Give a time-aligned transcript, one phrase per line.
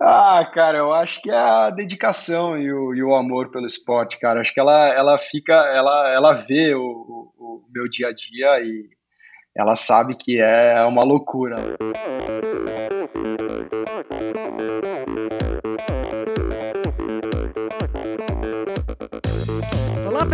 [0.00, 4.18] Ah, cara, eu acho que é a dedicação e o, e o amor pelo esporte,
[4.18, 4.40] cara.
[4.40, 8.60] Acho que ela, ela fica, ela, ela vê o, o, o meu dia a dia
[8.60, 8.88] e
[9.56, 11.76] ela sabe que é uma loucura.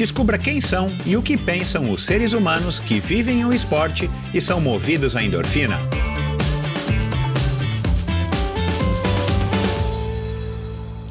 [0.00, 4.40] Descubra quem são e o que pensam os seres humanos que vivem o esporte e
[4.40, 5.78] são movidos à endorfina.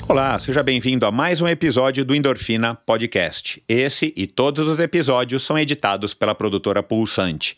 [0.07, 3.61] Olá, seja bem-vindo a mais um episódio do Endorfina Podcast.
[3.69, 7.55] Esse e todos os episódios são editados pela produtora Pulsante.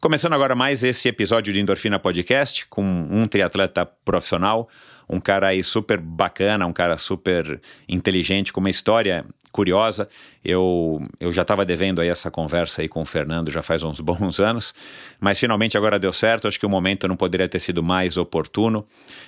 [0.00, 4.68] Começando agora mais esse episódio de Endorfina Podcast com um triatleta profissional,
[5.08, 10.08] um cara aí super bacana, um cara super inteligente, com uma história curiosa.
[10.44, 14.00] Eu, eu já estava devendo aí essa conversa aí com o Fernando já faz uns
[14.02, 14.74] bons anos,
[15.20, 16.48] mas finalmente agora deu certo.
[16.48, 18.84] Acho que o momento não poderia ter sido mais oportuno.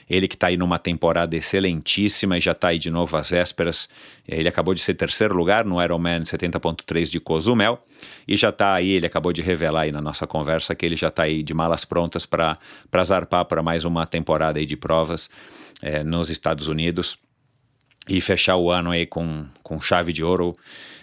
[0.09, 3.89] Ele que está aí numa temporada excelentíssima e já está aí de novo às vésperas.
[4.27, 7.79] Ele acabou de ser terceiro lugar no Ironman 70.3 de Cozumel
[8.27, 8.91] e já está aí.
[8.91, 11.85] Ele acabou de revelar aí na nossa conversa que ele já está aí de malas
[11.85, 12.59] prontas para
[13.05, 15.29] zarpar para mais uma temporada aí de provas
[15.83, 17.19] é, nos Estados Unidos
[18.09, 20.57] e fechar o ano aí com, com chave de ouro,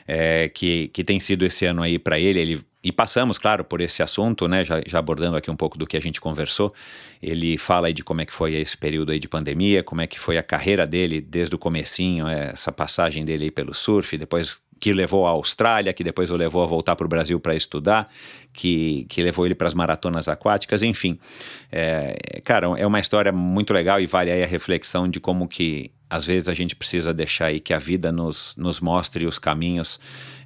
[0.08, 2.40] é, que, que tem sido esse ano aí para ele.
[2.40, 2.62] ele.
[2.84, 4.66] E passamos, claro, por esse assunto, né?
[4.66, 6.74] Já, já, abordando aqui um pouco do que a gente conversou.
[7.22, 10.08] Ele fala aí de como é que foi esse período aí de pandemia, como é
[10.08, 14.60] que foi a carreira dele desde o comecinho, essa passagem dele aí pelo surf, depois
[14.82, 18.10] que levou à Austrália, que depois o levou a voltar para o Brasil para estudar,
[18.52, 21.20] que, que levou ele para as maratonas aquáticas, enfim.
[21.72, 25.92] É, cara, é uma história muito legal e vale aí a reflexão de como que
[26.10, 30.00] às vezes a gente precisa deixar aí que a vida nos, nos mostre os caminhos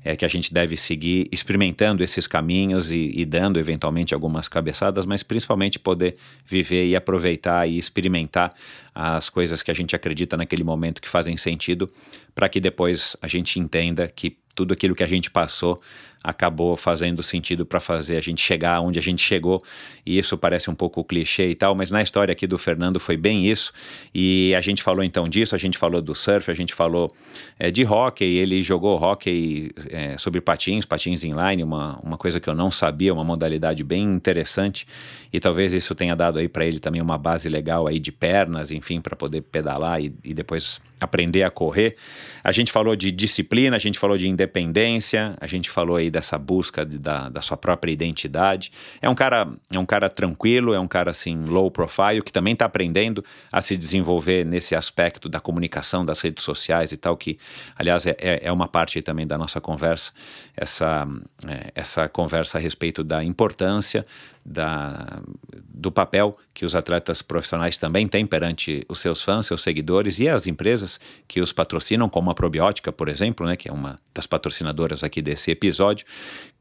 [0.06, 5.04] é, que a gente deve seguir, experimentando esses caminhos e, e, dando eventualmente algumas cabeçadas,
[5.04, 8.54] mas principalmente poder viver e aproveitar e experimentar
[8.94, 11.90] as coisas que a gente acredita naquele momento que fazem sentido,
[12.36, 15.82] para que depois a gente entenda que tudo aquilo que a gente passou
[16.26, 19.64] acabou fazendo sentido para fazer a gente chegar onde a gente chegou.
[20.04, 23.16] E isso parece um pouco clichê e tal, mas na história aqui do Fernando foi
[23.16, 23.72] bem isso.
[24.14, 27.14] E a gente falou então disso, a gente falou do surf, a gente falou
[27.60, 28.38] é, de hockey.
[28.38, 33.14] Ele jogou hockey é, sobre patins, patins inline, uma, uma coisa que eu não sabia,
[33.14, 34.88] uma modalidade bem interessante.
[35.32, 38.72] E talvez isso tenha dado aí para ele também uma base legal aí de pernas,
[38.72, 41.96] enfim, para poder pedalar e, e depois aprender a correr.
[42.44, 46.38] A gente falou de disciplina, a gente falou de independência, a gente falou aí dessa
[46.38, 48.72] busca de, da, da sua própria identidade.
[49.02, 52.54] É um cara é um cara tranquilo, é um cara assim low profile que também
[52.54, 57.38] está aprendendo a se desenvolver nesse aspecto da comunicação, das redes sociais e tal que,
[57.78, 60.14] aliás, é, é, é uma parte também da nossa conversa,
[60.56, 61.06] essa
[61.46, 64.06] é, essa conversa a respeito da importância
[64.46, 65.22] da,
[65.68, 70.30] do papel que os atletas profissionais também têm perante os seus fãs, seus seguidores e
[70.30, 74.28] as empresas que os patrocinam, como a Probiótica, por exemplo, né, que é uma das
[74.28, 76.06] patrocinadoras aqui desse episódio,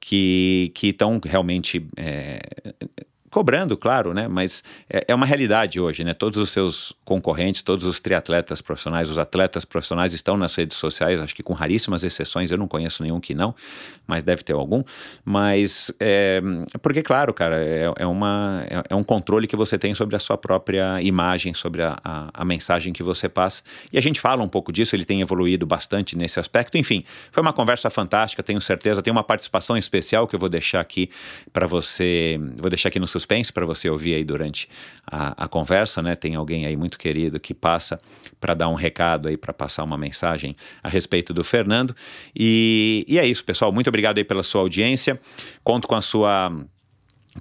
[0.00, 2.40] que estão realmente é,
[3.34, 4.28] cobrando, claro, né?
[4.28, 6.14] Mas é, é, uma realidade hoje, né?
[6.14, 11.18] Todos os seus concorrentes, todos os triatletas profissionais, os atletas profissionais estão nas redes sociais,
[11.18, 13.52] acho que com raríssimas exceções, eu não conheço nenhum que não,
[14.06, 14.84] mas deve ter algum.
[15.24, 16.40] Mas, é,
[16.80, 20.20] porque, claro, cara, é, é uma, é, é, um controle que você tem sobre a
[20.20, 23.64] sua própria imagem, sobre a, a, a mensagem que você passa.
[23.92, 26.78] E a gente fala um pouco disso, ele tem evoluído bastante nesse aspecto.
[26.78, 29.02] Enfim, foi uma conversa fantástica, tenho certeza.
[29.02, 31.10] Tem uma participação especial que eu vou deixar aqui
[31.52, 34.68] para você, vou deixar aqui no suspense para você ouvir aí durante
[35.06, 36.14] a, a, conversa, né?
[36.14, 38.00] Tem alguém aí muito querido que passa
[38.38, 41.96] para dar um recado aí, para passar uma mensagem a respeito do Fernando.
[42.36, 43.72] E, e é isso, pessoal.
[43.72, 45.18] Muito obrigado aí pela sua audiência.
[45.62, 46.52] Conto com a sua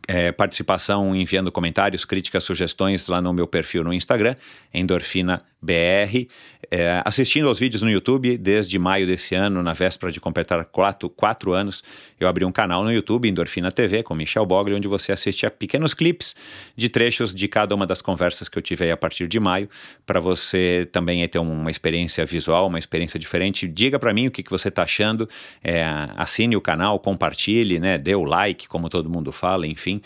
[0.07, 4.35] é, participação enviando comentários, críticas, sugestões lá no meu perfil no Instagram,
[4.73, 6.27] Endorfina BR,
[6.69, 11.09] é, assistindo aos vídeos no YouTube desde maio desse ano, na véspera de completar quatro,
[11.09, 11.83] quatro anos,
[12.19, 15.51] eu abri um canal no YouTube, Endorfina TV, com Michel Bogli, onde você assiste a
[15.51, 16.35] pequenos clipes
[16.75, 19.69] de trechos de cada uma das conversas que eu tive a partir de maio,
[20.05, 23.67] para você também ter uma experiência visual, uma experiência diferente.
[23.67, 25.29] Diga para mim o que, que você está achando,
[25.63, 25.85] é,
[26.17, 30.01] assine o canal, compartilhe, né, dê o like, como todo mundo fala, enfim.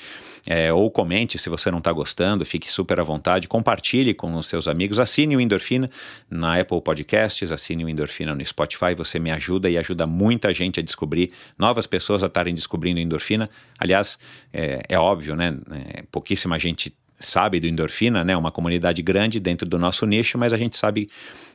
[0.50, 4.48] É, ou comente se você não está gostando, fique super à vontade, compartilhe com os
[4.48, 5.90] seus amigos, assine o Endorfina
[6.30, 10.80] na Apple Podcasts, assine o Endorfina no Spotify, você me ajuda e ajuda muita gente
[10.80, 13.50] a descobrir, novas pessoas a estarem descobrindo endorfina.
[13.78, 14.18] Aliás,
[14.54, 15.58] é, é óbvio, né?
[15.94, 18.36] É, pouquíssima gente sabe do endorfina, né?
[18.38, 21.10] Uma comunidade grande dentro do nosso nicho, mas a gente sabe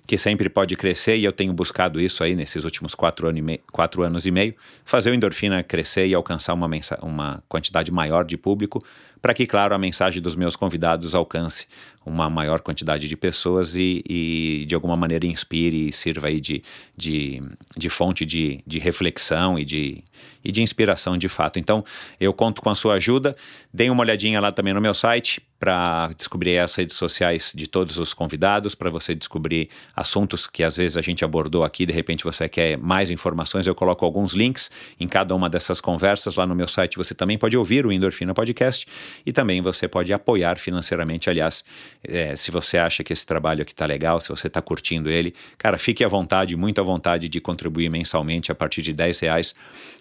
[0.06, 3.42] que sempre pode crescer e eu tenho buscado isso aí nesses últimos quatro, anos e
[3.42, 4.54] meio, quatro anos e meio,
[4.84, 6.68] fazer o endorfina crescer e alcançar uma,
[7.00, 8.84] uma quantidade maior de público,
[9.20, 11.68] para que, claro, a mensagem dos meus convidados alcance
[12.04, 16.64] uma maior quantidade de pessoas e, e de alguma maneira inspire e sirva aí de,
[16.96, 17.40] de,
[17.76, 20.02] de fonte de, de reflexão e de,
[20.44, 21.60] e de inspiração de fato.
[21.60, 21.84] Então,
[22.18, 23.36] eu conto com a sua ajuda.
[23.72, 27.96] Deem uma olhadinha lá também no meu site para descobrir as redes sociais de todos
[27.96, 32.24] os convidados, para você descobrir assuntos que às vezes a gente abordou aqui, de repente
[32.24, 36.52] você quer mais informações, eu coloco alguns links em cada uma dessas conversas lá no
[36.56, 36.96] meu site.
[36.96, 38.88] Você também pode ouvir o Endorfina Podcast
[39.24, 41.30] e também você pode apoiar financeiramente.
[41.30, 41.64] Aliás,
[42.02, 45.32] é, se você acha que esse trabalho aqui está legal, se você está curtindo ele,
[45.56, 49.54] cara, fique à vontade, muito à vontade de contribuir mensalmente a partir de 10 reais.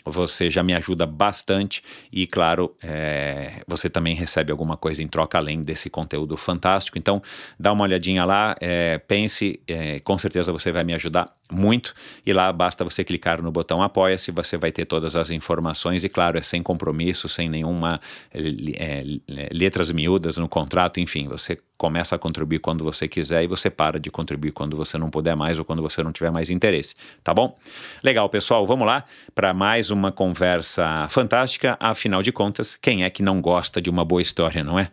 [0.06, 5.38] Você já me ajuda bastante e, claro, é, você também recebe alguma coisa em troca
[5.38, 6.98] além desse conteúdo fantástico.
[6.98, 7.22] Então,
[7.60, 11.94] dá uma olhadinha lá, é, pense, é, com certeza você vai me ajudar muito.
[12.26, 16.04] E lá basta você clicar no botão Apoia-se, você vai ter todas as informações.
[16.04, 18.00] E claro, é sem compromisso, sem nenhuma
[18.34, 19.04] é,
[19.52, 24.00] letras miúdas no contrato, enfim, você começa a contribuir quando você quiser e você para
[24.00, 26.94] de contribuir quando você não puder mais ou quando você não tiver mais interesse,
[27.24, 27.58] tá bom?
[28.04, 31.76] Legal, pessoal, vamos lá para mais uma conversa fantástica.
[31.80, 34.92] Afinal de contas, quem é que não gosta de uma boa história, não é?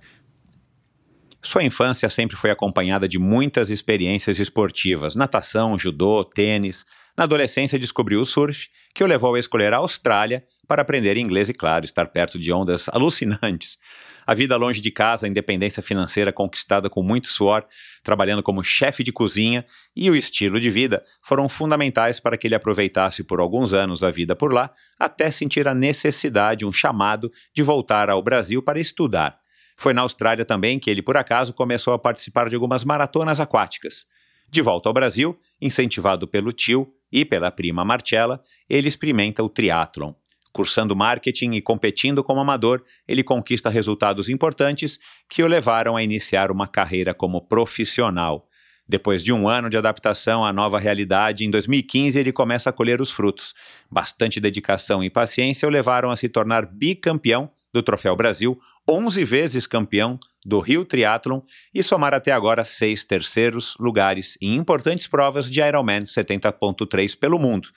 [1.43, 6.85] Sua infância sempre foi acompanhada de muitas experiências esportivas: natação, judô, tênis.
[7.17, 11.49] Na adolescência, descobriu o surf, que o levou a escolher a Austrália para aprender inglês
[11.49, 13.77] e, claro, estar perto de ondas alucinantes.
[14.25, 17.67] A vida longe de casa, a independência financeira conquistada com muito suor,
[18.05, 19.65] trabalhando como chefe de cozinha
[19.97, 24.11] e o estilo de vida foram fundamentais para que ele aproveitasse por alguns anos a
[24.11, 29.41] vida por lá, até sentir a necessidade, um chamado, de voltar ao Brasil para estudar.
[29.81, 34.07] Foi na Austrália também que ele, por acaso, começou a participar de algumas maratonas aquáticas.
[34.51, 40.15] De volta ao Brasil, incentivado pelo tio e pela prima Marcella, ele experimenta o triatlon.
[40.53, 44.99] Cursando marketing e competindo como amador, ele conquista resultados importantes
[45.29, 48.49] que o levaram a iniciar uma carreira como profissional.
[48.89, 53.01] Depois de um ano de adaptação à nova realidade, em 2015 ele começa a colher
[53.01, 53.55] os frutos.
[53.89, 57.49] Bastante dedicação e paciência o levaram a se tornar bicampeão
[57.79, 58.59] do Troféu Brasil,
[58.89, 61.41] 11 vezes campeão do Rio Triathlon
[61.73, 67.69] e somar até agora seis terceiros lugares em importantes provas de Ironman 70.3 pelo mundo.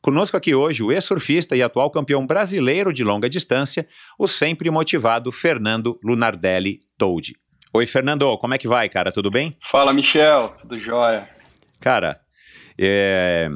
[0.00, 3.86] Conosco aqui hoje o ex-surfista e atual campeão brasileiro de longa distância,
[4.18, 7.34] o sempre motivado Fernando Lunardelli Toad.
[7.74, 9.12] Oi, Fernando, como é que vai, cara?
[9.12, 9.56] Tudo bem?
[9.60, 11.28] Fala, Michel, tudo jóia?
[11.78, 12.20] Cara,
[12.78, 13.48] é,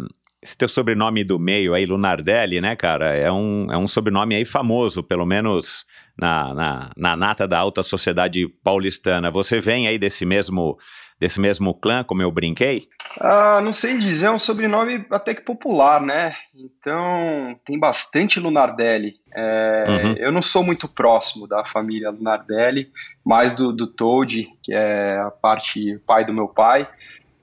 [0.47, 4.45] esse teu sobrenome do meio aí, Lunardelli, né, cara, é um, é um sobrenome aí
[4.45, 5.85] famoso, pelo menos
[6.17, 9.29] na, na, na nata da alta sociedade paulistana.
[9.29, 10.79] Você vem aí desse mesmo
[11.19, 12.89] desse mesmo clã, como eu brinquei?
[13.19, 16.35] Ah, não sei dizer, é um sobrenome até que popular, né?
[16.55, 19.15] Então tem bastante Lunardelli.
[19.35, 20.13] É, uhum.
[20.19, 22.91] Eu não sou muito próximo da família Lunardelli,
[23.25, 26.87] mais do, do Toad, que é a parte pai do meu pai,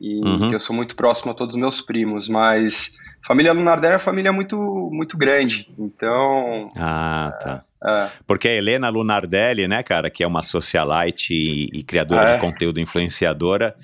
[0.03, 0.51] e uhum.
[0.51, 4.33] eu sou muito próximo a todos os meus primos, mas família Lunardelli é uma família
[4.33, 4.57] muito,
[4.91, 6.73] muito grande, então...
[6.75, 7.63] Ah, tá.
[7.85, 8.07] É.
[8.25, 12.35] Porque a Helena Lunardelli, né, cara, que é uma socialite e, e criadora é.
[12.35, 13.75] de conteúdo influenciadora,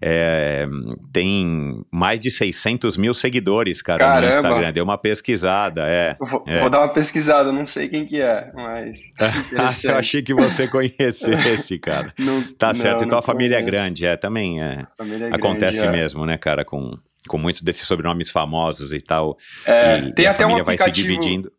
[0.00, 0.66] é,
[1.12, 4.20] tem mais de 600 mil seguidores, cara, Caramba.
[4.20, 4.72] no Instagram.
[4.72, 6.16] Deu uma pesquisada, é.
[6.20, 6.60] Vou, é.
[6.60, 9.02] vou, dar uma pesquisada, não sei quem que é, mas.
[9.84, 12.12] Eu achei que você conhecesse, cara.
[12.18, 12.98] Não, tá certo.
[12.98, 13.68] Não, então a família conheço.
[13.68, 14.86] é grande, é, também é.
[14.98, 16.98] é acontece grande, mesmo, né, cara, com,
[17.28, 19.36] com muitos desses sobrenomes famosos e tal.
[19.64, 20.78] É, e, tem e até um aplicativo.
[20.78, 21.52] Vai se dividindo.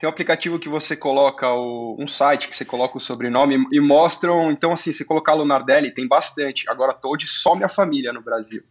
[0.00, 3.78] Tem um aplicativo que você coloca o, um site que você coloca o sobrenome e
[3.78, 4.50] mostram.
[4.50, 6.68] Então, assim, você colocar Lunardelli, tem bastante.
[6.70, 8.62] Agora, Toad só minha família no Brasil.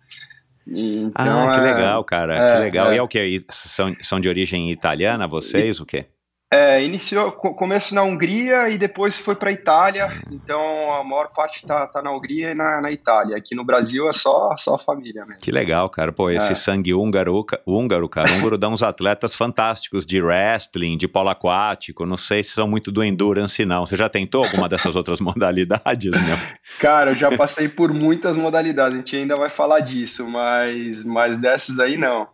[0.66, 2.36] Então, ah, que é, legal, cara.
[2.36, 2.92] É, que legal.
[2.92, 2.96] É.
[2.96, 3.46] E é o que?
[3.50, 5.78] São, são de origem italiana, vocês?
[5.78, 6.08] E, o quê?
[6.52, 10.20] É, iniciou começo na Hungria e depois foi para a Itália.
[10.32, 13.38] Então a maior parte tá, tá na Hungria e na, na, Itália.
[13.38, 15.40] Aqui no Brasil é só só família mesmo.
[15.42, 16.12] Que legal, cara.
[16.12, 16.56] Pô, esse é.
[16.56, 22.04] sangue húngaro, húngaro, cara, húngaro dá uns atletas fantásticos de wrestling, de polo aquático.
[22.04, 23.86] Não sei se são muito do endurance não.
[23.86, 26.38] Você já tentou alguma dessas outras modalidades, meu?
[26.80, 28.96] Cara, eu já passei por muitas modalidades.
[28.96, 32.28] A gente ainda vai falar disso, mas mas dessas aí não.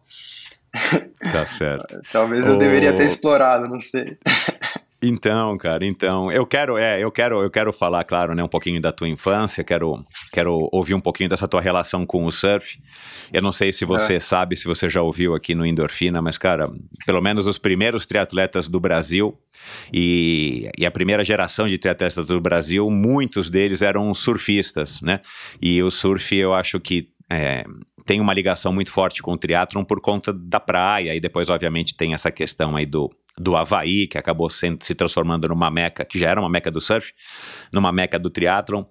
[1.32, 2.00] Tá certo.
[2.12, 4.18] Talvez eu deveria ter explorado, não sei.
[5.08, 8.82] Então, cara, então, eu quero, é, eu quero, eu quero falar, claro, né, um pouquinho
[8.82, 12.80] da tua infância, quero, quero ouvir um pouquinho dessa tua relação com o surf.
[13.32, 14.20] Eu não sei se você é.
[14.20, 16.72] sabe, se você já ouviu aqui no Endorfina, mas, cara,
[17.06, 19.38] pelo menos os primeiros triatletas do Brasil
[19.94, 25.20] e, e a primeira geração de triatletas do Brasil, muitos deles eram surfistas, né?
[25.62, 27.64] E o surf, eu acho que é,
[28.06, 31.96] tem uma ligação muito forte com o triatlon por conta da praia, e depois, obviamente,
[31.96, 36.20] tem essa questão aí do, do Havaí, que acabou sendo, se transformando numa meca, que
[36.20, 37.14] já era uma meca do surf,
[37.74, 38.84] numa meca do triatlon,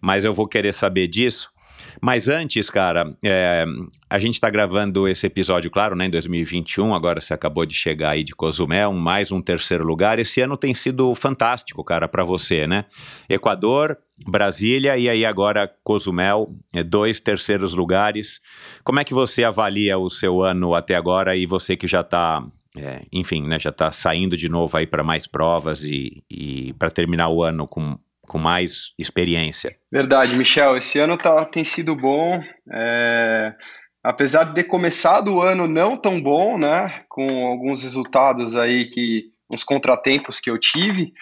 [0.00, 1.51] mas eu vou querer saber disso.
[2.00, 3.64] Mas antes, cara, é,
[4.08, 8.10] a gente está gravando esse episódio, claro, né, em 2021, agora você acabou de chegar
[8.10, 10.18] aí de Cozumel, mais um terceiro lugar.
[10.18, 12.84] Esse ano tem sido fantástico, cara, para você, né?
[13.28, 13.96] Equador,
[14.26, 18.40] Brasília e aí agora Cozumel, é, dois terceiros lugares.
[18.84, 22.44] Como é que você avalia o seu ano até agora e você que já está
[22.76, 26.90] é, enfim, né, já está saindo de novo aí para mais provas e, e para
[26.90, 27.98] terminar o ano com,
[28.32, 29.76] com mais experiência.
[29.92, 30.78] Verdade, Michel.
[30.78, 32.40] Esse ano tá, tem sido bom.
[32.72, 33.54] É,
[34.02, 39.24] apesar de ter começado o ano não tão bom, né, com alguns resultados aí que
[39.50, 41.12] uns contratempos que eu tive,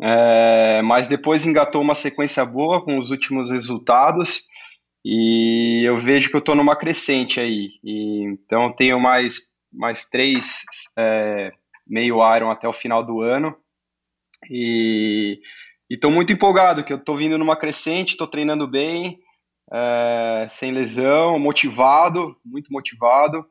[0.00, 4.46] é, mas depois engatou uma sequência boa com os últimos resultados
[5.04, 7.68] e eu vejo que eu estou numa crescente aí.
[7.84, 10.62] E, então tenho mais mais três
[10.98, 11.52] é,
[11.86, 13.54] meio Iron até o final do ano.
[14.50, 15.38] E
[15.94, 19.18] estou muito empolgado, que eu estou vindo numa crescente, estou treinando bem,
[19.72, 23.46] é, sem lesão, motivado, muito motivado.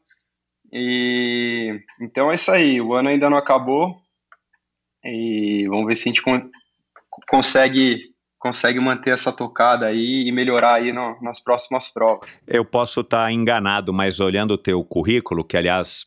[0.72, 3.96] E então é isso aí, o ano ainda não acabou.
[5.04, 6.50] E vamos ver se a gente con
[7.30, 12.40] consegue consegue manter essa tocada aí e melhorar aí no, nas próximas provas.
[12.46, 16.06] Eu posso estar tá enganado, mas olhando o teu currículo, que aliás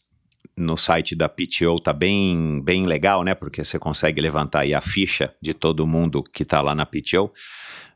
[0.58, 3.34] no site da PTO tá bem, bem legal, né?
[3.34, 7.32] Porque você consegue levantar aí a ficha de todo mundo que tá lá na PTO.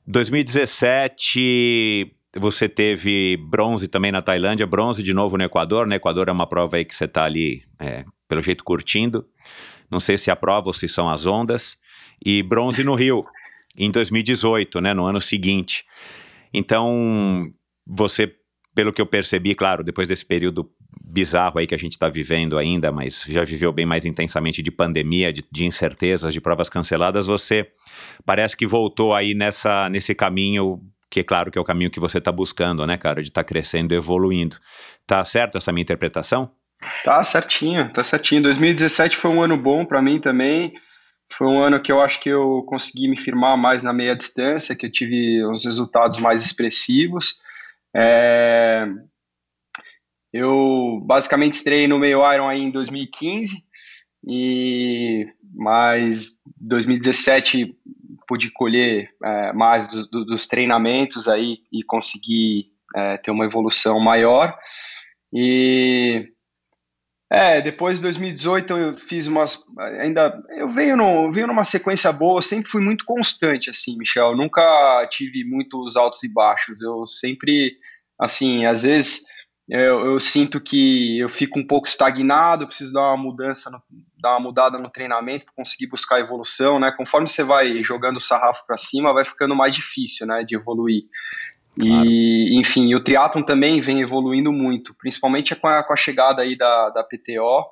[0.07, 5.85] 2017 você teve bronze também na Tailândia, bronze de novo no Equador.
[5.85, 5.97] No né?
[5.97, 9.27] Equador é uma prova aí que você tá ali, é, pelo jeito, curtindo.
[9.91, 11.77] Não sei se é a prova ou se são as ondas.
[12.25, 13.27] E bronze no Rio,
[13.77, 14.95] em 2018, né?
[14.95, 15.85] No ano seguinte.
[16.55, 17.53] Então,
[17.87, 18.35] você,
[18.75, 20.71] pelo que eu percebi, claro, depois desse período
[21.05, 24.71] bizarro aí que a gente está vivendo ainda, mas já viveu bem mais intensamente de
[24.71, 27.71] pandemia, de, de, incertezas, de provas canceladas, você
[28.25, 32.01] parece que voltou aí nessa, nesse caminho, que é claro que é o caminho que
[32.01, 34.57] você está buscando, né, cara, de estar tá crescendo evoluindo.
[35.07, 36.51] Tá certo essa minha interpretação?
[37.05, 38.43] Tá certinho, tá certinho.
[38.43, 40.73] 2017 foi um ano bom para mim também.
[41.31, 44.75] Foi um ano que eu acho que eu consegui me firmar mais na meia distância,
[44.75, 47.39] que eu tive uns resultados mais expressivos.
[47.95, 48.87] É,
[50.33, 53.57] eu basicamente estrei no meio Iron aí em 2015
[54.27, 57.77] e mais 2017
[58.27, 64.01] pude colher é, mais do, do, dos treinamentos aí e conseguir é, ter uma evolução
[64.01, 64.57] maior.
[65.33, 66.32] E
[67.33, 69.67] é, depois de 2018 eu fiz umas
[70.01, 74.37] ainda eu venho no venho numa sequência boa, sempre fui muito constante assim, Michel, eu
[74.37, 77.77] nunca tive muitos altos e baixos, eu sempre
[78.21, 79.23] assim, às vezes
[79.69, 83.81] eu, eu, sinto que eu fico um pouco estagnado, preciso dar uma mudança, no,
[84.21, 86.93] dar uma mudada no treinamento para conseguir buscar evolução, né?
[86.95, 91.05] Conforme você vai jogando o sarrafo para cima, vai ficando mais difícil, né, de evoluir.
[91.79, 92.07] Claro.
[92.07, 96.57] E, enfim, o triatlon também vem evoluindo muito, principalmente com a, com a chegada aí
[96.57, 97.65] da, da PTO,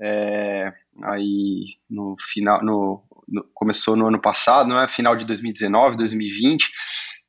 [0.00, 0.72] é,
[1.04, 4.88] aí no final, no, no, começou no ano passado, não é?
[4.88, 6.70] Final de 2019, 2020,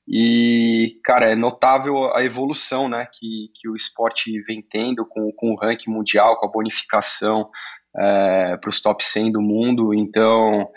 [0.07, 5.51] e, cara, é notável a evolução né, que, que o esporte vem tendo com, com
[5.51, 7.49] o ranking mundial, com a bonificação
[7.95, 9.93] é, para os top 100 do mundo.
[9.93, 10.69] Então,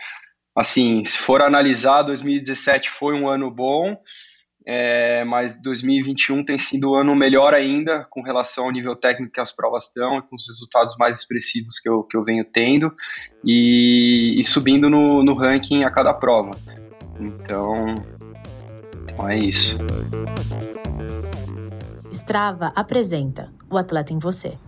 [0.57, 3.97] assim, se for analisar, 2017 foi um ano bom,
[4.67, 9.41] é, mas 2021 tem sido um ano melhor ainda com relação ao nível técnico que
[9.41, 12.95] as provas estão e com os resultados mais expressivos que eu, que eu venho tendo
[13.45, 16.51] e, e subindo no, no ranking a cada prova.
[17.19, 17.95] Então,
[19.05, 19.77] então é isso.
[22.11, 24.59] Strava apresenta o atleta em você.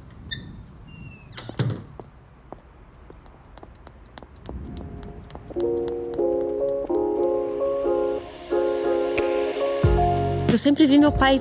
[10.53, 11.41] Eu sempre vi meu pai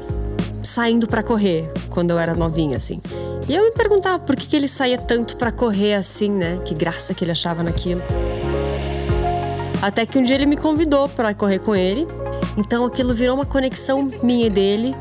[0.64, 3.00] saindo para correr quando eu era novinha, assim.
[3.48, 6.58] E eu me perguntava por que, que ele saía tanto para correr assim, né?
[6.66, 8.02] Que graça que ele achava naquilo.
[9.82, 12.08] Até que um dia ele me convidou para correr com ele
[12.58, 14.96] então aquilo virou uma conexão minha e dele.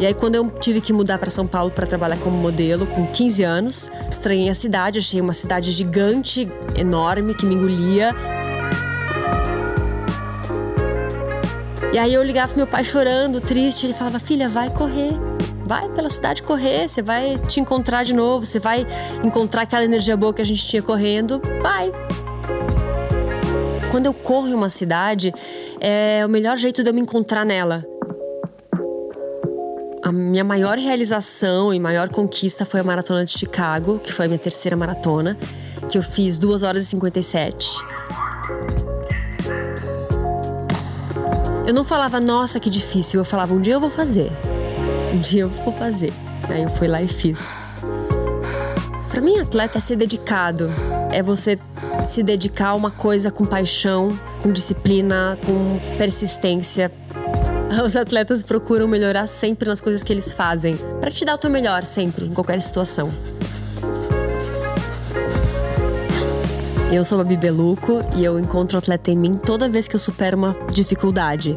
[0.00, 3.06] E aí quando eu tive que mudar para São Paulo para trabalhar como modelo com
[3.06, 8.10] 15 anos, estranhei a cidade, achei uma cidade gigante, enorme que me engolia.
[11.92, 15.12] E aí eu ligava pro meu pai chorando, triste, ele falava: "Filha, vai correr.
[15.64, 18.86] Vai pela cidade correr, você vai te encontrar de novo, você vai
[19.22, 21.40] encontrar aquela energia boa que a gente tinha correndo.
[21.62, 21.92] Vai,
[23.92, 25.34] quando eu corro em uma cidade,
[25.78, 27.84] é o melhor jeito de eu me encontrar nela.
[30.02, 34.28] A minha maior realização e maior conquista foi a maratona de Chicago, que foi a
[34.28, 35.38] minha terceira maratona,
[35.90, 37.68] que eu fiz 2 horas e 57.
[41.66, 43.20] Eu não falava, nossa, que difícil.
[43.20, 44.30] Eu falava, um dia eu vou fazer.
[45.14, 46.12] Um dia eu vou fazer.
[46.48, 47.50] Aí eu fui lá e fiz.
[49.08, 50.70] Para mim, atleta é ser dedicado.
[51.12, 51.58] É você
[52.08, 56.90] se dedicar a uma coisa com paixão, com disciplina, com persistência.
[57.84, 61.50] Os atletas procuram melhorar sempre nas coisas que eles fazem, para te dar o teu
[61.50, 63.12] melhor sempre, em qualquer situação.
[66.92, 69.96] Eu sou a Babi Beluco e eu encontro o atleta em mim toda vez que
[69.96, 71.56] eu supero uma dificuldade.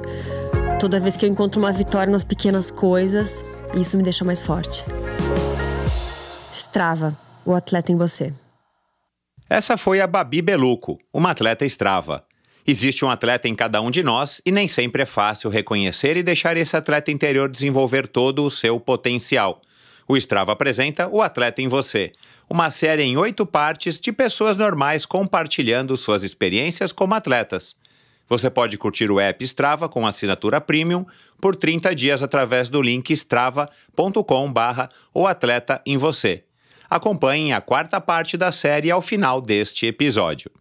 [0.80, 3.44] Toda vez que eu encontro uma vitória nas pequenas coisas,
[3.76, 4.86] isso me deixa mais forte.
[6.50, 8.34] Strava, o atleta em você.
[9.50, 12.24] Essa foi a Babi Beluco, uma atleta Strava.
[12.66, 16.24] Existe um atleta em cada um de nós e nem sempre é fácil reconhecer e
[16.24, 19.62] deixar esse atleta interior desenvolver todo o seu potencial.
[20.08, 22.14] O Strava apresenta O Atleta em Você,
[22.50, 27.76] uma série em oito partes de pessoas normais compartilhando suas experiências como atletas.
[28.28, 31.06] Você pode curtir o app Strava com assinatura premium
[31.40, 36.44] por 30 dias através do link strava.com/barra o atleta em você.
[36.90, 40.52] Acompanhem a quarta parte da série ao final deste episódio.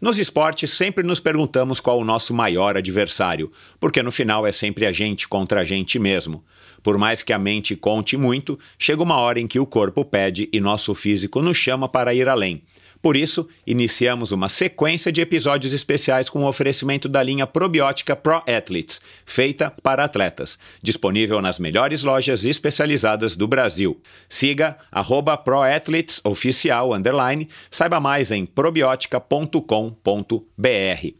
[0.00, 4.86] Nos esportes, sempre nos perguntamos qual o nosso maior adversário, porque no final é sempre
[4.86, 6.42] a gente contra a gente mesmo.
[6.82, 10.48] Por mais que a mente conte muito, chega uma hora em que o corpo pede
[10.52, 12.62] e nosso físico nos chama para ir além.
[13.02, 18.42] Por isso, iniciamos uma sequência de episódios especiais com o oferecimento da linha probiótica Pro
[18.46, 23.98] Athletes, feita para atletas, disponível nas melhores lojas especializadas do Brasil.
[24.28, 24.76] Siga
[25.44, 26.90] ProAthletesOficial,
[27.70, 31.19] saiba mais em probiotica.com.br.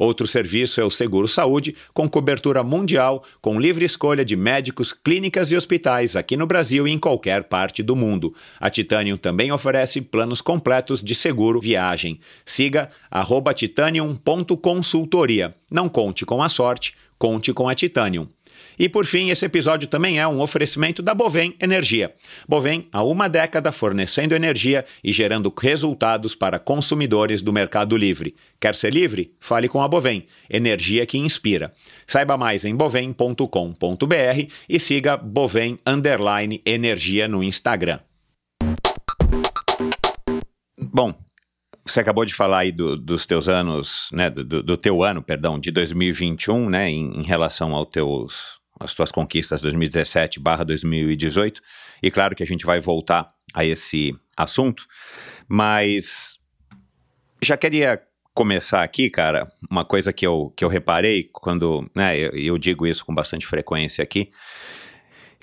[0.00, 5.52] Outro serviço é o Seguro Saúde, com cobertura mundial, com livre escolha de médicos, clínicas
[5.52, 8.34] e hospitais aqui no Brasil e em qualquer parte do mundo.
[8.58, 12.18] A Titanium também oferece planos completos de seguro viagem.
[12.46, 12.88] Siga
[13.54, 15.54] titanium.consultoria.
[15.70, 18.26] Não conte com a sorte, conte com a Titanium.
[18.80, 22.14] E por fim, esse episódio também é um oferecimento da Bovem Energia.
[22.48, 28.34] Bovem há uma década fornecendo energia e gerando resultados para consumidores do mercado livre.
[28.58, 29.34] Quer ser livre?
[29.38, 31.74] Fale com a Bovem, energia que inspira.
[32.06, 33.44] Saiba mais em bovem.com.br
[34.66, 35.78] e siga Bovem
[36.64, 38.00] Energia no Instagram.
[40.80, 41.14] Bom,
[41.84, 45.60] você acabou de falar aí do, dos teus anos, né, do, do, teu ano, perdão,
[45.60, 51.60] de 2021, né, em, em relação aos teus as tuas conquistas 2017 barra 2018,
[52.02, 54.86] e claro que a gente vai voltar a esse assunto,
[55.46, 56.38] mas
[57.42, 62.30] já queria começar aqui, cara, uma coisa que eu, que eu reparei quando, né, eu,
[62.30, 64.30] eu digo isso com bastante frequência aqui,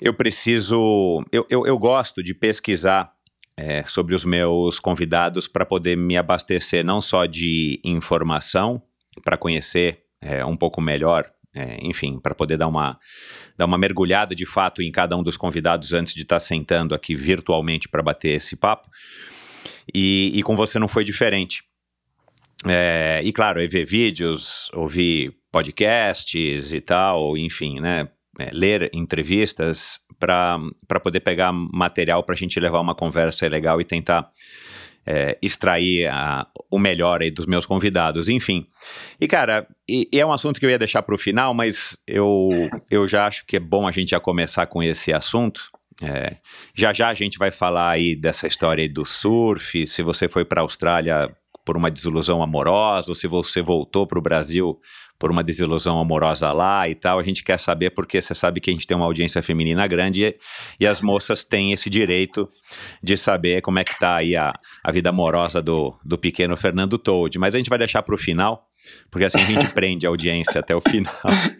[0.00, 3.12] eu preciso, eu, eu, eu gosto de pesquisar
[3.56, 8.82] é, sobre os meus convidados para poder me abastecer não só de informação,
[9.24, 12.98] para conhecer é, um pouco melhor é, enfim, para poder dar uma,
[13.56, 16.94] dar uma mergulhada de fato em cada um dos convidados antes de estar tá sentando
[16.94, 18.88] aqui virtualmente para bater esse papo.
[19.92, 21.62] E, e, com você não foi diferente.
[22.66, 28.08] É, e claro, ver vídeos, ouvir podcasts e tal, enfim, né?
[28.38, 33.84] É, ler entrevistas para poder pegar material para a gente levar uma conversa legal e
[33.84, 34.30] tentar
[35.10, 38.66] é, extrair a, o melhor aí dos meus convidados, enfim.
[39.18, 41.96] E, cara, e, e é um assunto que eu ia deixar para o final, mas
[42.06, 42.50] eu,
[42.90, 45.70] eu já acho que é bom a gente já começar com esse assunto.
[46.02, 46.36] É,
[46.74, 50.44] já já a gente vai falar aí dessa história aí do surf, se você foi
[50.44, 51.30] para a Austrália
[51.64, 54.78] por uma desilusão amorosa, ou se você voltou para o Brasil
[55.18, 57.18] por uma desilusão amorosa lá e tal.
[57.18, 60.24] A gente quer saber porque você sabe que a gente tem uma audiência feminina grande
[60.24, 60.36] e,
[60.80, 62.48] e as moças têm esse direito
[63.02, 64.52] de saber como é que tá aí a,
[64.84, 67.38] a vida amorosa do, do pequeno Fernando Toad.
[67.38, 68.66] Mas a gente vai deixar para o final,
[69.10, 71.14] porque assim a gente prende a audiência até o final.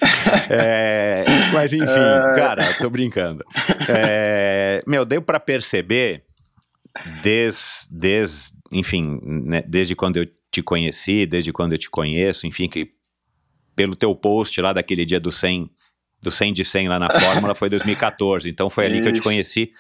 [0.51, 1.87] É, mas enfim,
[2.35, 3.45] cara, tô brincando.
[3.89, 6.25] É, meu, deu para perceber
[7.23, 12.69] desde, des, enfim, né, desde quando eu te conheci, desde quando eu te conheço, enfim,
[12.69, 12.91] que
[13.79, 15.71] pelo teu post lá daquele dia do 100,
[16.21, 18.51] do 100 de 100 lá na Fórmula, foi 2014.
[18.51, 19.03] Então foi ali Isso.
[19.05, 19.71] que eu te conheci.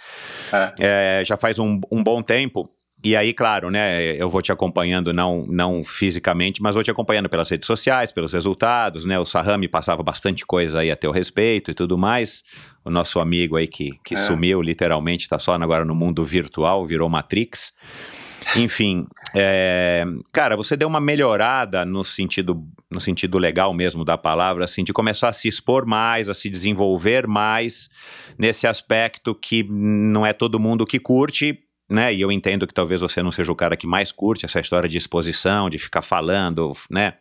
[0.53, 1.21] É.
[1.21, 2.71] É, já faz um, um bom tempo.
[3.03, 7.29] E aí, claro, né, eu vou te acompanhando, não, não fisicamente, mas vou te acompanhando
[7.29, 11.71] pelas redes sociais, pelos resultados, né, o Sahami passava bastante coisa aí a teu respeito
[11.71, 12.43] e tudo mais,
[12.85, 14.17] o nosso amigo aí que, que é.
[14.17, 17.73] sumiu literalmente, está só agora no mundo virtual, virou Matrix,
[18.57, 24.65] enfim, é, cara, você deu uma melhorada no sentido, no sentido legal mesmo da palavra,
[24.65, 27.89] assim, de começar a se expor mais, a se desenvolver mais
[28.39, 31.59] nesse aspecto que não é todo mundo que curte,
[31.91, 32.13] né?
[32.13, 34.89] E eu entendo que talvez você não seja o cara que mais curte essa história
[34.89, 37.15] de exposição, de ficar falando, né?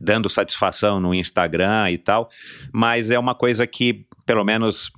[0.00, 2.28] Dando satisfação no Instagram e tal,
[2.72, 4.90] mas é uma coisa que, pelo menos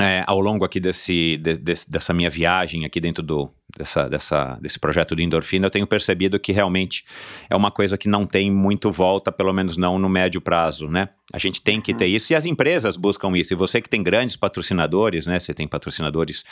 [0.00, 4.58] é, ao longo aqui desse, de, de, dessa minha viagem aqui dentro do, dessa, dessa,
[4.60, 7.04] desse projeto do Endorfina, eu tenho percebido que realmente
[7.48, 11.10] é uma coisa que não tem muito volta, pelo menos não no médio prazo, né?
[11.32, 12.16] A gente tem que ter uhum.
[12.16, 13.52] isso e as empresas buscam isso.
[13.52, 15.38] E você que tem grandes patrocinadores, né?
[15.38, 16.44] Você tem patrocinadores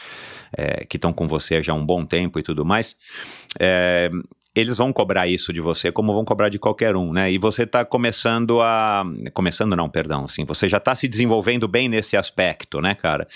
[0.57, 2.95] é, que estão com você já há um bom tempo e tudo mais.
[3.59, 4.11] É,
[4.55, 7.31] eles vão cobrar isso de você, como vão cobrar de qualquer um, né?
[7.31, 9.05] E você está começando a.
[9.33, 13.29] Começando, não, perdão, assim, você já está se desenvolvendo bem nesse aspecto, né, cara?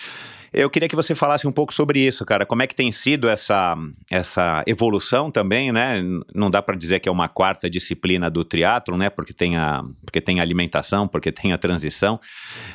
[0.52, 2.46] Eu queria que você falasse um pouco sobre isso, cara.
[2.46, 3.76] Como é que tem sido essa,
[4.08, 6.00] essa evolução também, né?
[6.32, 9.10] Não dá para dizer que é uma quarta disciplina do triatlo, né?
[9.10, 12.20] Porque tem a, porque tem alimentação, porque tem a transição,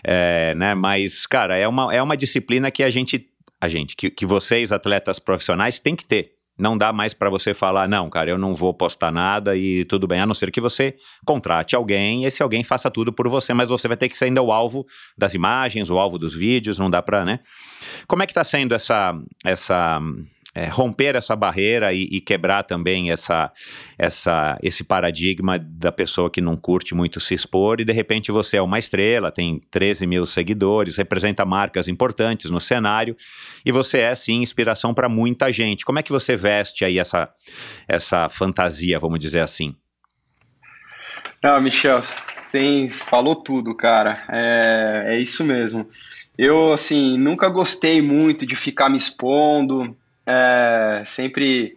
[0.04, 0.76] é, né?
[0.76, 3.30] Mas, cara, é uma, é uma disciplina que a gente,
[3.62, 7.54] a gente, que, que vocês, atletas profissionais, têm que ter não dá mais para você
[7.54, 10.60] falar, não, cara, eu não vou postar nada e tudo bem, a não ser que
[10.60, 10.96] você
[11.26, 14.26] contrate alguém e esse alguém faça tudo por você, mas você vai ter que ser
[14.26, 14.86] ainda o alvo
[15.18, 17.40] das imagens, o alvo dos vídeos, não dá para, né?
[18.08, 20.02] Como é que está sendo essa, essa
[20.54, 23.52] é, romper essa barreira e, e, quebrar também essa,
[23.98, 28.58] essa, esse paradigma da pessoa que não curte muito se expor e de repente você
[28.58, 33.16] é uma estrela, tem 13 mil seguidores, representa marcas importantes no cenário
[33.64, 35.86] e você é sim inspiração para muita gente.
[35.86, 37.30] Como é que você veste aí essa,
[37.88, 39.76] essa fantasia, vamos dizer assim?
[41.44, 44.26] Não, Michel, você falou tudo, cara.
[44.30, 45.88] É, é isso mesmo.
[46.38, 49.96] Eu, assim, nunca gostei muito de ficar me expondo,
[50.30, 51.76] é, sempre,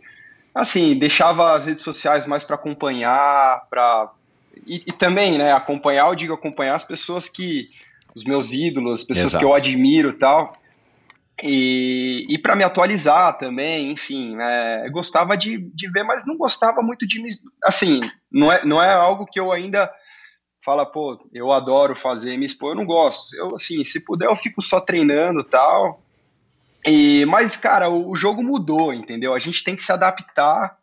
[0.54, 4.12] assim, deixava as redes sociais mais para acompanhar, para
[4.66, 7.70] e, e, também, né, acompanhar, eu digo acompanhar as pessoas que,
[8.14, 9.38] os meus ídolos, as pessoas Exato.
[9.38, 10.54] que eu admiro e tal,
[11.42, 16.82] e, e para me atualizar também, enfim, é, gostava de, de ver, mas não gostava
[16.82, 17.30] muito de me,
[17.64, 19.90] assim, não é, não é algo que eu ainda
[20.62, 24.36] fala, pô, eu adoro fazer, me expor, eu não gosto, eu, assim, se puder eu
[24.36, 26.02] fico só treinando tal,
[26.86, 29.34] e, mas, cara, o, o, jogo mudou, entendeu?
[29.34, 30.76] A gente tem que se adaptar,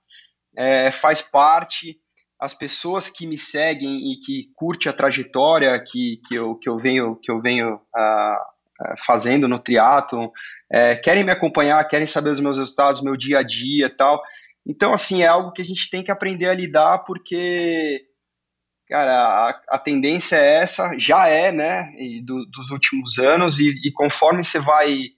[0.55, 1.97] é, faz parte.
[2.39, 6.77] As pessoas que me seguem e que curte a trajetória que, que, eu, que eu
[6.77, 10.29] venho, que eu venho uh, fazendo no triatlon,
[10.71, 14.21] é, querem me acompanhar, querem saber os meus resultados, meu dia a dia e tal.
[14.65, 18.05] Então, assim, é algo que a gente tem que aprender a lidar, porque,
[18.87, 21.91] cara, a, a tendência é essa, já é, né,
[22.23, 25.09] do, dos últimos anos, e, e conforme você vai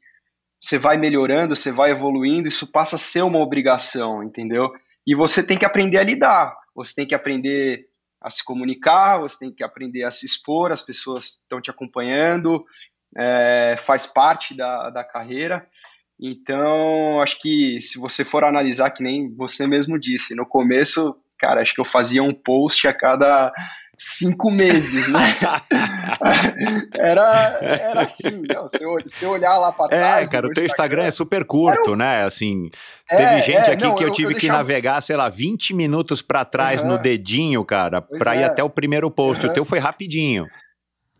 [0.62, 4.72] você vai melhorando, você vai evoluindo, isso passa a ser uma obrigação, entendeu?
[5.06, 7.88] E você tem que aprender a lidar, você tem que aprender
[8.22, 12.64] a se comunicar, você tem que aprender a se expor, as pessoas estão te acompanhando,
[13.18, 15.68] é, faz parte da, da carreira.
[16.20, 21.62] Então, acho que se você for analisar, que nem você mesmo disse, no começo, cara,
[21.62, 23.52] acho que eu fazia um post a cada
[24.04, 25.20] cinco meses, né?
[26.98, 30.28] era, era assim, não, se, eu, se eu olhar lá para é, trás.
[30.28, 32.24] É, cara, o teu Instagram, é super curto, né?
[32.24, 32.72] Assim,
[33.10, 34.54] é, teve gente é, aqui não, que eu, eu tive eu deixava...
[34.54, 36.90] que navegar, sei lá, 20 minutos para trás uhum.
[36.90, 38.46] no dedinho, cara, para ir é.
[38.46, 39.46] até o primeiro post.
[39.46, 39.52] Uhum.
[39.52, 40.48] O teu foi rapidinho.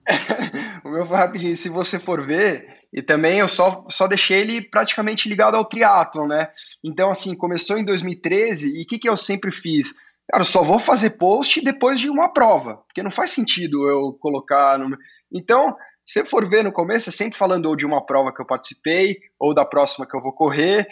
[0.84, 1.56] o meu foi rapidinho.
[1.56, 6.28] Se você for ver, e também eu só, só deixei ele praticamente ligado ao triatlon,
[6.28, 6.50] né?
[6.84, 9.94] Então, assim, começou em 2013 e o que, que eu sempre fiz?
[10.32, 14.80] Cara, só vou fazer post depois de uma prova, porque não faz sentido eu colocar.
[14.80, 14.98] No...
[15.30, 18.46] Então, se for ver no começo, é sempre falando ou de uma prova que eu
[18.46, 20.88] participei, ou da próxima que eu vou correr.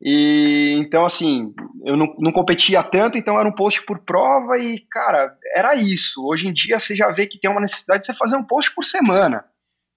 [0.00, 1.52] E então, assim,
[1.84, 6.24] eu não, não competia tanto, então era um post por prova e, cara, era isso.
[6.24, 8.74] Hoje em dia você já vê que tem uma necessidade de você fazer um post
[8.74, 9.44] por semana,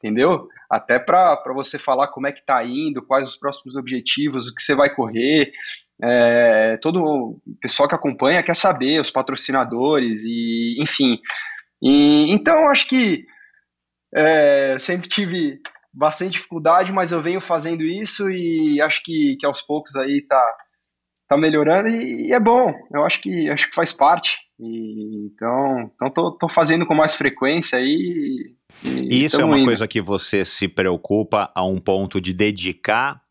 [0.04, 0.50] entendeu?
[0.70, 4.62] Até para você falar como é que tá indo, quais os próximos objetivos, o que
[4.62, 5.54] você vai correr.
[6.04, 11.20] É, todo o pessoal que acompanha quer saber, os patrocinadores, e enfim.
[11.82, 13.26] E, então, acho que
[14.14, 15.60] é, sempre tive
[15.94, 20.42] bastante dificuldade, mas eu venho fazendo isso e acho que, que aos poucos aí tá,
[21.28, 22.74] tá melhorando e, e é bom.
[22.94, 24.38] Eu acho que acho que faz parte.
[24.60, 28.56] E, então, então tô, tô fazendo com mais frequência aí.
[28.86, 29.66] E, e isso é uma indo.
[29.66, 33.22] coisa que você se preocupa a um ponto de dedicar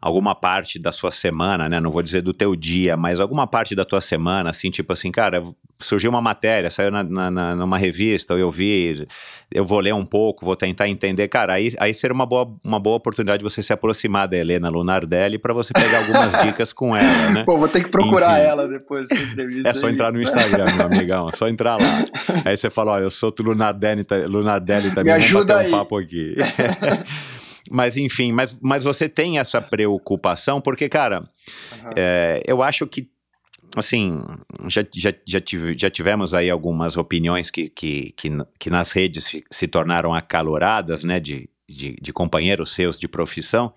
[0.00, 1.80] alguma parte da sua semana, né?
[1.80, 5.10] Não vou dizer do teu dia, mas alguma parte da tua semana, assim, tipo assim,
[5.10, 5.42] cara,
[5.80, 9.06] surgiu uma matéria, saiu na, na, numa revista, eu vi,
[9.52, 12.78] eu vou ler um pouco, vou tentar entender, cara, aí, aí seria uma boa, uma
[12.78, 17.30] boa oportunidade você se aproximar da Helena Lunardelli para você pegar algumas dicas com ela,
[17.30, 17.44] né?
[17.44, 19.68] Pô, vou ter que procurar Enfim, ela depois dessa entrevista.
[19.68, 22.04] É só entrar no Instagram, meu amigão, é só entrar lá.
[22.44, 25.68] Aí você fala, ó, eu sou o Lunardelli, Lunardelli também, Me ajuda vamos bater aí.
[25.68, 26.36] um papo aqui.
[27.70, 31.90] Mas enfim, mas, mas você tem essa preocupação, porque, cara, uhum.
[31.96, 33.08] é, eu acho que,
[33.76, 34.20] assim,
[34.66, 39.30] já, já, já, tive, já tivemos aí algumas opiniões que, que, que, que nas redes
[39.50, 43.72] se tornaram acaloradas, né, de, de, de, companheiros seus de profissão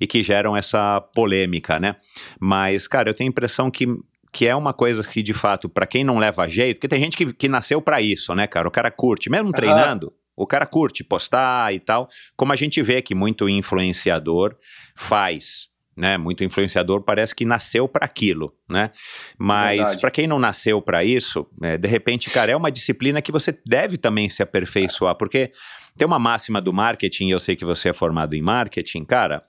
[0.00, 1.96] e que geram essa polêmica, né?
[2.40, 3.86] Mas, cara, eu tenho a impressão que,
[4.32, 7.16] que é uma coisa que, de fato, para quem não leva jeito, porque tem gente
[7.16, 8.68] que, que nasceu para isso, né, cara?
[8.68, 13.02] O cara curte, mesmo treinando, o cara curte postar e tal, como a gente vê
[13.02, 14.56] que muito influenciador
[14.96, 16.16] faz, né?
[16.16, 18.90] Muito influenciador parece que nasceu para aquilo, né?
[19.36, 23.32] Mas para quem não nasceu para isso, é, de repente, cara, é uma disciplina que
[23.32, 25.50] você deve também se aperfeiçoar, porque
[25.96, 29.42] tem uma máxima do marketing, eu sei que você é formado em marketing, cara.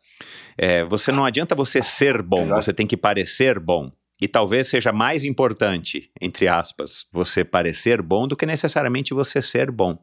[0.58, 2.63] É, você não adianta você ser bom, Exato.
[2.63, 3.91] você tem que parecer bom.
[4.21, 9.71] E talvez seja mais importante, entre aspas, você parecer bom do que necessariamente você ser
[9.71, 9.97] bom.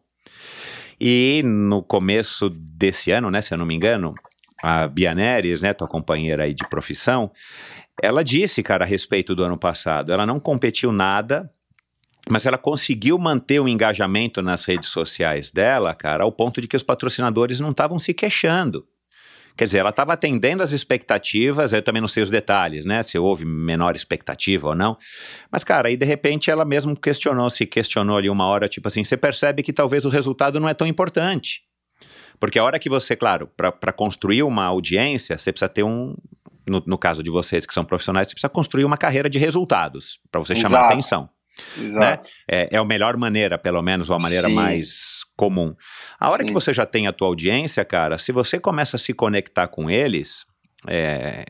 [1.01, 4.15] E no começo desse ano, né, se eu não me engano,
[4.63, 7.31] a Bianeres, né, tua companheira aí de profissão,
[8.03, 11.51] ela disse, cara, a respeito do ano passado, ela não competiu nada,
[12.31, 16.77] mas ela conseguiu manter o engajamento nas redes sociais dela, cara, ao ponto de que
[16.77, 18.87] os patrocinadores não estavam se queixando.
[19.57, 23.03] Quer dizer, ela estava atendendo as expectativas, eu também não sei os detalhes, né?
[23.03, 24.99] Se houve menor expectativa ou não.
[25.51, 29.03] Mas, cara, aí de repente ela mesmo questionou, se questionou ali uma hora, tipo assim,
[29.03, 31.63] você percebe que talvez o resultado não é tão importante.
[32.39, 36.15] Porque a hora que você, claro, para construir uma audiência, você precisa ter um.
[36.67, 40.19] No, no, caso de vocês que são profissionais, você precisa construir uma carreira de resultados
[40.31, 40.69] para você Exato.
[40.69, 40.89] chamar a
[41.77, 42.01] atenção.
[42.01, 42.19] Né?
[42.49, 44.55] É, é a melhor maneira, pelo menos, ou a maneira Sim.
[44.55, 45.75] mais comum.
[46.19, 46.49] A hora Sim.
[46.49, 49.91] que você já tem a tua audiência, cara, se você começa a se conectar com
[49.91, 50.47] eles,
[50.89, 51.45] é,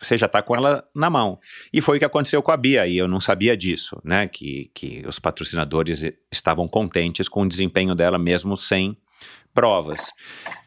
[0.00, 1.38] você já está com ela na mão.
[1.72, 4.26] E foi o que aconteceu com a Bia, e eu não sabia disso, né?
[4.26, 8.96] Que, que os patrocinadores estavam contentes com o desempenho dela, mesmo sem
[9.54, 10.00] provas.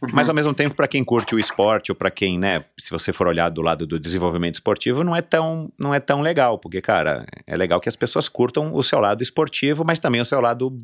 [0.01, 0.09] Uhum.
[0.13, 3.13] Mas ao mesmo tempo, para quem curte o esporte ou para quem, né, se você
[3.13, 6.81] for olhar do lado do desenvolvimento esportivo, não é tão não é tão legal, porque
[6.81, 10.41] cara, é legal que as pessoas curtam o seu lado esportivo, mas também o seu
[10.41, 10.75] lado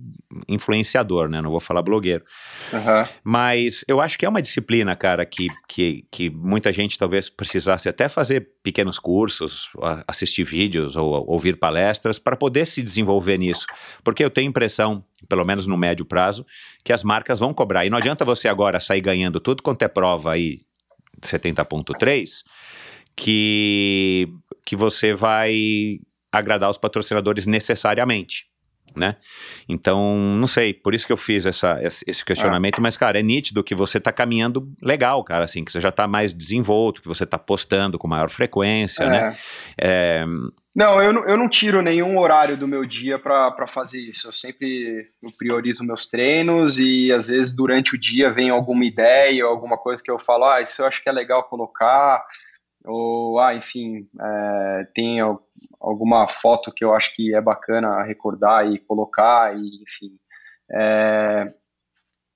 [0.48, 1.42] influenciador, né?
[1.42, 2.24] Não vou falar blogueiro.
[2.72, 3.08] Uhum.
[3.24, 7.90] Mas eu acho que é uma disciplina, cara, que, que, que muita gente talvez precisasse
[7.90, 9.70] até fazer pequenos cursos,
[10.08, 13.66] assistir vídeos ou ouvir palestras para poder se desenvolver nisso,
[14.04, 16.46] porque eu tenho a impressão pelo menos no médio prazo,
[16.84, 17.86] que as marcas vão cobrar.
[17.86, 20.62] E não adianta você agora sair ganhando tudo quanto é prova aí
[21.22, 22.44] 70.3
[23.16, 24.28] que,
[24.66, 26.00] que você vai
[26.32, 28.48] agradar os patrocinadores necessariamente.
[28.96, 29.16] Né?
[29.68, 32.82] Então, não sei, por isso que eu fiz essa, esse questionamento, ah.
[32.82, 36.08] mas, cara, é nítido que você está caminhando legal, cara, assim, que você já está
[36.08, 39.10] mais desenvolto, que você está postando com maior frequência, é.
[39.10, 39.38] né?
[39.80, 40.26] É,
[40.80, 44.30] não, eu não, eu não tiro nenhum horário do meu dia para fazer isso.
[44.30, 49.46] Eu sempre eu priorizo meus treinos e às vezes durante o dia vem alguma ideia
[49.46, 52.26] ou alguma coisa que eu falo, ah, isso eu acho que é legal colocar,
[52.86, 55.20] ou, ah, enfim, é, tem
[55.82, 60.18] alguma foto que eu acho que é bacana recordar e colocar, e enfim.
[60.72, 61.54] É,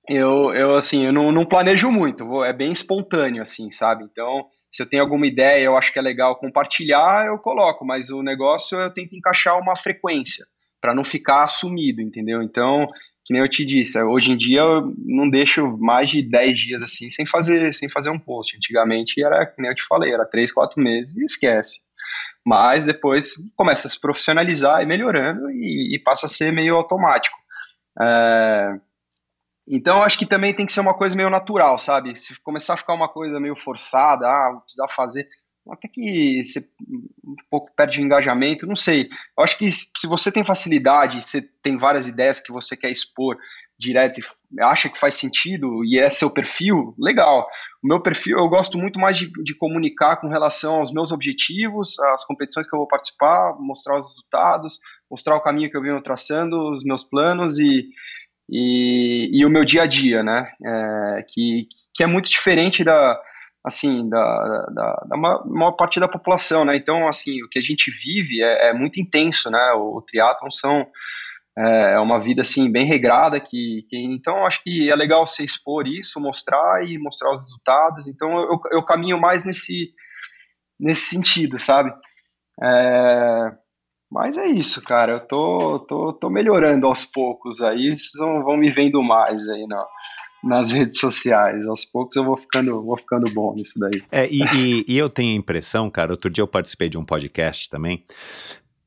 [0.06, 4.04] eu, eu, assim, eu não, não planejo muito, é bem espontâneo, assim, sabe?
[4.04, 8.10] Então, se eu tenho alguma ideia, eu acho que é legal compartilhar, eu coloco, mas
[8.10, 10.44] o negócio eu tento encaixar uma frequência
[10.80, 12.42] para não ficar sumido, entendeu?
[12.42, 12.88] Então,
[13.24, 16.82] que nem eu te disse, hoje em dia eu não deixo mais de 10 dias
[16.82, 18.56] assim sem fazer, sem fazer um post.
[18.56, 21.78] Antigamente era, que nem eu te falei, era 3, 4 meses e esquece.
[22.44, 27.36] Mas depois começa a se profissionalizar e melhorando e, e passa a ser meio automático.
[28.02, 28.72] É,
[29.66, 32.14] então, acho que também tem que ser uma coisa meio natural, sabe?
[32.14, 35.26] Se começar a ficar uma coisa meio forçada, ah, vou precisar fazer.
[35.70, 36.60] até que você
[37.24, 39.08] um pouco perde o engajamento, não sei.
[39.36, 43.38] Eu acho que se você tem facilidade, você tem várias ideias que você quer expor
[43.78, 47.48] direto e acha que faz sentido e é seu perfil, legal.
[47.82, 51.98] O meu perfil, eu gosto muito mais de, de comunicar com relação aos meus objetivos,
[51.98, 54.78] às competições que eu vou participar, mostrar os resultados,
[55.10, 57.88] mostrar o caminho que eu venho traçando, os meus planos e,
[58.48, 60.50] e, e o meu dia a dia, né?
[60.64, 63.20] É, que, que é muito diferente da
[63.64, 66.76] assim da, da, da maior parte da população, né?
[66.76, 69.72] Então, assim, o que a gente vive é, é muito intenso, né?
[69.72, 70.86] O, o triatlon são
[71.56, 75.44] é, é uma vida assim bem regrada que, que então acho que é legal você
[75.44, 78.06] expor isso, mostrar e mostrar os resultados.
[78.06, 79.94] Então eu, eu caminho mais nesse
[80.78, 81.90] nesse sentido, sabe?
[82.62, 83.52] É,
[84.10, 85.12] mas é isso, cara.
[85.12, 87.98] Eu tô, tô, tô melhorando aos poucos aí.
[87.98, 89.84] Vocês vão, vão me vendo mais aí na,
[90.42, 91.66] nas redes sociais.
[91.66, 94.02] Aos poucos eu vou ficando, vou ficando bom nisso daí.
[94.12, 96.12] É, e, e, e eu tenho a impressão, cara.
[96.12, 98.04] Outro dia eu participei de um podcast também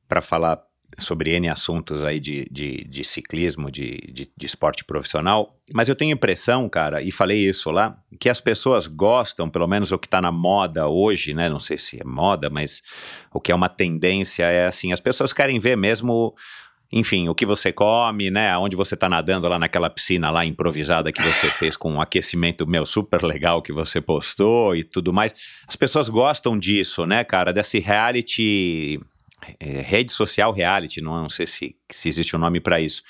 [0.08, 5.56] para falar sobre N assuntos aí de, de, de ciclismo, de, de, de, esporte profissional,
[5.72, 9.92] mas eu tenho impressão, cara, e falei isso lá, que as pessoas gostam, pelo menos
[9.92, 11.48] o que está na moda hoje, né?
[11.48, 12.82] Não sei se é moda, mas
[13.32, 16.34] o que é uma tendência é assim, as pessoas querem ver mesmo
[16.90, 18.56] enfim, o que você come, né?
[18.56, 22.66] Onde você tá nadando lá naquela piscina lá improvisada que você fez com um aquecimento
[22.66, 25.34] meu super legal que você postou e tudo mais.
[25.66, 27.52] As pessoas gostam disso, né, cara?
[27.52, 28.98] Desse reality
[29.58, 33.02] é, rede social reality, não, não sei se, se existe um nome para isso.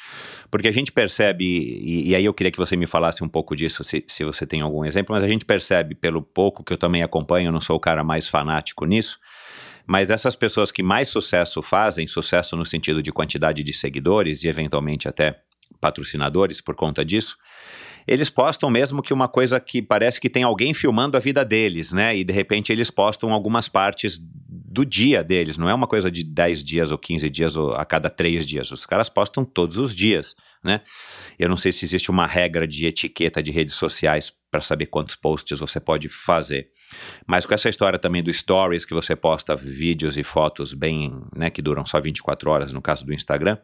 [0.50, 3.54] Porque a gente percebe, e, e, aí eu queria que você me falasse um pouco
[3.56, 6.78] disso, se, se você tem algum exemplo, mas a gente percebe, pelo pouco que eu
[6.78, 9.18] também acompanho, eu não sou o cara mais fanático nisso,
[9.86, 14.48] mas essas pessoas que mais sucesso fazem, sucesso no sentido de quantidade de seguidores e
[14.48, 15.40] eventualmente até
[15.80, 17.36] patrocinadores por conta disso,
[18.08, 21.92] eles postam mesmo que uma coisa que parece que tem alguém filmando a vida deles,
[21.92, 22.16] né?
[22.16, 26.24] E de repente eles postam algumas partes do dia deles, não é uma coisa de
[26.24, 28.70] 10 dias ou 15 dias ou a cada 3 dias.
[28.70, 30.80] Os caras postam todos os dias, né?
[31.38, 35.14] Eu não sei se existe uma regra de etiqueta de redes sociais para saber quantos
[35.14, 36.68] posts você pode fazer.
[37.26, 41.50] Mas com essa história também do stories que você posta vídeos e fotos bem, né,
[41.50, 43.58] que duram só 24 horas no caso do Instagram,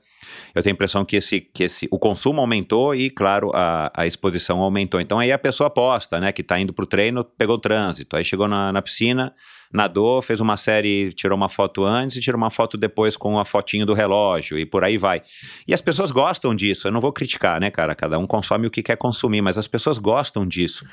[0.54, 4.06] eu tenho a impressão que esse que esse o consumo aumentou e claro, a, a
[4.06, 5.00] exposição aumentou.
[5.00, 8.16] Então aí a pessoa posta, né, que está indo para o treino, pegou o trânsito,
[8.16, 9.34] aí chegou na, na piscina,
[9.74, 13.44] nadou, fez uma série, tirou uma foto antes e tirou uma foto depois com a
[13.44, 15.20] fotinho do relógio e por aí vai.
[15.66, 17.94] E as pessoas gostam disso, eu não vou criticar, né, cara?
[17.94, 20.86] Cada um consome o que quer consumir, mas as pessoas gostam disso.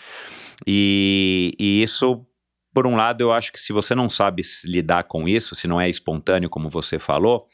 [0.65, 2.25] E, e isso
[2.73, 5.79] por um lado, eu acho que se você não sabe lidar com isso, se não
[5.79, 7.47] é espontâneo, como você falou,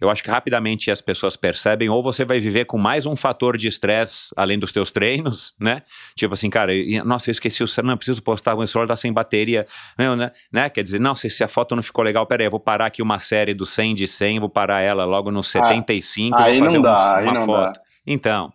[0.00, 3.56] eu acho que rapidamente as pessoas percebem, ou você vai viver com mais um fator
[3.56, 5.82] de estresse além dos teus treinos, né?
[6.16, 6.72] Tipo assim, cara,
[7.04, 9.64] nossa, eu esqueci o celular, não preciso postar, o celular tá sem bateria,
[9.96, 10.30] né?
[10.52, 10.68] né?
[10.70, 13.00] Quer dizer, não, se, se a foto não ficou legal, peraí, eu vou parar aqui
[13.00, 16.82] uma série do 100 de 100, vou parar ela logo no 75, ah, vou fazer
[16.82, 17.74] dá, uma, uma foto.
[17.74, 17.82] Dá.
[18.04, 18.52] Então,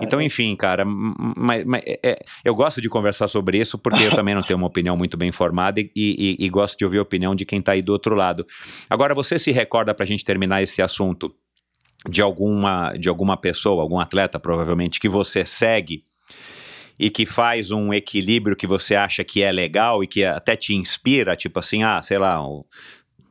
[0.00, 4.14] então, enfim, cara, mas, mas é, é, eu gosto de conversar sobre isso porque eu
[4.16, 7.02] também não tenho uma opinião muito bem formada e, e, e gosto de ouvir a
[7.02, 8.46] opinião de quem está aí do outro lado.
[8.88, 11.34] Agora, você se recorda, para a gente terminar esse assunto,
[12.08, 16.04] de alguma, de alguma pessoa, algum atleta, provavelmente, que você segue
[16.98, 20.74] e que faz um equilíbrio que você acha que é legal e que até te
[20.74, 22.38] inspira, tipo assim, ah, sei lá,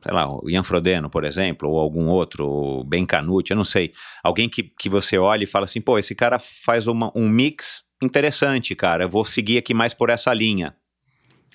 [0.04, 3.64] sei lá, o Ian Frodeno, por exemplo, ou algum outro, o Ben Canucci, eu não
[3.64, 3.92] sei.
[4.22, 7.82] Alguém que, que você olha e fala assim, pô, esse cara faz uma, um mix
[8.02, 10.76] interessante, cara, eu vou seguir aqui mais por essa linha.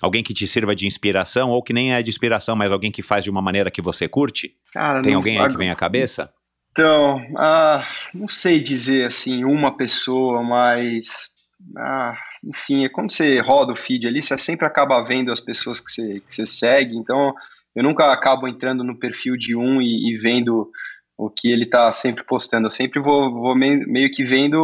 [0.00, 3.02] Alguém que te sirva de inspiração, ou que nem é de inspiração, mas alguém que
[3.02, 4.52] faz de uma maneira que você curte?
[4.72, 6.32] Cara, Tem alguém aí que vem à cabeça?
[6.72, 11.30] Então, ah, não sei dizer assim, uma pessoa, mas.
[11.76, 15.78] Ah, enfim, é quando você roda o feed ali, você sempre acaba vendo as pessoas
[15.78, 17.34] que você, que você segue, então
[17.74, 20.70] eu nunca acabo entrando no perfil de um e, e vendo
[21.16, 22.66] o que ele está sempre postando.
[22.66, 24.56] Eu sempre vou, vou meio, que vendo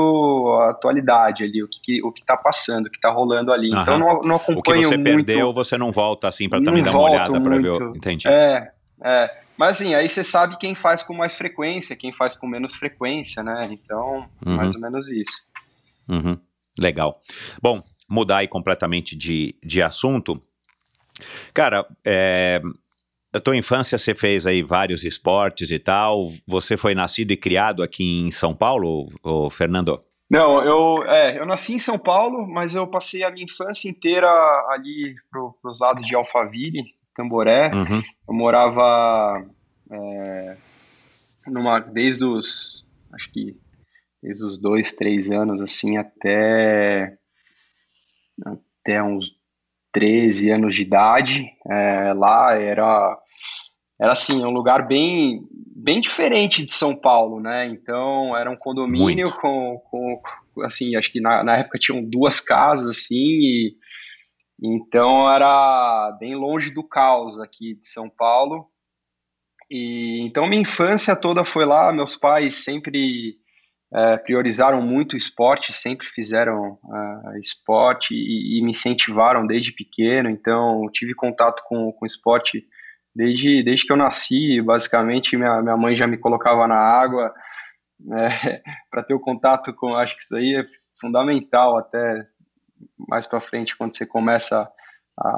[0.61, 3.71] a atualidade ali, o que, o que está passando, o que está rolando ali.
[3.71, 3.83] Uhum.
[3.83, 4.59] Então não, não acompanho muito.
[4.59, 7.59] O que você muito, perdeu, você não volta assim para também dar uma olhada para
[7.59, 7.83] ver.
[7.95, 8.27] Entendi.
[8.27, 8.71] É,
[9.05, 9.43] é.
[9.59, 13.43] Mas assim, aí você sabe quem faz com mais frequência, quem faz com menos frequência,
[13.43, 13.69] né?
[13.71, 14.57] Então, uhum.
[14.57, 15.43] mais ou menos isso.
[16.09, 16.39] Uhum.
[16.79, 17.21] Legal.
[17.63, 20.43] Bom, mudar aí completamente de, de assunto.
[21.53, 22.61] Cara, é,
[23.37, 26.33] a tua infância você fez aí vários esportes e tal.
[26.47, 30.03] Você foi nascido e criado aqui em São Paulo, ou Fernando?
[30.29, 34.29] Não, eu, é, eu nasci em São Paulo, mas eu passei a minha infância inteira
[34.71, 36.83] ali para os lados de Alphaville,
[37.15, 37.71] Tamboré.
[37.73, 38.03] Uhum.
[38.29, 39.47] Eu morava
[39.91, 40.57] é,
[41.47, 43.57] numa, desde os, acho que
[44.21, 47.17] desde os dois, três anos, assim, até,
[48.45, 49.39] até uns
[49.97, 51.51] 13 anos de idade.
[51.67, 53.19] É, lá era,
[53.99, 55.41] era assim, um lugar bem,
[55.75, 57.65] bem diferente de São Paulo, né?
[57.65, 60.21] Então era um condomínio com, com,
[60.63, 63.77] assim, acho que na, na época tinham duas casas, assim, e
[64.63, 68.67] então era bem longe do caos aqui de São Paulo.
[69.71, 73.39] E então minha infância toda foi lá, meus pais sempre
[73.95, 80.29] é, priorizaram muito o esporte, sempre fizeram uh, esporte e, e, me incentivaram desde pequeno.
[80.29, 82.67] Então tive contato com, com esporte
[83.15, 84.61] desde, desde que eu nasci.
[84.61, 87.33] Basicamente minha, minha mãe já me colocava na água
[88.13, 89.95] é, para ter o contato com.
[89.95, 90.67] Acho que isso aí é
[91.01, 92.27] fundamental até
[93.09, 94.69] mais para frente quando você começa
[95.19, 95.29] a,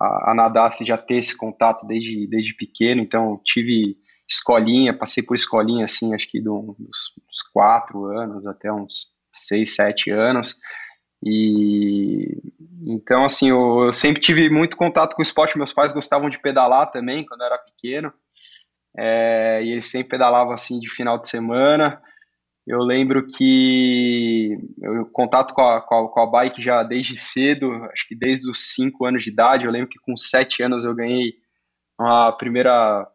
[0.00, 3.96] a, a, nadar, você já ter esse contato desde, desde pequeno, então tive
[4.28, 9.74] escolinha, passei por escolinha assim, acho que do, dos, dos quatro anos até uns seis,
[9.74, 10.56] sete anos,
[11.24, 12.40] e
[12.86, 16.38] então assim, eu, eu, sempre tive muito contato com o esporte, meus pais gostavam de
[16.38, 18.12] pedalar também quando eu era pequeno,
[18.96, 22.02] é, e eles sempre pedalavam assim de final de semana,
[22.68, 27.72] eu lembro que eu contato com a, com a, com a bike já desde cedo,
[27.84, 29.64] acho que desde os 5 anos de idade.
[29.64, 31.32] Eu lembro que com 7 anos eu ganhei
[31.98, 33.08] uma primeira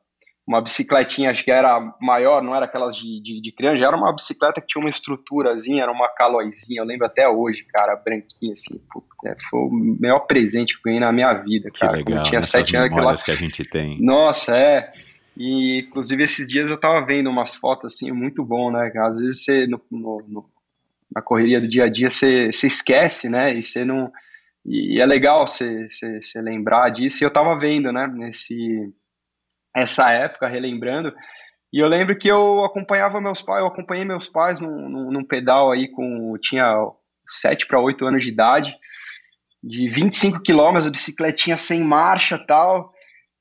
[0.45, 3.95] uma bicicletinha, acho que era maior, não era aquelas de, de, de criança, já era
[3.95, 8.51] uma bicicleta que tinha uma estruturazinha, era uma calóizinha, eu lembro até hoje, cara, branquinha,
[8.51, 8.81] assim,
[9.25, 11.97] é, foi o melhor presente que eu ganhei na minha vida, cara.
[11.97, 12.91] Que legal, tinha sete anos.
[12.91, 13.15] Aquela...
[13.15, 14.01] que a gente tem.
[14.01, 14.91] Nossa, é,
[15.35, 18.91] e, inclusive, esses dias eu tava vendo umas fotos, assim, muito bom, né?
[18.97, 20.45] Às vezes você, no, no, no,
[21.13, 23.53] na correria do dia a dia, você, você esquece, né?
[23.53, 24.11] E você não...
[24.65, 27.23] E, é legal você, você, você lembrar disso.
[27.23, 28.07] E eu tava vendo, né?
[28.07, 28.93] Nesse...
[29.75, 31.13] Essa época, relembrando.
[31.71, 35.23] E eu lembro que eu acompanhava meus pais, eu acompanhei meus pais num, num, num
[35.23, 36.37] pedal aí com...
[36.41, 36.75] Tinha
[37.27, 38.75] 7 para 8 anos de idade,
[39.63, 42.93] de 25 quilômetros, bicicletinha sem marcha tal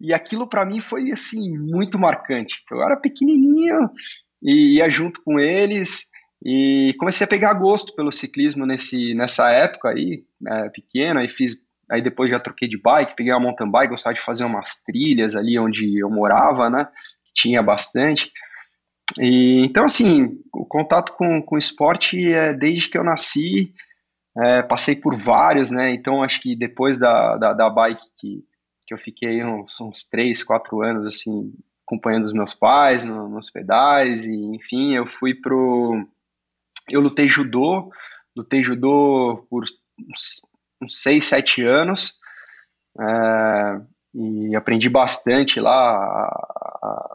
[0.02, 2.56] e aquilo para mim foi assim muito marcante.
[2.70, 3.88] Eu era pequenininho
[4.42, 6.08] e ia junto com eles
[6.44, 11.54] e comecei a pegar gosto pelo ciclismo nesse nessa época aí, né, pequena, e fiz
[11.92, 15.36] aí depois já troquei de bike, peguei uma mountain bike, gostava de fazer umas trilhas
[15.36, 16.88] ali onde eu morava, né?
[17.34, 18.32] Tinha bastante.
[19.18, 23.74] E, então, assim, o contato com, com esporte é desde que eu nasci,
[24.38, 25.92] é, passei por vários, né?
[25.92, 28.42] Então, acho que depois da, da, da bike que,
[28.86, 31.52] que eu fiquei uns, uns três, quatro anos, assim,
[31.86, 36.06] acompanhando os meus pais no, nos pedais, e enfim, eu fui pro...
[36.88, 37.92] Eu lutei judô,
[38.34, 39.64] lutei judô por
[40.82, 42.14] uns, uns seis, sete anos,
[43.00, 43.80] é,
[44.14, 46.28] e aprendi bastante lá.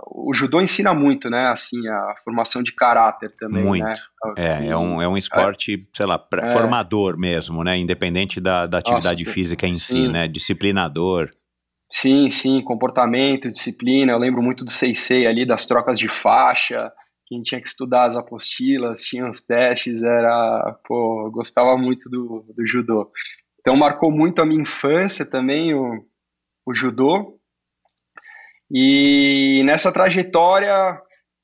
[0.08, 1.48] o judô ensina muito, né?
[1.50, 3.64] Assim, a formação de caráter também.
[3.64, 3.86] Muito.
[3.86, 3.94] Né?
[4.36, 7.78] É, é um, é um esporte, é, sei lá, é, formador mesmo, né?
[7.78, 9.80] Independente da, da atividade nossa, física em sim.
[9.80, 10.28] si, né?
[10.28, 11.32] Disciplinador.
[11.92, 14.12] Sim, sim, comportamento, disciplina.
[14.12, 16.92] Eu lembro muito do Seisei ali, das trocas de faixa,
[17.26, 22.10] que a gente tinha que estudar as apostilas, tinha os testes, era, pô, gostava muito
[22.10, 23.12] do, do judô.
[23.60, 26.06] Então marcou muito a minha infância também o,
[26.66, 27.38] o judô.
[28.70, 31.02] E nessa trajetória,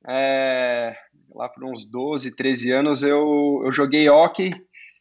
[0.07, 0.95] é,
[1.33, 4.53] lá por uns 12, 13 anos, eu, eu joguei hockey,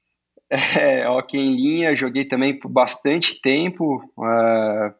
[0.50, 4.94] é, hockey em linha, joguei também por bastante tempo, é,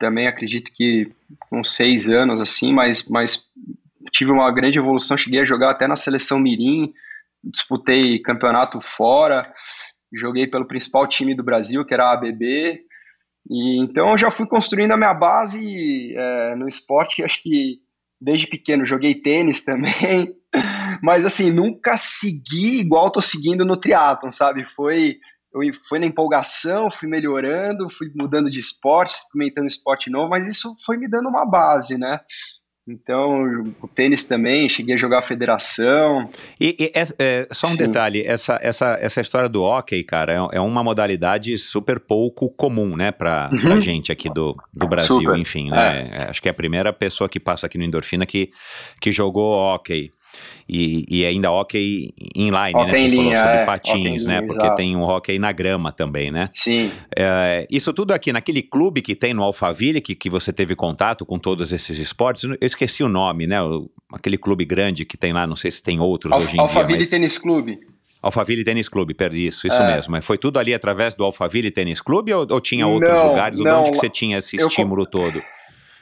[0.00, 1.12] também acredito que
[1.50, 3.46] uns seis anos assim, mas, mas
[4.10, 6.92] tive uma grande evolução, cheguei a jogar até na seleção Mirim,
[7.44, 9.52] disputei campeonato fora,
[10.12, 12.80] joguei pelo principal time do Brasil, que era a ABB,
[13.50, 17.80] e então eu já fui construindo a minha base é, no esporte, acho que
[18.20, 20.34] desde pequeno joguei tênis também,
[21.02, 24.64] mas assim, nunca segui igual tô seguindo no triatlon, sabe?
[24.64, 25.18] Foi
[25.54, 30.74] eu fui na empolgação, fui melhorando, fui mudando de esporte, experimentando esporte novo, mas isso
[30.84, 32.20] foi me dando uma base, né?
[32.92, 36.28] Então, o tênis também, cheguei a jogar a federação.
[36.60, 37.76] E, e é, é, só um Sim.
[37.78, 42.96] detalhe, essa, essa, essa história do hockey, cara, é, é uma modalidade super pouco comum,
[42.96, 43.60] né, pra, uhum.
[43.60, 45.38] pra gente aqui do, do Brasil, super.
[45.38, 46.10] enfim, né?
[46.12, 46.24] É.
[46.30, 48.50] Acho que é a primeira pessoa que passa aqui no Endorfina que,
[49.00, 50.10] que jogou hockey.
[50.68, 52.90] E, e ainda hockey inline, hockey né?
[52.90, 54.40] Você em falou linha, sobre é, patins, né?
[54.40, 54.76] Porque exato.
[54.76, 56.44] tem um hockey na grama também, né?
[56.52, 56.90] Sim.
[57.16, 61.26] É, isso tudo aqui naquele clube que tem no Alphaville, que, que você teve contato
[61.26, 63.62] com todos esses esportes, eu esqueci o nome, né?
[63.62, 66.60] O, aquele clube grande que tem lá, não sei se tem outros Al hoje em
[66.60, 66.98] Alphaville dia.
[66.98, 67.10] Mas...
[67.10, 67.78] Tênis Clube.
[68.22, 69.96] Alphaville Tênis Clube, perdi isso, isso é.
[69.96, 70.22] mesmo.
[70.22, 73.58] Foi tudo ali através do Alphaville Tênis Clube ou, ou tinha outros não, lugares?
[73.58, 75.42] Não, onde que você tinha esse estímulo todo?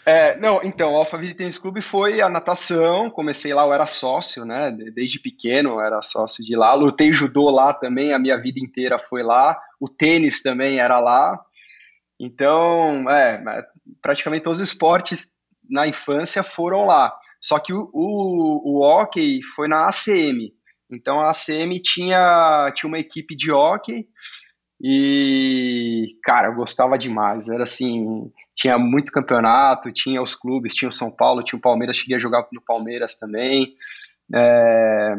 [0.07, 4.45] É, não, então, o Alphaville Tênis Clube foi a natação, comecei lá, eu era sócio,
[4.47, 8.59] né, desde pequeno eu era sócio de lá, lutei judô lá também, a minha vida
[8.59, 11.39] inteira foi lá, o tênis também era lá,
[12.19, 13.43] Então, é,
[14.03, 15.31] praticamente todos os esportes
[15.69, 17.17] na infância foram lá.
[17.41, 20.53] Só que o, o, o hockey foi na ACM.
[20.91, 24.07] Então a ACM tinha, tinha uma equipe de hockey
[24.83, 27.49] e, cara, eu gostava demais.
[27.49, 28.31] Era assim,
[28.61, 32.21] tinha muito campeonato, tinha os clubes, tinha o São Paulo, tinha o Palmeiras, cheguei a
[32.21, 33.73] jogar no Palmeiras também.
[34.35, 35.15] É,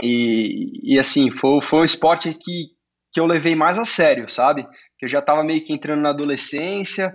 [0.00, 2.68] e, e, assim, foi, foi o esporte que,
[3.12, 4.64] que eu levei mais a sério, sabe?
[4.96, 7.12] Que eu já estava meio que entrando na adolescência.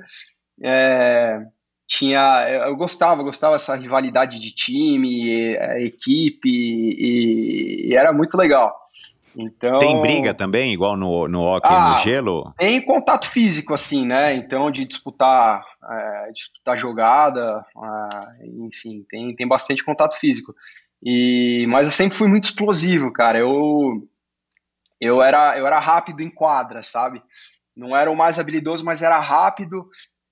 [0.62, 1.40] É,
[1.88, 8.78] tinha eu gostava gostava dessa rivalidade de time equipe e, e, era muito legal
[9.36, 12.54] então tem briga também igual no no hockey ah, no gelo?
[12.58, 14.36] tem contato físico assim né?
[14.36, 20.54] Então de disputar é, disputar jogada é, enfim tem tem bastante contato físico.
[21.02, 23.38] E mas eu sempre fui muito explosivo cara.
[23.38, 24.08] Eu
[25.00, 27.22] eu era eu era rápido em quadra sabe?
[27.76, 29.90] Não era o mais habilidoso mas era rápido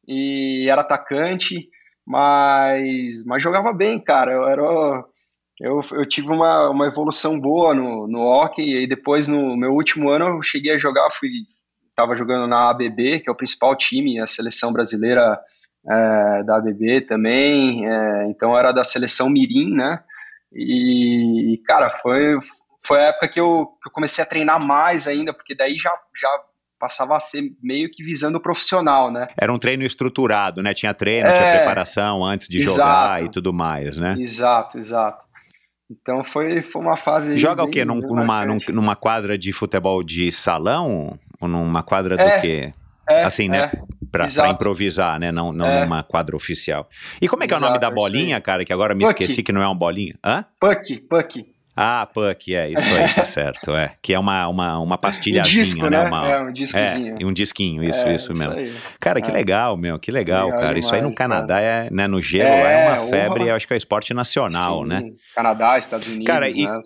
[0.08, 1.70] e era atacante,
[2.06, 4.32] mas, mas jogava bem, cara.
[4.32, 5.06] Eu era
[5.60, 10.10] eu, eu tive uma, uma evolução boa no, no hockey e depois no meu último
[10.10, 11.30] ano eu cheguei a jogar, fui
[11.89, 15.39] estava jogando na ABB, que é o principal time, a seleção brasileira
[15.89, 19.99] é, da ABB também, é, então era da seleção Mirim, né?
[20.53, 22.38] E, cara, foi,
[22.86, 25.91] foi a época que eu, que eu comecei a treinar mais ainda, porque daí já,
[26.22, 26.30] já
[26.80, 29.28] passava a ser meio que visando o profissional, né?
[29.36, 30.74] Era um treino estruturado, né?
[30.74, 34.16] Tinha treino, é, tinha preparação antes de exato, jogar e tudo mais, né?
[34.20, 35.26] Exato, exato.
[35.89, 37.38] Então foi, foi uma fase.
[37.38, 37.85] Joga o quê?
[37.85, 41.17] Num, numa, num, numa quadra de futebol de salão?
[41.39, 42.73] Ou numa quadra é, do quê?
[43.07, 43.71] É, assim, né?
[43.73, 43.81] É,
[44.11, 45.31] pra, pra, improvisar, né?
[45.31, 45.85] Não, não é.
[45.85, 46.89] numa quadra oficial.
[47.21, 48.65] E como é que é o nome da bolinha, cara?
[48.65, 49.23] Que agora me Puck.
[49.23, 50.15] esqueci que não é uma bolinha.
[50.23, 50.43] Hã?
[50.59, 51.57] Puck, Puck.
[51.80, 53.93] Ah, Puck, é, isso aí, tá certo, é.
[54.01, 56.07] Que é uma, uma, uma pastilhazinha, um disco, né?
[56.07, 57.17] Uma, é, um discozinho.
[57.19, 58.59] É, um disquinho, isso, é, isso mesmo.
[58.59, 59.34] Isso cara, que é.
[59.34, 60.73] legal, meu, que legal, legal cara.
[60.73, 63.53] Demais, isso aí no Canadá, é, né, no gelo, é, é uma febre, uma...
[63.53, 65.11] acho que é esporte nacional, Sim, né?
[65.36, 66.80] Canadá, Estados Unidos, cara, e né?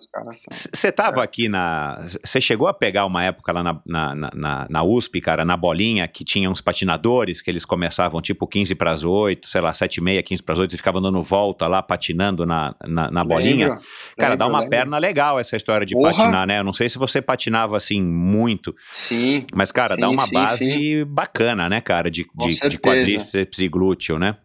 [0.50, 1.24] Você tava é.
[1.24, 2.04] aqui na...
[2.22, 6.06] Você chegou a pegar uma época lá na, na, na, na, USP, cara, na bolinha,
[6.06, 9.96] que tinha uns patinadores, que eles começavam tipo 15 para as 8, sei lá, 7
[9.96, 13.24] e meia, 15 para as 8, e ficavam dando volta lá, patinando na, na, na
[13.24, 13.68] bolinha.
[13.68, 13.82] Lembro,
[14.18, 14.81] cara, lembro, dá uma lembro.
[14.82, 16.12] Perna legal essa história de Porra.
[16.12, 16.58] patinar, né?
[16.58, 18.74] Eu não sei se você patinava assim muito.
[18.92, 19.46] Sim.
[19.54, 21.04] Mas, cara, sim, dá uma sim, base sim.
[21.04, 22.10] bacana, né, cara?
[22.10, 24.36] De, de, de quadríceps e glúteo, né?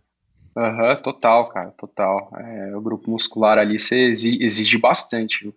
[0.55, 2.31] Aham, uhum, total, cara, total.
[2.35, 5.55] É, o grupo muscular ali você exige, exige bastante viu?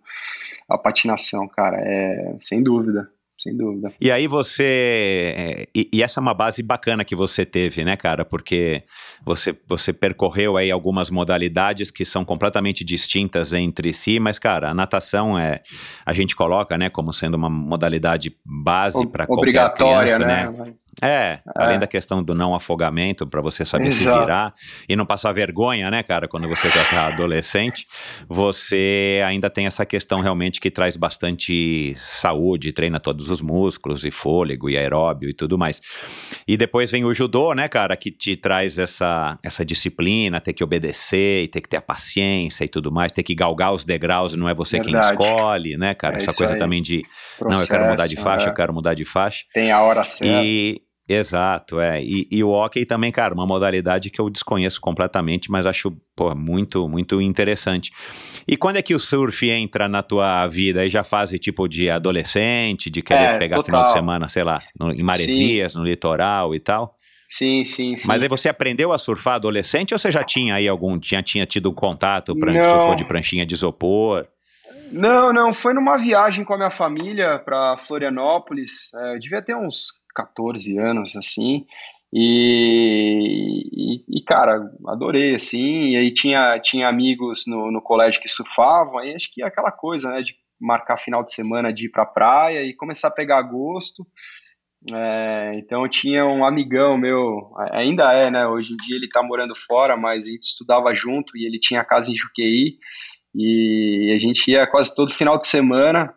[0.69, 3.09] a patinação, cara, é, sem dúvida
[3.41, 3.91] sem dúvida.
[3.99, 5.33] E aí você.
[5.37, 8.23] É, e, e, essa é uma base bacana que você teve, né, cara?
[8.23, 8.83] Porque
[9.25, 14.73] você, você percorreu aí algumas modalidades que são completamente distintas entre si, mas, cara, a
[14.73, 15.61] natação é.
[16.05, 20.49] A gente coloca, né, como sendo uma modalidade base para qualquer criança, né?
[20.49, 20.73] né?
[21.01, 24.17] É, é, além da questão do não afogamento, para você saber Exato.
[24.17, 24.53] se virar
[24.89, 27.87] e não passar vergonha, né, cara, quando você já tá adolescente,
[28.27, 34.11] você ainda tem essa questão realmente que traz bastante saúde, treina todos os músculos e
[34.11, 35.81] fôlego e aeróbio e tudo mais.
[36.47, 40.63] E depois vem o judô, né, cara, que te traz essa, essa disciplina, ter que
[40.63, 44.35] obedecer e ter que ter a paciência e tudo mais, ter que galgar os degraus,
[44.35, 45.15] não é você Verdade.
[45.15, 46.59] quem escolhe, né, cara, é essa coisa aí.
[46.59, 47.03] também de,
[47.37, 48.49] Processo, não, eu quero mudar de faixa, é.
[48.49, 49.43] eu quero mudar de faixa.
[49.53, 50.43] Tem a hora certa.
[50.43, 50.81] E
[51.11, 52.01] Exato, é.
[52.01, 56.33] E, e, o hockey também, cara, uma modalidade que eu desconheço completamente, mas acho pô,
[56.33, 57.91] muito, muito interessante.
[58.47, 60.81] E quando é que o surf entra na tua vida?
[60.81, 63.65] Aí já fase tipo de adolescente, de querer é, pegar total.
[63.65, 65.79] final de semana, sei lá, no, em Maresias, sim.
[65.79, 66.95] no litoral e tal?
[67.27, 68.07] Sim, sim, sim.
[68.07, 71.45] Mas aí você aprendeu a surfar adolescente ou você já tinha aí algum, tinha, tinha
[71.45, 74.27] tido um contato, pran surfou de pranchinha de isopor?
[74.91, 79.55] Não, não, foi numa viagem com a minha família para Florianópolis, é, eu devia ter
[79.55, 81.65] uns 14 anos, assim,
[82.13, 88.27] e, e, e, cara, adorei, assim, e aí tinha, tinha amigos no, no colégio que
[88.27, 91.89] surfavam, aí acho que é aquela coisa, né, de marcar final de semana de ir
[91.89, 94.05] pra praia e começar a pegar gosto,
[94.91, 99.23] é, então eu tinha um amigão meu, ainda é, né, hoje em dia ele tá
[99.23, 102.77] morando fora, mas a gente estudava junto e ele tinha casa em Juqueí,
[103.33, 106.13] e a gente ia quase todo final de semana,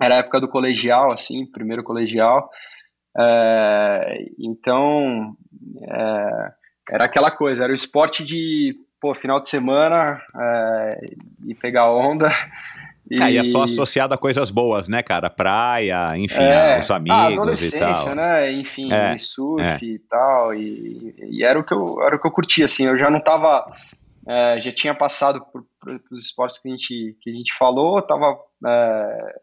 [0.00, 2.48] era a época do colegial, assim, primeiro colegial,
[3.18, 5.36] é, então,
[5.82, 6.52] é,
[6.90, 11.10] era aquela coisa, era o esporte de, pô, final de semana é,
[11.46, 12.28] e pegar onda.
[13.10, 13.22] E...
[13.22, 15.30] É, e é só associado a coisas boas, né, cara?
[15.30, 18.14] Praia, enfim, é, os amigos e tal.
[18.14, 18.52] né?
[18.52, 19.78] Enfim, é, surf é.
[19.82, 20.54] e tal.
[20.54, 22.84] E, e, era, o que eu, era o que eu curtia, assim.
[22.84, 23.64] Eu já não tava...
[24.26, 28.02] É, já tinha passado por, por, os esportes que a gente, que a gente falou,
[28.02, 28.38] tava...
[28.66, 29.40] É,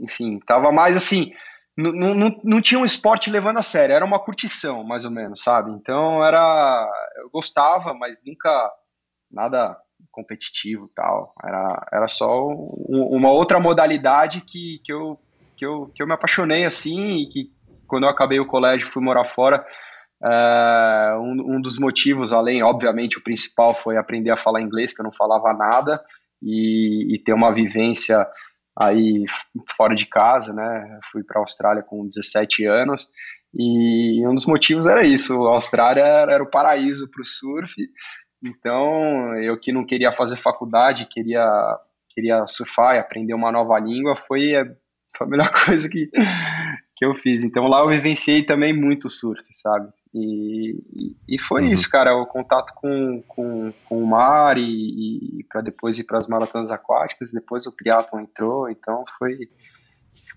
[0.00, 1.32] enfim, tava mais assim
[1.78, 5.40] não, não, não tinha um esporte levando a sério, era uma curtição, mais ou menos,
[5.40, 5.70] sabe?
[5.70, 6.90] Então era.
[7.22, 8.50] Eu gostava, mas nunca
[9.30, 9.76] nada
[10.10, 11.32] competitivo tal.
[11.44, 15.20] Era, era só um, uma outra modalidade que, que, eu,
[15.56, 17.52] que, eu, que eu me apaixonei assim e que
[17.86, 19.64] quando eu acabei o colégio fui morar fora.
[20.20, 25.00] É, um, um, dos motivos, além, obviamente, o principal foi aprender a falar inglês, que
[25.00, 26.02] eu não falava nada,
[26.42, 28.26] e, e ter uma vivência
[28.78, 29.24] aí
[29.76, 31.00] fora de casa, né?
[31.10, 33.08] Fui para a Austrália com 17 anos,
[33.54, 37.72] e um dos motivos era isso: a Austrália era, o paraíso para o surf,
[38.42, 41.46] então eu que não queria fazer faculdade, queria,
[42.10, 44.52] queria surfar e aprender uma nova língua, foi,
[45.16, 46.10] foi a melhor coisa que,
[46.96, 47.42] que eu fiz.
[47.42, 49.88] Então lá eu vivenciei também muito surf, sabe?
[50.20, 51.72] E, e foi uhum.
[51.72, 56.18] isso, cara, o contato com, com, com o mar e, e para depois ir para
[56.18, 59.48] as maratonas aquáticas, depois o triatlon entrou, então foi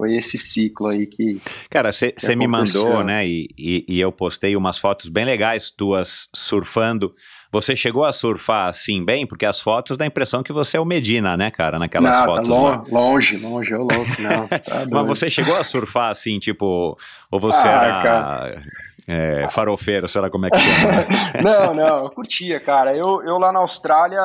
[0.01, 1.39] foi esse ciclo aí que.
[1.69, 3.27] Cara, você me mandou, né?
[3.27, 7.13] E, e, e, eu postei umas fotos bem legais tuas surfando.
[7.51, 9.27] Você chegou a surfar assim bem?
[9.27, 11.77] Porque as fotos dá a impressão que você é o Medina, né, cara?
[11.77, 12.49] Naquelas não, fotos.
[12.49, 14.47] Tá longe, longe, longe, eu louco, não.
[14.47, 16.97] Tá Mas você chegou a surfar assim, tipo.
[17.29, 18.01] Ou você ah, era.
[18.01, 18.63] Cara.
[19.11, 21.05] É, farofeiro, sei lá como é que chama.
[21.43, 22.95] não, não, eu curtia, cara.
[22.95, 24.21] Eu, eu lá na Austrália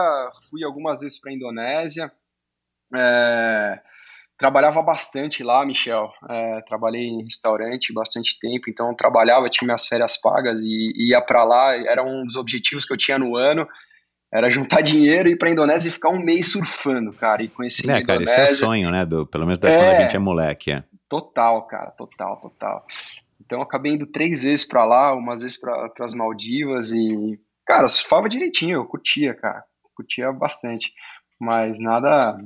[0.48, 2.12] fui algumas vezes para Indonésia.
[2.94, 3.80] É,
[4.38, 6.08] trabalhava bastante lá, Michel.
[6.30, 11.42] É, trabalhei em restaurante bastante tempo, então trabalhava, tinha minhas férias pagas e ia para
[11.42, 11.74] lá.
[11.74, 13.66] Era um dos objetivos que eu tinha no ano.
[14.32, 17.94] Era juntar dinheiro, ir pra Indonésia e ficar um mês surfando, cara, e conhecer é,
[17.94, 18.34] a Indonésia.
[18.34, 19.04] cara, isso é sonho, né?
[19.04, 20.84] Do, pelo menos da é, quando a gente é moleque, é.
[21.08, 22.84] Total, cara, total, total.
[23.46, 28.28] Então acabei indo três vezes para lá, umas vezes para as Maldivas e, cara, surfava
[28.28, 29.62] direitinho, eu curtia, cara,
[29.94, 30.90] curtia bastante.
[31.40, 32.36] Mas nada,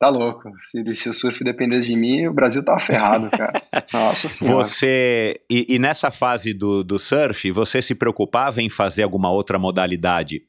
[0.00, 0.50] tá louco.
[0.68, 3.62] Se, se o surf dependesse de mim, o Brasil tava ferrado, cara.
[3.92, 4.64] Nossa senhora.
[4.64, 9.58] Você, e, e nessa fase do, do surf, você se preocupava em fazer alguma outra
[9.58, 10.42] modalidade?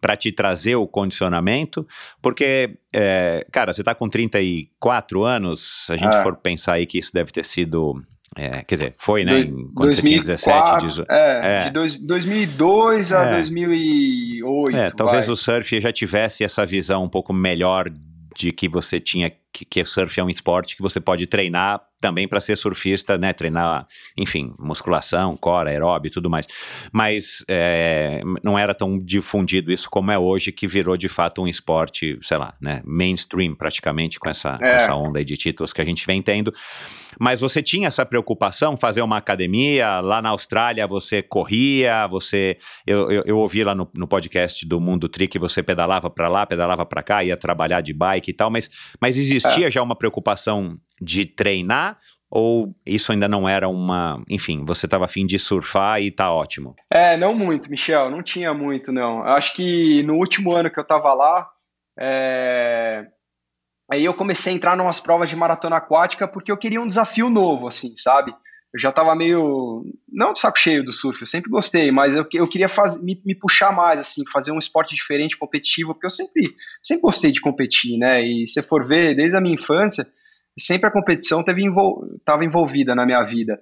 [0.00, 1.86] para te trazer o condicionamento,
[2.20, 6.22] porque, é, cara, você está com 34 anos, se a gente é.
[6.22, 8.02] for pensar aí que isso deve ter sido
[8.36, 9.44] é, quer dizer, foi, né?
[9.74, 11.12] quando 2004, você tinha 17, 18.
[11.12, 11.60] É, é.
[11.64, 13.34] de dois, 2002 a é.
[13.34, 14.76] 2008.
[14.76, 15.32] É, talvez vai.
[15.32, 17.90] o surf já tivesse essa visão um pouco melhor
[18.34, 22.26] de que você tinha que, que surf é um esporte que você pode treinar também
[22.26, 23.32] para ser surfista, né?
[23.32, 23.86] Treinar,
[24.18, 26.46] enfim, musculação, core, aeróbio e tudo mais.
[26.90, 31.46] Mas é, não era tão difundido isso como é hoje, que virou de fato um
[31.46, 32.82] esporte, sei lá, né?
[32.84, 34.76] Mainstream praticamente com essa, é.
[34.76, 36.52] essa onda de títulos que a gente vem tendo.
[37.20, 42.56] Mas você tinha essa preocupação, fazer uma academia, lá na Austrália você corria, você.
[42.84, 46.28] Eu, eu, eu ouvi lá no, no, podcast do Mundo Tri que você pedalava para
[46.28, 48.68] lá, pedalava para cá, ia trabalhar de bike e tal, mas,
[49.00, 49.16] mas
[49.46, 49.70] existia é.
[49.70, 51.98] já uma preocupação de treinar
[52.34, 54.22] ou isso ainda não era uma.
[54.26, 56.74] Enfim, você estava afim de surfar e tá ótimo?
[56.90, 59.22] É, não muito, Michel, não tinha muito, não.
[59.22, 61.46] Acho que no último ano que eu estava lá,
[61.98, 63.04] é...
[63.90, 66.86] aí eu comecei a entrar em umas provas de maratona aquática porque eu queria um
[66.86, 68.34] desafio novo, assim, sabe?
[68.74, 69.84] Eu já estava meio.
[70.08, 73.02] Não de saco cheio do surf, eu sempre gostei, mas eu, eu queria faz...
[73.02, 77.30] me, me puxar mais, assim, fazer um esporte diferente, competitivo, porque eu sempre, sempre gostei
[77.30, 78.22] de competir, né?
[78.22, 80.06] E se for ver, desde a minha infância
[80.58, 82.06] sempre a competição estava envol
[82.42, 83.58] envolvida na minha vida.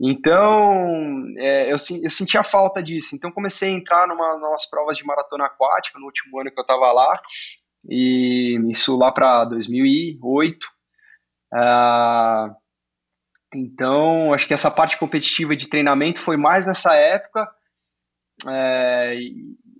[0.00, 3.14] Então, é, eu, eu sentia falta disso.
[3.14, 6.62] Então, comecei a entrar numa, numas provas de maratona aquática no último ano que eu
[6.62, 7.20] estava lá,
[7.88, 10.66] e isso lá para 2008.
[11.52, 12.63] Uh,
[13.54, 17.48] então, acho que essa parte competitiva de treinamento foi mais nessa época.
[18.48, 19.16] É,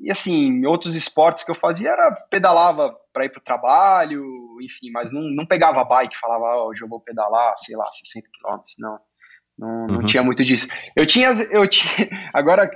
[0.01, 4.22] e assim, outros esportes que eu fazia era pedalava para ir para o trabalho,
[4.61, 8.29] enfim, mas não, não pegava bike, falava, oh, hoje eu vou pedalar, sei lá, 60
[8.33, 8.99] quilômetros, não.
[9.57, 10.07] Não, não uhum.
[10.07, 10.68] tinha muito disso.
[10.97, 12.68] Eu tinha, eu tinha, agora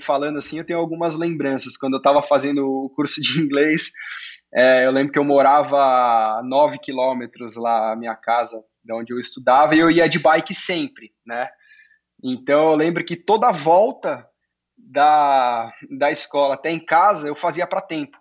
[0.00, 1.76] falando assim, eu tenho algumas lembranças.
[1.76, 3.90] Quando eu estava fazendo o curso de inglês,
[4.54, 9.12] é, eu lembro que eu morava a 9 quilômetros lá, a minha casa, de onde
[9.12, 11.48] eu estudava, e eu ia de bike sempre, né?
[12.22, 14.26] Então eu lembro que toda volta
[14.76, 18.16] da, da escola até em casa eu fazia para tempo,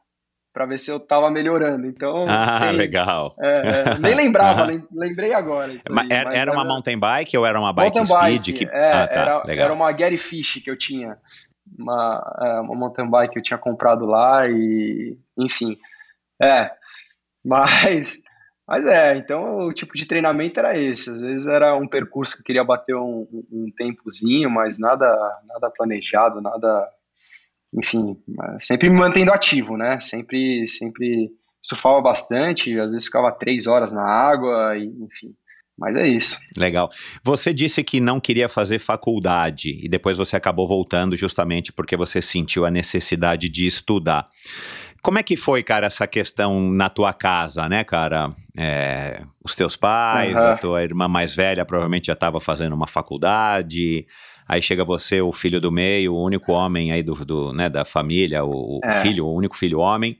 [0.53, 1.86] para ver se eu estava melhorando.
[1.88, 3.36] Então, ah, tem, legal.
[3.39, 5.72] É, é, nem lembrava, lembrei agora.
[5.72, 8.45] Aí, era, era, uma mountain bike ou era uma bike mountain speed?
[8.47, 8.72] Bike, que...
[8.72, 11.18] é, ah, tá, era, era uma Gary Fish que eu tinha,
[11.78, 15.78] uma, é, uma mountain bike que eu tinha comprado lá e, enfim,
[16.41, 16.72] é,
[17.45, 18.22] mas
[18.72, 21.09] mas é, então o tipo de treinamento era esse.
[21.09, 25.05] Às vezes era um percurso que queria bater um, um tempozinho, mas nada,
[25.45, 26.88] nada planejado, nada.
[27.74, 28.15] Enfim,
[28.59, 29.99] sempre me mantendo ativo, né?
[29.99, 35.36] Sempre, sempre surfava bastante, às vezes ficava três horas na água, e, enfim.
[35.78, 36.39] Mas é isso.
[36.57, 36.89] Legal.
[37.26, 42.22] Você disse que não queria fazer faculdade e depois você acabou voltando justamente porque você
[42.22, 44.30] sentiu a necessidade de estudar.
[45.02, 48.30] Como é que foi, cara, essa questão na tua casa, né, cara?
[48.56, 50.52] É, os teus pais, Aham.
[50.52, 54.06] a tua irmã mais velha provavelmente já estava fazendo uma faculdade.
[54.52, 57.86] Aí chega você, o filho do meio, o único homem aí do, do, né, da
[57.86, 59.02] família, o, o É.
[59.02, 60.18] filho, o único filho homem.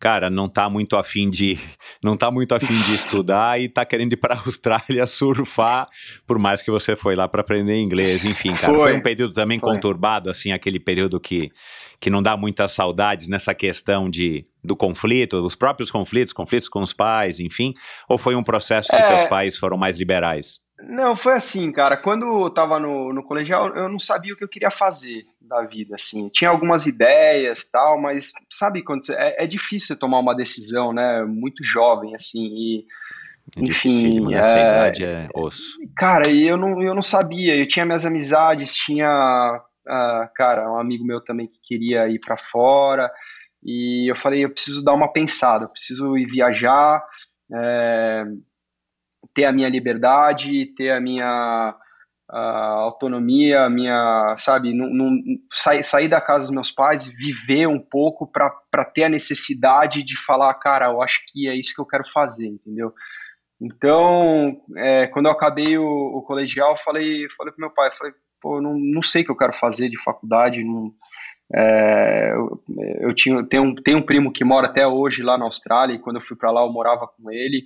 [0.00, 1.56] Cara, não tá muito afim de
[2.02, 5.86] não tá muito afim de estudar e tá querendo ir para Austrália surfar,
[6.26, 8.96] por mais que você foi lá para aprender inglês, enfim, cara, foi, Foi.
[8.96, 9.72] um período também Foi.
[9.72, 11.52] conturbado assim, aquele período que
[12.00, 16.82] que não dá muitas saudades nessa questão de do conflito, os próprios conflitos, conflitos com
[16.82, 17.72] os pais, enfim,
[18.08, 19.02] ou foi um processo que É.
[19.02, 20.58] teus pais foram mais liberais?
[20.82, 21.96] Não, foi assim, cara.
[21.96, 25.62] Quando eu tava no, no colegial, eu não sabia o que eu queria fazer da
[25.62, 26.24] vida, assim.
[26.24, 30.92] Eu tinha algumas ideias tal, mas sabe quando você, é, é difícil tomar uma decisão,
[30.92, 31.22] né?
[31.24, 32.46] Muito jovem, assim.
[32.46, 32.84] E,
[33.56, 35.62] É Enfim, nessa é- idade é osso.
[35.96, 37.56] cara, e eu não, eu não sabia.
[37.56, 39.08] Eu tinha minhas amizades, tinha,
[39.88, 43.10] ah, cara, um amigo meu também que queria ir pra fora.
[43.62, 47.04] E eu falei, eu preciso dar uma pensada, eu preciso ir viajar,
[47.52, 48.24] é,
[49.34, 51.74] ter a minha liberdade, ter a minha
[52.32, 54.72] autonomia, a minha, sabe,
[55.52, 60.16] sair, sair da casa dos meus pais, viver um pouco para ter a necessidade de
[60.24, 62.92] falar, cara, eu acho que é isso que eu quero fazer, entendeu?
[63.60, 68.60] Então, é, quando eu acabei o, o colegial, falei, falei pro meu pai, falei, pô,
[68.60, 70.92] não, não sei o que eu quero fazer de faculdade, não,
[71.52, 72.62] é, eu,
[73.00, 75.98] eu tinha, tenho, um, tenho um primo que mora até hoje lá na Austrália, e
[75.98, 77.64] quando eu fui para lá eu morava com ele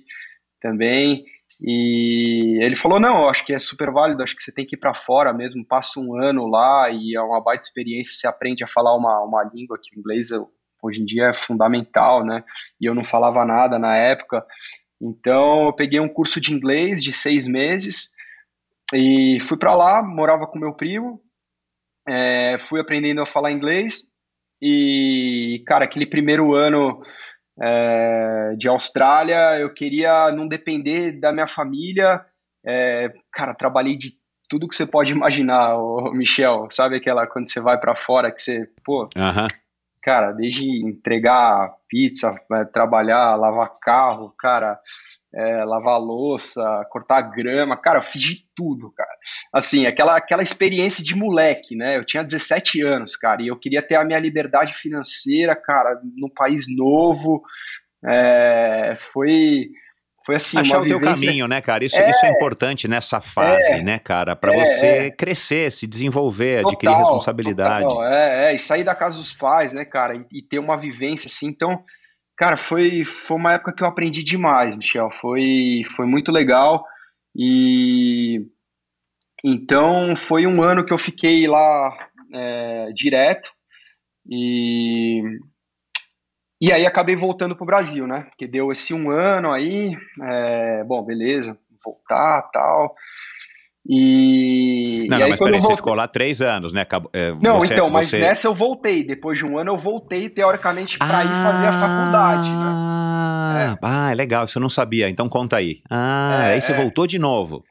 [0.59, 1.23] também,
[1.61, 4.79] e ele falou, não, acho que é super válido, acho que você tem que ir
[4.79, 8.67] para fora mesmo, passa um ano lá, e é uma baita experiência, você aprende a
[8.67, 10.29] falar uma, uma língua que o inglês
[10.81, 12.43] hoje em dia é fundamental, né,
[12.79, 14.45] e eu não falava nada na época,
[15.01, 18.09] então eu peguei um curso de inglês de seis meses,
[18.93, 21.21] e fui para lá, morava com meu primo,
[22.07, 24.13] é, fui aprendendo a falar inglês
[24.61, 27.01] e, cara, aquele primeiro ano
[27.61, 32.25] é, de Austrália, eu queria não depender da minha família.
[32.65, 34.13] É, cara, trabalhei de
[34.49, 36.67] tudo que você pode imaginar, ô, Michel.
[36.71, 39.47] Sabe aquela quando você vai para fora que você, pô, Aham.
[40.01, 42.35] cara, desde entregar pizza,
[42.73, 44.79] trabalhar, lavar carro, cara,
[45.35, 49.09] é, lavar louça, cortar grama, cara, eu fiz de tudo, cara.
[49.53, 51.97] Assim, aquela, aquela experiência de moleque, né?
[51.97, 56.29] Eu tinha 17 anos, cara, e eu queria ter a minha liberdade financeira, cara, num
[56.33, 57.41] país novo.
[58.07, 59.69] É, foi,
[60.25, 61.83] foi assim, Achar o teu vivência- caminho, né, cara?
[61.83, 64.35] Isso é, isso é importante nessa fase, né, cara?
[64.35, 65.11] Pra É, você é.
[65.11, 67.87] crescer, se desenvolver, adquirir Total, responsabilidade.
[67.87, 70.77] total, é, é, e sair da casa dos pais, né, cara, e, e ter uma
[70.77, 71.47] vivência assim.
[71.47, 71.83] Então,
[72.37, 75.09] cara, foi, foi uma época que eu aprendi demais, Michel.
[75.11, 76.85] Foi, foi muito legal.
[77.35, 78.45] E
[79.43, 81.95] então foi um ano que eu fiquei lá
[82.33, 83.51] é, direto.
[84.27, 85.21] E,
[86.59, 88.23] e aí acabei voltando pro Brasil, né?
[88.23, 89.95] Porque deu esse um ano aí.
[90.23, 92.95] é, bom, beleza, voltar tal.
[93.87, 96.73] E, Não, e não, aí mas quando peraí, eu você voltei- ficou lá três anos,
[96.73, 96.81] né?
[96.81, 99.03] Acabou- é, não, você- então, mas você- nessa eu voltei.
[99.03, 102.71] Depois de um ano eu voltei, teoricamente, para ir fazer a faculdade, né?
[102.77, 105.07] Ah, ah, é legal, isso eu não sabia.
[105.09, 105.81] Então conta aí.
[105.89, 106.75] Ah, É, aí você é.
[106.75, 107.63] voltou de novo.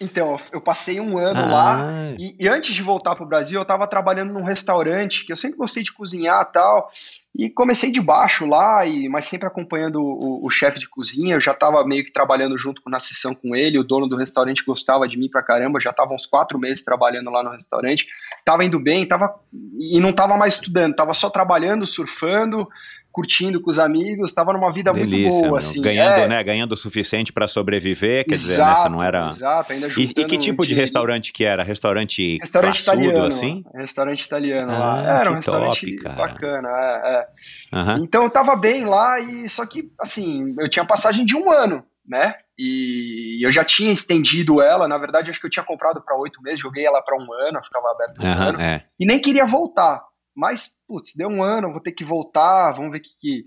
[0.00, 1.46] Então, eu passei um ano Ah.
[1.46, 1.86] lá.
[2.18, 5.36] E, e antes de voltar para o Brasil, eu estava trabalhando num restaurante, que eu
[5.36, 6.90] sempre gostei de cozinhar e tal.
[7.34, 11.34] E comecei de baixo lá, e, mas sempre acompanhando o, o chefe de cozinha.
[11.36, 13.78] Eu já estava meio que trabalhando junto na sessão com ele.
[13.78, 15.80] O dono do restaurante gostava de mim pra caramba.
[15.80, 18.06] Já estava uns quatro meses trabalhando lá no restaurante.
[18.44, 19.34] Tava indo bem, tava,
[19.78, 20.94] e não estava mais estudando.
[20.94, 22.68] Tava só trabalhando, surfando,
[23.16, 24.28] curtindo com os amigos.
[24.28, 25.80] Estava numa vida Delícia, muito boa, assim.
[25.80, 26.44] ganhando, É, né?
[26.44, 28.74] Ganhando o suficiente pra sobreviver, quer dizer, né?
[28.74, 29.28] Você não era.
[29.28, 31.62] Exato, ainda E, e que tipo de restaurante que era?
[31.62, 33.64] Restaurante, Restaurante italiano, assim?
[33.74, 35.20] restaurante italiano Ah, lá.
[35.20, 37.26] Era um restaurante top, bacana, é, é.
[37.72, 38.00] Aham.
[38.02, 41.82] Então eu tava bem lá e só que assim, eu tinha passagem de um ano,
[42.06, 42.34] né?
[42.58, 46.42] E eu já tinha estendido ela, na verdade acho que eu tinha comprado para oito
[46.42, 48.84] meses, joguei ela para um ano, ficava aberto por um ano é.
[49.00, 50.02] e nem queria voltar.
[50.36, 53.44] Mas, putz, deu um ano, vou ter que voltar, vamos ver o que, que,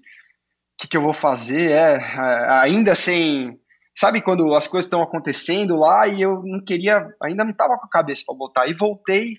[0.79, 1.71] que, que eu vou fazer.
[1.71, 3.59] É, é, ainda sem.
[3.95, 7.85] Sabe quando as coisas estão acontecendo lá e eu não queria, ainda não tava com
[7.85, 8.67] a cabeça para voltar.
[8.67, 9.37] E voltei.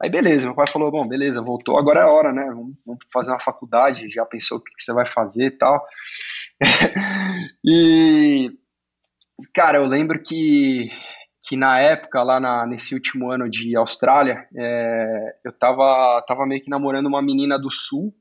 [0.00, 2.44] Aí beleza, meu pai falou: bom, beleza, voltou, agora é a hora, né?
[2.46, 5.84] Vamos, vamos fazer uma faculdade, já pensou o que, que você vai fazer e tal.
[7.64, 8.50] e,
[9.54, 10.88] cara, eu lembro que
[11.48, 16.62] que na época, lá na, nesse último ano de Austrália, é, eu tava, tava meio
[16.62, 18.12] que namorando uma menina do sul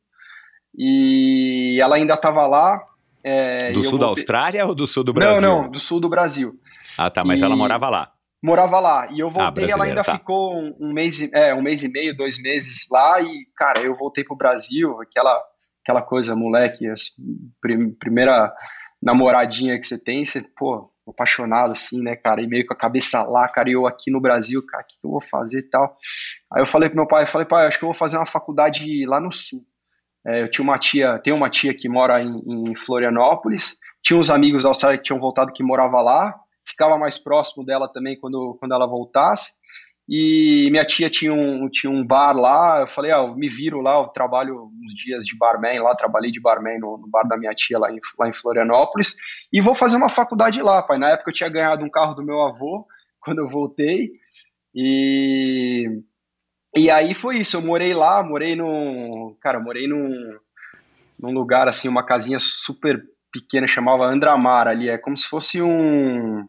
[0.76, 2.82] e ela ainda tava lá
[3.24, 5.42] É, do sul da voltei- Austrália ou do sul do Brasil?
[5.42, 6.54] Não, não, do sul do Brasil.
[6.98, 8.12] Ah, tá, mas E- ela morava lá.
[8.42, 9.08] Morava lá.
[9.12, 10.14] E eu voltei, ela brasileira, ainda tá.
[10.18, 13.20] ficou um, um mês, e- é, um mês e meio, dois meses lá.
[13.22, 15.44] E, cara, eu voltei pro Brasil, aquela,
[15.84, 17.12] aquela coisa, moleque, as
[17.60, 18.54] prim- primeira
[19.02, 22.42] namoradinha que você tem, você, pô, apaixonado assim, né, cara?
[22.42, 24.96] E meio com a cabeça lá, cara, e eu aqui no Brasil, cara, o que
[25.04, 25.98] eu vou fazer e tal?
[26.54, 29.06] Aí eu falei pro meu pai, falei, pai, acho que eu vou fazer uma faculdade
[29.06, 29.66] lá no sul.
[30.26, 34.30] É, eu tinha uma tia, tenho uma tia que mora em, em Florianópolis, tinha uns
[34.30, 36.34] amigos da Austrália que tinham voltado que morava lá,
[36.66, 39.58] ficava mais próximo dela também quando, quando ela voltasse.
[40.08, 43.82] E minha tia tinha um, tinha um bar lá, eu falei, ah, eu me viro
[43.82, 47.36] lá, eu trabalho uns dias de barman lá, trabalhei de barman no, no bar da
[47.36, 49.18] minha tia lá em, lá em Florianópolis,
[49.52, 50.98] e vou fazer uma faculdade lá, pai.
[50.98, 52.88] Na época eu tinha ganhado um carro do meu avô,
[53.20, 54.12] quando eu voltei,
[54.74, 56.02] e,
[56.74, 60.38] e aí foi isso, eu morei lá, morei num, cara, morei num,
[61.20, 66.48] num lugar assim, uma casinha super pequena, chamava Andramar ali, é como se fosse um...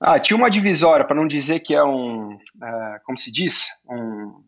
[0.00, 3.68] Ah, tinha uma divisória, para não dizer que é um, é, como se diz?
[3.88, 4.44] Um...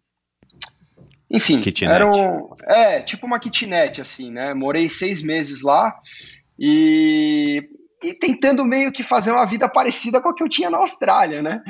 [1.31, 1.93] Enfim, Kitnet.
[1.93, 4.55] era um, é, tipo uma kitnet, assim, né?
[4.55, 5.99] Morei seis meses lá
[6.59, 7.63] e,
[8.03, 11.43] e tentando meio que fazer uma vida parecida com a que eu tinha na Austrália,
[11.43, 11.63] né?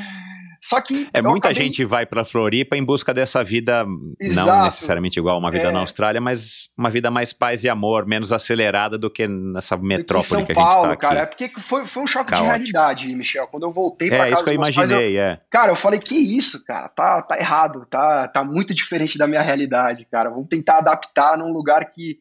[0.60, 4.64] Só que É, muita acabei- gente vai pra Floripa em busca dessa vida, não Exato.
[4.66, 5.70] necessariamente igual a uma vida É.
[5.72, 10.26] na Austrália, mas uma vida mais paz e amor, menos acelerada do que nessa metrópole
[10.28, 11.00] São que a gente Paulo, tá aqui.
[11.02, 12.44] cara, é porque foi, foi um choque Caótico.
[12.44, 13.46] de realidade, Michel.
[13.48, 15.40] Quando eu voltei pra é, casa isso que eu meus pais, eu- imaginei, é.
[15.50, 19.42] Cara, eu falei, que isso, cara, tá, tá errado, tá, tá muito diferente da minha
[19.42, 20.30] realidade, cara.
[20.30, 22.18] Vamos tentar adaptar num lugar que,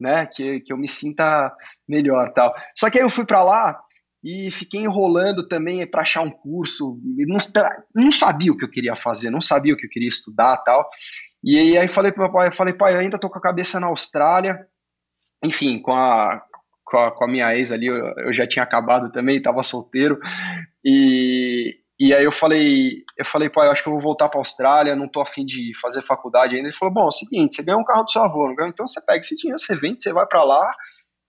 [0.00, 1.52] né, que, que eu me sinta
[1.88, 2.54] melhor, tal.
[2.74, 3.80] Só que aí eu fui pra lá
[4.22, 7.38] e fiquei enrolando também para achar um curso, não,
[7.94, 10.88] não sabia o que eu queria fazer, não sabia o que eu queria estudar, tal.
[11.44, 13.78] E aí, aí falei pro meu pai, falei, pai, eu ainda tô com a cabeça
[13.78, 14.66] na Austrália.
[15.44, 16.42] Enfim, com a
[16.86, 20.18] com a, com a minha ex ali, eu, eu já tinha acabado também, tava solteiro.
[20.84, 24.38] E, e aí eu falei, eu falei, pai, eu acho que eu vou voltar para
[24.38, 26.68] Austrália, não tô afim de fazer faculdade ainda.
[26.68, 28.70] Ele falou, bom, é o seguinte, você ganhou um carro do seu avô, não ganhou?
[28.70, 30.72] Então você pega esse dinheiro, você vende, você vai para lá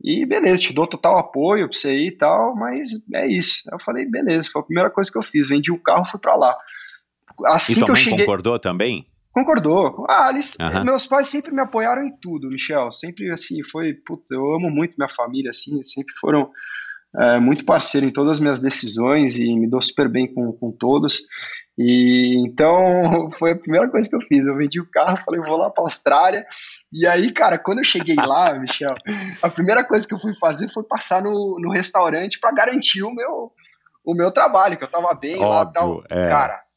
[0.02, 3.62] e beleza, te dou total apoio pra você ir e tal, mas é isso.
[3.72, 6.36] Eu falei, beleza, foi a primeira coisa que eu fiz, vendi o carro, fui para
[6.36, 6.58] lá.
[7.40, 9.08] E Assim que tua eu mãe cheguei, concordou também?
[9.32, 10.06] Concordou.
[10.10, 10.84] Ah, eles, Aham.
[10.84, 12.92] meus pais sempre me apoiaram em tudo, Michel.
[12.92, 16.50] Sempre assim, foi, puta, eu amo muito minha família, assim, sempre foram
[17.16, 20.72] é, muito parceiros em todas as minhas decisões e me dou super bem com, com
[20.72, 21.22] todos.
[21.78, 24.48] E então foi a primeira coisa que eu fiz.
[24.48, 26.46] Eu vendi o carro, falei, vou lá para Austrália.
[26.92, 28.96] E aí, cara, quando eu cheguei lá, Michel,
[29.42, 33.14] a primeira coisa que eu fui fazer foi passar no, no restaurante para garantir o
[33.14, 33.52] meu,
[34.04, 35.98] o meu trabalho, que eu tava bem lá tal.
[35.98, 36.30] Óbvio, é.
[36.30, 36.68] Cara,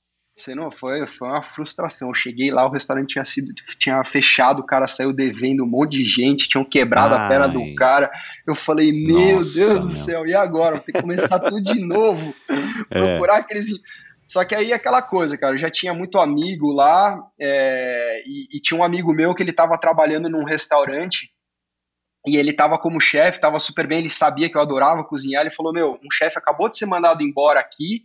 [0.40, 2.08] você não foi, foi uma frustração.
[2.08, 5.98] Eu cheguei lá, o restaurante tinha sido tinha fechado, o cara saiu devendo um monte
[5.98, 7.52] de gente, tinham quebrado a perna Ai.
[7.52, 8.10] do cara.
[8.46, 9.94] Eu falei, meu Nossa, Deus do meu.
[9.94, 10.76] céu, e agora?
[10.76, 12.34] Vou ter que começar tudo de novo.
[12.90, 12.98] É.
[12.98, 13.66] Procurar aqueles.
[14.30, 18.56] Só que aí é aquela coisa, cara, eu já tinha muito amigo lá, é, e,
[18.56, 21.28] e tinha um amigo meu que ele tava trabalhando num restaurante
[22.24, 25.50] e ele tava como chefe, tava super bem, ele sabia que eu adorava cozinhar, ele
[25.50, 28.04] falou, meu, um chefe acabou de ser mandado embora aqui,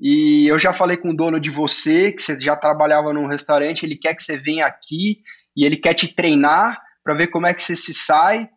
[0.00, 3.84] e eu já falei com o dono de você, que você já trabalhava num restaurante,
[3.84, 5.20] ele quer que você venha aqui,
[5.56, 8.48] e ele quer te treinar para ver como é que você se sai,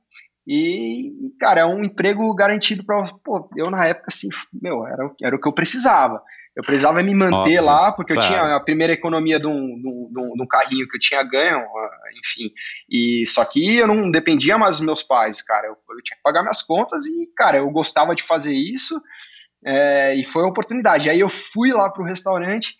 [0.47, 5.35] e, cara, é um emprego garantido para pô, eu na época, assim, meu, era, era
[5.35, 6.19] o que eu precisava.
[6.55, 8.31] Eu precisava me manter Óbvio, lá, porque eu claro.
[8.33, 9.87] tinha a primeira economia de um, de
[10.19, 11.89] um- de um- carrinho que eu tinha ganho, ah,
[12.23, 12.49] enfim.
[12.89, 15.67] E só que eu não dependia mais dos meus pais, cara.
[15.67, 18.99] Eu, eu tinha que pagar minhas contas e, cara, eu gostava de fazer isso.
[19.65, 21.09] é, e foi a oportunidade.
[21.09, 22.75] Aí eu fui lá pro restaurante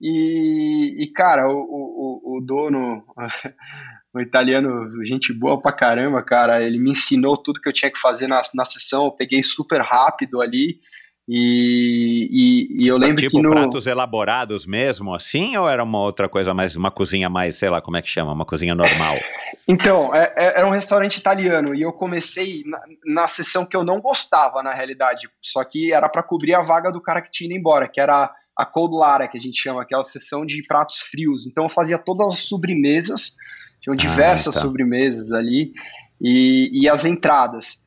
[0.00, 3.04] e, e, cara, o, o, o- o dono,
[4.12, 7.98] o italiano, gente boa pra caramba, cara, ele me ensinou tudo que eu tinha que
[7.98, 9.06] fazer na, na sessão.
[9.06, 10.80] Eu peguei super rápido ali.
[11.26, 13.50] E, e, e eu lembro tipo que no.
[13.50, 15.56] pratos elaborados mesmo, assim?
[15.56, 18.32] Ou era uma outra coisa mais, uma cozinha mais, sei lá, como é que chama?
[18.32, 19.18] Uma cozinha normal?
[19.66, 23.82] Então, é- é- era um restaurante italiano e eu comecei na, na sessão que eu
[23.82, 25.28] não gostava, na realidade.
[25.40, 28.30] Só que era para cobrir a vaga do cara que tinha ido embora, que era
[28.56, 31.46] a cold lara, que a gente chama, que é a sessão de pratos frios.
[31.46, 33.36] Então eu fazia todas as sobremesas,
[33.80, 34.60] tinham diversas tá.
[34.60, 35.72] sobremesas ali,
[36.20, 37.82] e, e as entradas.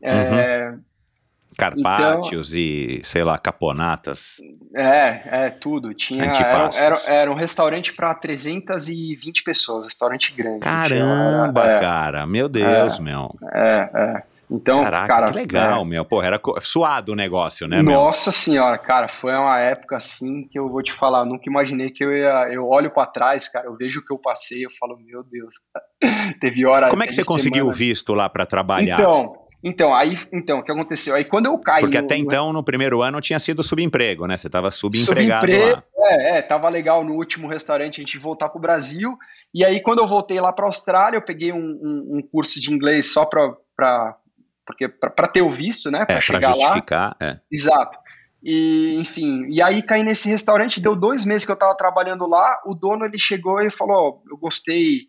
[0.00, 0.74] É,
[1.58, 4.36] Carpaccios e, sei lá, caponatas.
[4.74, 5.92] É, é, tudo.
[5.92, 10.60] Tinha, era, era, era um restaurante para 320 pessoas, restaurante grande.
[10.60, 12.26] Caramba, Era- cara.
[12.26, 13.34] Meu Deus, meu.
[13.52, 14.22] É, é.
[14.50, 15.84] Então, Caraca, cara, que legal, é.
[15.84, 16.04] meu.
[16.04, 17.92] Porra, era suado o negócio, né, meu?
[17.92, 22.02] Nossa senhora, cara, foi uma época assim que eu vou te falar, nunca imaginei que
[22.02, 22.48] eu ia.
[22.50, 25.54] Eu olho pra trás, cara, eu vejo o que eu passei, eu falo, meu Deus,
[25.72, 25.84] cara.
[26.40, 26.88] Teve hora.
[26.88, 28.98] Como é que você conseguiu o visto lá pra trabalhar?
[28.98, 31.14] Então, Então, aí, então, o que aconteceu?
[31.16, 31.80] Aí quando eu caí.
[31.82, 34.36] Porque até no- então, no primeiro ano, tinha sido subemprego, né?
[34.36, 35.82] Você estava subempregado lá.
[35.96, 39.16] É, é, tava legal no último restaurante a gente voltar pro Brasil.
[39.52, 42.72] E aí, quando eu voltei lá pra Austrália, eu peguei um, um- um curso de
[42.72, 44.16] inglês só pra, pra,
[44.64, 46.04] porque, pra, pra ter o visto, né?
[46.04, 46.54] Pra É, para chegar lá.
[46.54, 47.16] justificar.
[47.20, 47.38] É.
[47.50, 47.98] Exato.
[48.40, 52.60] E, enfim, e aí caí nesse restaurante, deu dois meses que eu tava trabalhando lá,
[52.64, 55.08] o dono ele chegou e falou, ó, eu gostei,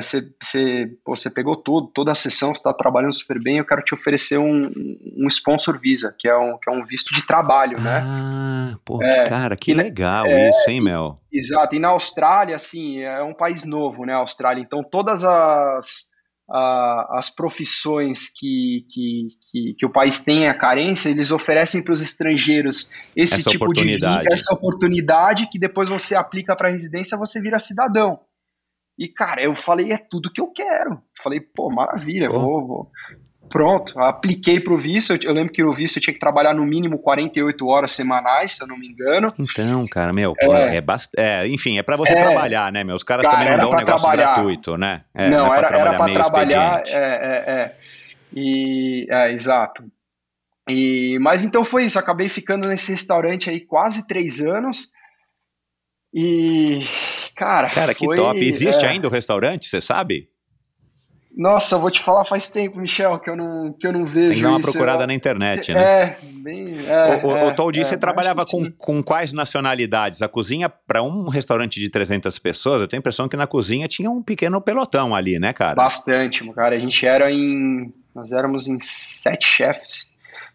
[0.00, 3.92] você você pegou tudo, toda a sessão, você tá trabalhando super bem, eu quero te
[3.92, 4.70] oferecer um,
[5.16, 8.02] um sponsor visa, que é um, que é um visto de trabalho, né?
[8.04, 11.20] Ah, pô, É, cara, que e legal é, isso, hein, Mel?
[11.32, 16.06] Exato, e na Austrália, assim, é um país novo, né, a Austrália, então todas as,
[16.48, 21.92] a- as profissões que, que, que, que o país tem a carência, eles oferecem para
[21.92, 27.18] os estrangeiros esse Essa tipo de vida, essa oportunidade que depois você aplica para residência,
[27.18, 28.20] você vira cidadão.
[28.98, 31.00] E, cara, eu falei, é tudo que eu quero.
[31.22, 32.90] Falei, pô, maravilha, vou, vou.
[33.48, 35.12] Pronto, apliquei para o visto.
[35.14, 38.52] Eu, eu lembro que o visto eu tinha que trabalhar no mínimo 48 horas semanais,
[38.52, 39.32] se eu não me engano.
[39.38, 40.76] Então, cara, meu, pô, É.
[40.76, 41.10] é, bast...
[41.16, 42.16] é enfim, é pra você É.
[42.16, 42.96] trabalhar, né, meu?
[42.96, 44.34] Os caras Cara, também não dão um negócio trabalhar.
[44.34, 45.02] gratuito, né?
[45.14, 47.76] É, não, é era, era para trabalhar, é, é, é.
[48.34, 49.82] E, é, exato.
[50.68, 54.92] E, mas então foi isso, acabei ficando nesse restaurante aí quase três anos.
[56.12, 56.80] E,
[57.38, 58.44] cara, Cara, que foi, top.
[58.44, 58.88] Existe é.
[58.88, 60.28] ainda o restaurante, você sabe?
[61.36, 64.28] Nossa, eu vou te falar faz tempo, Michel, que eu não, que eu não vejo
[64.28, 65.80] Tem que dar uma procurada eu, na internet, né?
[65.80, 66.74] É, bem.
[66.84, 70.20] É, o, é, o Toldi, é, você trabalhava com, com quais nacionalidades?
[70.20, 73.86] A cozinha, para um restaurante de 300 pessoas, eu tenho a impressão que na cozinha
[73.86, 75.76] tinha um pequeno pelotão ali, né, cara?
[75.76, 76.74] Bastante, cara.
[76.74, 77.92] A gente era em.
[78.12, 80.08] Nós éramos em sete chefes.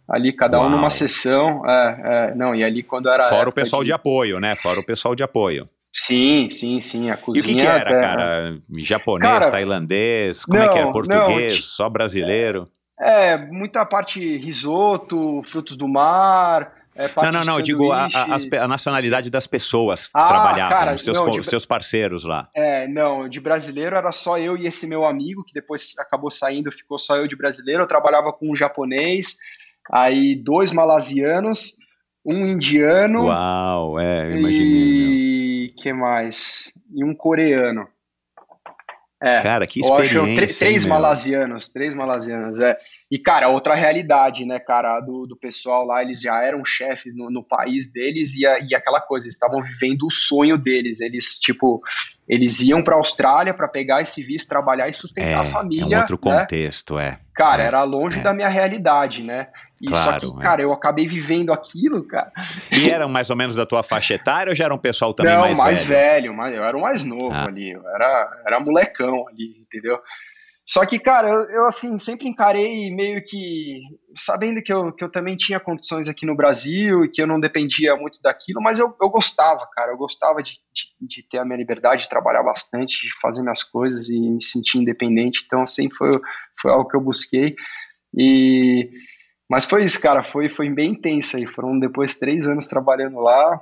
[0.05, 0.71] Ali, cada um Uau.
[0.71, 1.65] numa sessão.
[1.65, 3.29] É, é, não, e ali quando era.
[3.29, 3.93] Fora o pessoal de...
[3.93, 4.53] apoio, né?
[4.55, 5.69] Fora o pessoal de apoio.
[5.95, 7.09] Sim, sim, sim.
[7.09, 7.55] A E o cozinha.
[7.55, 8.57] que, que era, até- cara?
[8.77, 10.43] Japonês, Cara, tailandês?
[10.45, 10.83] Como é que é?
[10.85, 11.55] não, Português?
[11.55, 12.67] não, Só brasileiro?
[12.99, 16.73] É, muita parte risoto, frutos do mar.
[16.95, 17.57] É, Não, parte não, não.
[17.57, 21.29] Eu digo a, a- a nacionalidade das pessoas que Ah, trabalhavam, cara, os seus, não,
[21.31, 22.49] de- seus parceiros lá.
[22.55, 26.71] É, não, de brasileiro era só eu e esse meu amigo, que depois acabou saindo,
[26.71, 27.81] ficou só eu de brasileiro.
[27.83, 29.37] Eu trabalhava com um japonês,
[29.91, 31.73] aí dois malasianos,
[32.23, 33.25] um indiano.
[33.25, 34.67] Uau, é, eu imaginei.
[34.67, 35.22] meu.
[35.77, 36.71] Que mais?
[36.93, 37.87] E um coreano.
[39.21, 40.59] É, Cara, que eu acho experiência.
[40.59, 40.93] três meu?
[40.95, 42.77] malasianos, três malasianos, é.
[43.09, 47.29] E, cara, outra realidade, né, cara, do, do pessoal lá, eles já eram chefes no,
[47.31, 50.99] no país deles e, a- e aquela coisa, eles estavam vivendo o sonho deles.
[50.99, 51.81] Eles, tipo,
[52.27, 55.85] eles iam pra Austrália pra pegar esse visto, trabalhar e sustentar É, a é família.
[55.97, 56.39] um outro né?
[56.39, 57.17] contexto, é.
[57.33, 58.21] Cara, É, era longe é.
[58.23, 59.47] da minha realidade, né?
[59.81, 60.43] E só Claro, que, é.
[60.43, 62.31] cara, eu acabei vivendo aquilo, cara.
[62.71, 65.33] E eram mais ou menos da tua faixa etária ou já era um pessoal também
[65.33, 65.99] Não, mais, mais velho?
[66.31, 67.45] velho, mais- eu era o mais novo Ah.
[67.47, 69.99] ali, eu era, era molecão ali, entendeu?
[70.65, 73.81] Só que, cara, eu, eu, assim, sempre encarei meio que,
[74.15, 77.37] sabendo que eu, que eu também tinha condições aqui no Brasil e que eu não
[77.37, 81.43] dependia muito daquilo, mas eu, eu gostava, cara, eu gostava de, de, de ter a
[81.43, 85.97] minha liberdade, de trabalhar bastante, de fazer minhas coisas e me sentir independente, então sempre
[85.97, 86.21] foi,
[86.61, 87.57] foi algo que eu busquei.
[88.15, 88.89] E,
[89.49, 93.61] mas foi isso, cara, foi, foi bem intenso aí, foram depois três anos trabalhando lá,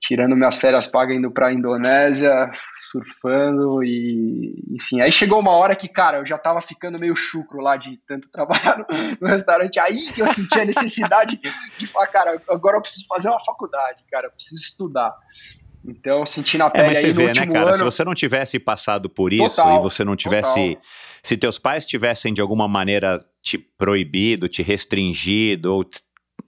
[0.00, 5.88] tirando minhas férias pagas indo pra Indonésia, surfando e enfim, aí chegou uma hora que,
[5.88, 8.86] cara, eu já tava ficando meio chucro lá de tanto trabalhar no,
[9.20, 11.40] no restaurante, aí que eu senti a necessidade
[11.78, 15.14] de falar, cara, agora eu preciso fazer uma faculdade, cara, eu preciso estudar.
[15.88, 17.74] Então, eu senti na É, pele mas aí você no vê, né, último cara?
[17.74, 17.90] Se ano.
[17.90, 20.70] você não tivesse passado por isso Total, e você não tivesse.
[20.74, 20.82] total.
[21.22, 25.84] Se teus pais tivessem de alguma maneira te proibido, te restringido, ou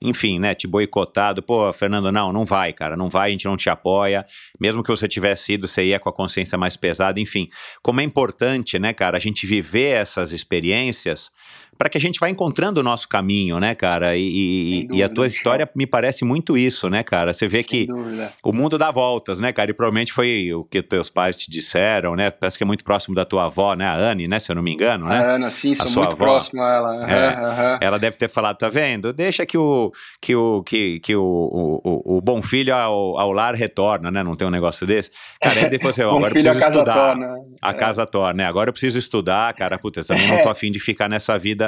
[0.00, 3.56] enfim, né, te boicotado, pô, Fernando, não, não vai, cara, não vai, a gente não
[3.56, 4.24] te apoia.
[4.60, 7.48] Mesmo que você tivesse ido, você ia com a consciência mais pesada, enfim.
[7.82, 11.30] Como é importante, né, cara, a gente viver essas experiências
[11.78, 14.16] para que a gente vá encontrando o nosso caminho, né, cara?
[14.16, 17.32] E, e- e a tua história me parece muito isso, né, cara?
[17.32, 18.32] Você vê Sem que dúvida.
[18.42, 19.70] o mundo dá voltas, né, cara?
[19.70, 22.30] E provavelmente foi o que teus pais te disseram, né?
[22.30, 23.86] Parece que é muito próximo da tua avó, né?
[23.86, 24.38] A Anne, né?
[24.38, 25.18] Se eu não me engano, né?
[25.18, 26.24] A Ana, sim, sou sua muito avó?
[26.24, 27.04] próximo a ela.
[27.04, 27.28] aham, É.
[27.44, 27.78] aham.
[27.80, 29.12] Ela deve ter falado, tá vendo?
[29.12, 33.32] Deixa que o que o que, que o, o, o- o bom filho ao, ao
[33.32, 34.22] lar retorna, né?
[34.22, 35.10] Não tem um negócio desse.
[35.40, 36.94] Cara, aí depois você, agora eu a preciso casa estudar.
[36.94, 37.34] torna.
[37.62, 38.48] A casa torna, né?
[38.48, 39.78] Agora eu preciso estudar, cara.
[39.78, 41.67] Puta, eu também não tô afim de ficar nessa vida,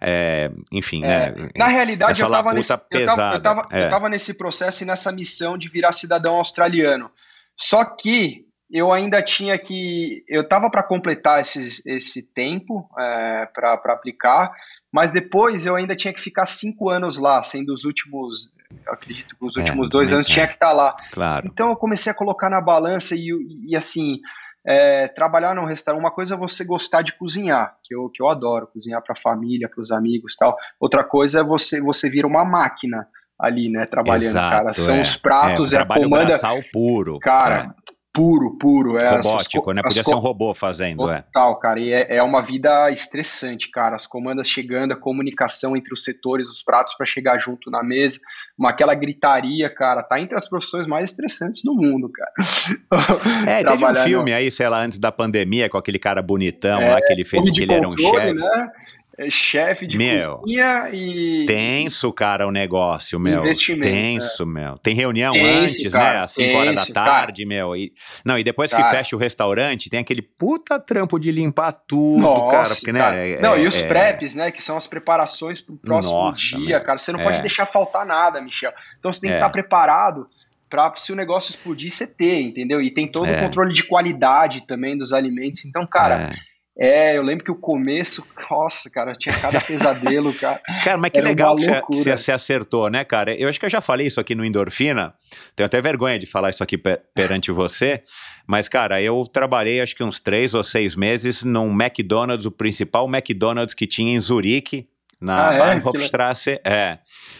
[0.00, 1.32] é, enfim, É.
[1.32, 1.48] né?
[1.56, 3.84] Na realidade, eu tava, labuta nesse, eu, tava, pesada, eu, tava, é.
[3.84, 7.10] eu tava nesse processo e nessa missão de virar cidadão australiano.
[7.56, 10.24] Só que eu ainda tinha que.
[10.28, 14.50] Eu tava para completar esses, esse tempo é, para aplicar,
[14.92, 18.48] mas depois eu ainda tinha que ficar cinco anos lá, sendo os últimos.
[18.84, 20.34] Eu acredito que os É, últimos dois também, anos é.
[20.34, 20.96] tinha que estar lá.
[21.12, 21.46] Claro.
[21.46, 23.28] Então eu comecei a colocar na balança e,
[23.68, 24.18] e assim,
[24.66, 28.28] é, trabalhar num restaurante, uma coisa é você gostar de cozinhar, que eu, que eu
[28.28, 30.56] adoro, cozinhar para a família, para os amigos tal.
[30.80, 33.06] Outra coisa é você, você vira uma máquina
[33.38, 34.74] ali, né, trabalhando, Exato, cara.
[34.74, 35.02] São é.
[35.02, 36.38] os pratos, é, é, a comanda.
[36.72, 37.18] puro.
[37.20, 37.74] Cara,
[38.16, 38.98] puro, puro.
[38.98, 39.82] É, Robótico, co- né?
[39.82, 41.20] Podia ser um robô fazendo, é.
[41.22, 43.94] Total, cara, e é, é uma vida estressante, cara.
[43.94, 48.18] As comandas chegando, a comunicação entre os setores, os pratos para chegar junto na mesa,
[48.58, 52.32] uma aquela gritaria, cara, tá entre as profissões mais estressantes do mundo, cara.
[53.46, 56.92] É, teve um filme aí, sei lá, antes da pandemia, com aquele cara bonitão É,
[56.94, 58.32] lá que ele fez que ele era um chefe.
[58.32, 58.70] né?
[59.18, 61.46] É chefe de Meu, cozinha e.
[61.46, 63.40] Tenso, cara, o negócio, meu.
[63.44, 64.76] Investimento, Tenso, meu.
[64.76, 65.90] Tem reunião Tenso, antes, né?
[66.00, 67.10] cara, Às 5 horas da tenso, cara.
[67.10, 67.74] tarde, meu.
[67.74, 67.92] E,
[68.24, 68.90] não, e depois que Cara.
[68.94, 72.68] fecha o restaurante, tem aquele puta trampo de limpar tudo, Nossa, cara.
[72.74, 73.30] Porque, né?
[73.32, 74.50] é- não, e os é- preps, né?
[74.50, 76.84] Que são as preparações pro próximo Nossa, dia, meu.
[76.84, 76.98] cara.
[76.98, 77.24] Você não É.
[77.24, 78.72] pode deixar faltar nada, Michel.
[78.98, 79.38] Então você tem que É.
[79.38, 80.28] estar preparado
[80.68, 82.82] para se o negócio explodir, você ter, entendeu?
[82.82, 83.38] E tem todo É.
[83.38, 85.64] o controle de qualidade também dos alimentos.
[85.64, 86.34] Então, cara,
[86.78, 87.16] é.
[87.16, 90.60] eu lembro que o começo, nossa, cara, tinha cada pesadelo, cara.
[90.84, 91.64] Cara, mas que Era legal que
[92.04, 93.34] você- acertou, né, cara?
[93.34, 95.14] Eu acho que eu já falei isso aqui no Endorfina.
[95.54, 98.02] Tenho até vergonha de falar isso aqui pe- perante você.
[98.46, 103.06] Mas, cara, eu trabalhei acho que uns três ou seis meses num McDonald's, o principal
[103.08, 104.86] McDonald's que tinha em Zurique,
[105.20, 105.58] na Ah, é?
[105.80, 106.60] Bahnhofstrasse.
[106.64, 106.98] É.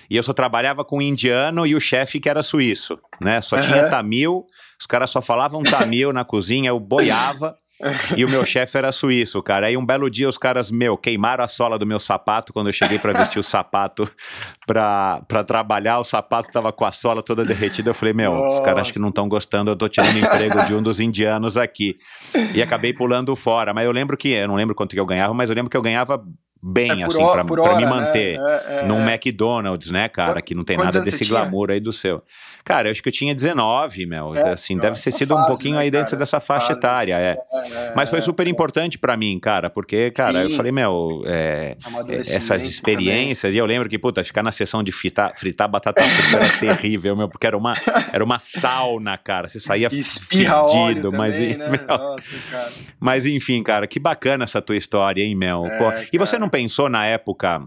[0.08, 3.40] E eu só trabalhava com um indiano e o chefe que era suíço, né?
[3.42, 3.90] Só tinha Aham.
[3.90, 4.46] tamil,
[4.80, 7.56] os caras só falavam tamil na cozinha, eu boiava.
[8.16, 9.66] E o meu chefe era suíço, cara.
[9.66, 12.72] Aí um belo dia os caras, meu, queimaram a sola do meu sapato quando eu
[12.72, 14.10] cheguei pra vestir o sapato
[14.66, 15.98] pra, pra trabalhar.
[15.98, 17.90] O sapato tava com a sola toda derretida.
[17.90, 20.74] Eu falei, meu, os caras acho que não estão gostando, eu tô tirando emprego de
[20.74, 21.96] um dos indianos aqui.
[22.54, 23.74] E acabei pulando fora.
[23.74, 25.76] Mas eu lembro que, eu não lembro quanto que eu ganhava, mas eu lembro que
[25.76, 26.24] eu ganhava
[26.62, 27.88] bem, É assim, hora- pra, por pra hora, me né?
[27.90, 28.38] manter.
[28.40, 29.12] É, é, Num é.
[29.14, 30.40] McDonald's, né, cara?
[30.42, 32.22] Que não tem nada desse glamour aí do seu.
[32.64, 34.34] Cara, eu acho que eu tinha 19, meu.
[34.34, 36.18] É, assim, deve ter sido um fase, pouquinho né, aí dentro cara?
[36.18, 36.78] dessa Essa faixa fase.
[36.80, 37.36] etária, é.
[37.52, 40.56] É, Mas foi é, super importante pra mim, cara, porque, cara, eu Sim.
[40.56, 41.76] falei, meu, é,
[42.26, 42.66] essas também.
[42.66, 46.48] experiências, e eu lembro que, puta, ficar na sessão de fritar, fritar batata frita era
[46.58, 47.76] terrível, meu, porque era uma,
[48.12, 51.68] era uma sauna, cara, você saía fedido, mas, também, né?
[51.86, 52.26] meu, Nossa,
[52.98, 55.66] mas enfim, cara, que bacana essa tua história, hein, meu?
[55.66, 56.40] É, Pô, e você cara.
[56.46, 57.60] Não pensou na época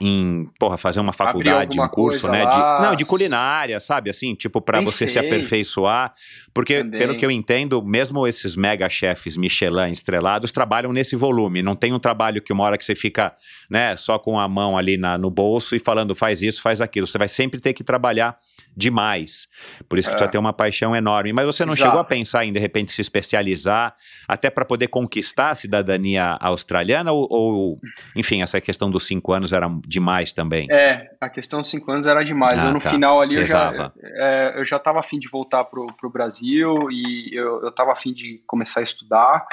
[0.00, 2.44] em, porra, fazer uma faculdade, um curso, né?
[2.46, 4.10] De, não, de culinária, sabe?
[4.10, 6.12] Assim, tipo, pra você se aperfeiçoar.
[6.52, 6.98] Porque, Também.
[6.98, 11.62] pelo que eu entendo, mesmo esses mega chefes Michelin estrelados trabalham nesse volume.
[11.62, 13.32] Não tem um trabalho que uma hora que você fica,
[13.70, 17.06] né, só com a mão ali na, no bolso e falando faz isso, faz aquilo.
[17.06, 18.36] Você vai sempre ter que trabalhar
[18.76, 19.48] demais.
[19.88, 20.18] Por isso que É.
[20.18, 21.32] tu tem uma paixão enorme.
[21.32, 21.88] Mas você não Exato.
[21.88, 23.94] chegou a pensar em, de repente, se especializar,
[24.26, 27.12] até para poder conquistar a cidadania australiana?
[27.12, 27.80] Ou, ou,
[28.16, 30.66] enfim, essa questão dos cinco anos era demais também?
[30.70, 32.62] É, a questão dos cinco anos era demais.
[32.62, 32.90] Ah, eu no tá.
[32.90, 37.30] final ali eu já, é, eu já tava afim de voltar pro, pro Brasil e
[37.32, 39.46] eu, eu tava afim de começar a estudar.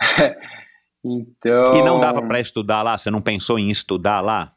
[1.04, 1.76] então.
[1.76, 2.96] E não dava para estudar lá?
[2.96, 4.52] Você não pensou em estudar lá?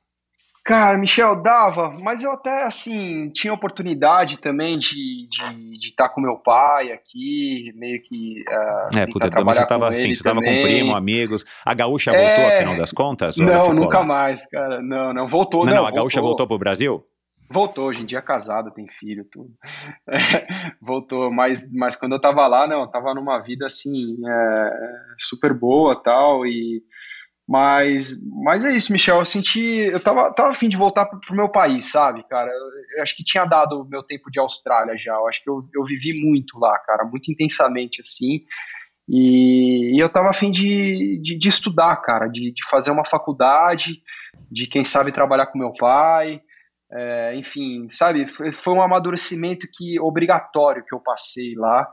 [0.65, 6.09] Cara, Michel, dava, mas eu até, assim, tinha oportunidade também de estar de, de tá
[6.09, 8.43] com meu pai aqui, meio que.
[8.49, 11.45] Uh, É, puta, também você tava assim, você tava com primo, amigos.
[11.63, 12.19] A gaúcha É.
[12.19, 13.37] voltou, afinal das contas?
[13.37, 14.05] Não, nunca lá?
[14.05, 14.81] mais, cara.
[14.81, 15.63] Não, não, voltou.
[15.63, 17.05] Não, Não, não, a gaúcha voltou pro Brasil?
[17.47, 19.51] Voltou, hoje em dia é casado, tem filho, tudo.
[20.81, 24.69] voltou, mas, mas quando eu tava lá, não, eu tava numa vida assim, é,
[25.19, 26.81] super boa tal, e.
[27.47, 29.19] Mas, mas é isso, Michel.
[29.19, 29.61] Eu senti.
[29.61, 32.49] Eu tava, tava afim de voltar pro, pro meu país, sabe, cara?
[32.49, 35.13] Eu, eu acho que tinha dado o meu tempo de Austrália já.
[35.13, 38.43] Eu acho que eu, eu vivi muito lá, cara, muito intensamente assim.
[39.07, 44.01] E, e eu tava afim de, de, de estudar, cara, de, de fazer uma faculdade,
[44.51, 46.41] de quem sabe trabalhar com meu pai.
[46.91, 51.87] É, enfim, sabe, foi, foi um amadurecimento que obrigatório que eu passei lá.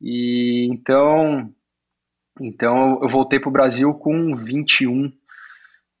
[0.00, 1.52] E então,
[2.40, 5.12] então eu voltei pro Brasil com 21.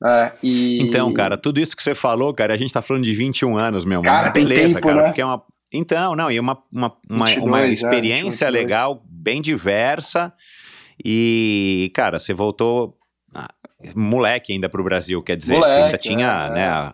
[0.04, 0.78] É, e...
[0.82, 3.84] Então, cara, tudo isso que você falou, cara, a gente tá falando de 21 anos,
[3.84, 4.02] meu.
[4.02, 5.04] Cara, tem beleza, tempo, cara, né?
[5.04, 5.42] porque é uma.
[5.72, 8.52] Então, não, e uma, uma, uma, 22, uma é, experiência 22.
[8.52, 10.32] legal, bem diversa.
[11.04, 12.96] E, cara, você voltou
[13.34, 13.48] ah,
[13.94, 16.92] moleque ainda pro Brasil, quer dizer, você ainda Moleque, tinha, é, né,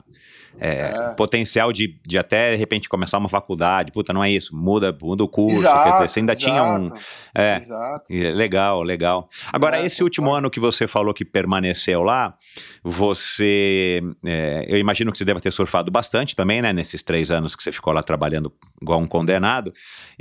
[0.60, 1.08] é, É.
[1.14, 3.92] potencial de, de até, de repente, começar uma faculdade.
[3.92, 6.84] Puta, não é isso, muda, muda o curso, Exato, quer dizer, você ainda tinha um...
[6.86, 7.00] exato,
[7.34, 8.04] É, Exato.
[8.10, 9.28] e Legal, legal.
[9.52, 12.34] Agora, É, esse último ano que você falou que permaneceu lá,
[12.82, 14.00] você.
[14.24, 16.72] é, eu imagino que você deva ter surfado bastante também, né?
[16.72, 19.72] Nesses três anos que você ficou lá trabalhando igual um condenado.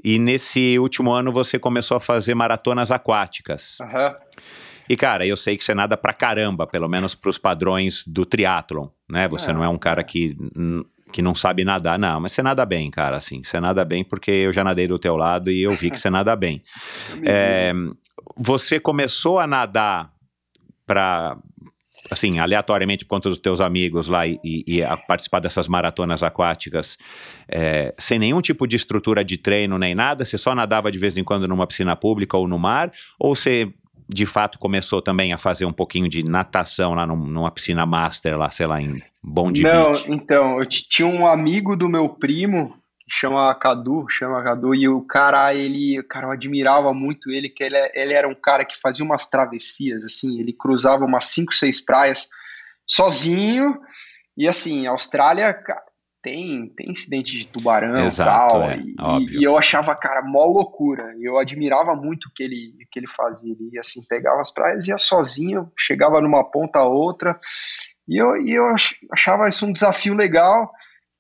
[0.04, 3.78] E nesse último ano você começou a fazer maratonas aquáticas.
[3.82, 4.16] Aham.
[4.92, 8.90] E, cara, eu sei que você nada pra caramba, pelo menos pros padrões do triatlon,
[9.10, 9.26] né?
[9.30, 10.36] Você É, não é um cara que.
[11.14, 13.42] Que não sabe nadar, não, mas você nada bem, cara, assim.
[13.42, 16.10] Você nada bem porque eu já nadei do teu lado e eu vi que você
[16.10, 16.62] nada bem.
[17.24, 17.72] É,
[18.36, 20.12] você começou a nadar
[20.86, 21.38] para
[22.10, 26.98] assim, aleatoriamente por conta dos teus amigos lá e, e, a participar dessas maratonas aquáticas,
[27.48, 30.26] é, sem nenhum tipo de estrutura de treino nem nada?
[30.26, 32.92] Você só nadava de vez em quando numa piscina pública ou no mar?
[33.18, 33.72] Ou você
[34.14, 38.38] de fato começou também a fazer um pouquinho de natação lá num, numa piscina master
[38.38, 43.16] lá, sei lá, em Bondi Não, então, eu tinha um amigo do meu primo que
[43.16, 47.78] chama Cadu, chama Cadu, e o cara, ele, cara, eu admirava muito ele, que ele,
[47.94, 52.28] ele era um cara que fazia umas travessias, assim, ele cruzava umas 5, 6 praias
[52.86, 53.80] sozinho,
[54.38, 55.58] e assim, Austrália
[56.22, 59.42] tem, tem incidente de tubarão Exato, tal, é, e, óbvio.
[59.42, 63.56] e eu achava, cara, mó loucura, eu admirava muito o que ele, que ele fazia,
[63.60, 67.40] ele, assim, pegava as praias, ia sozinho, chegava numa ponta a outra,
[68.08, 68.66] e eu, e eu
[69.12, 70.72] achava isso um desafio legal,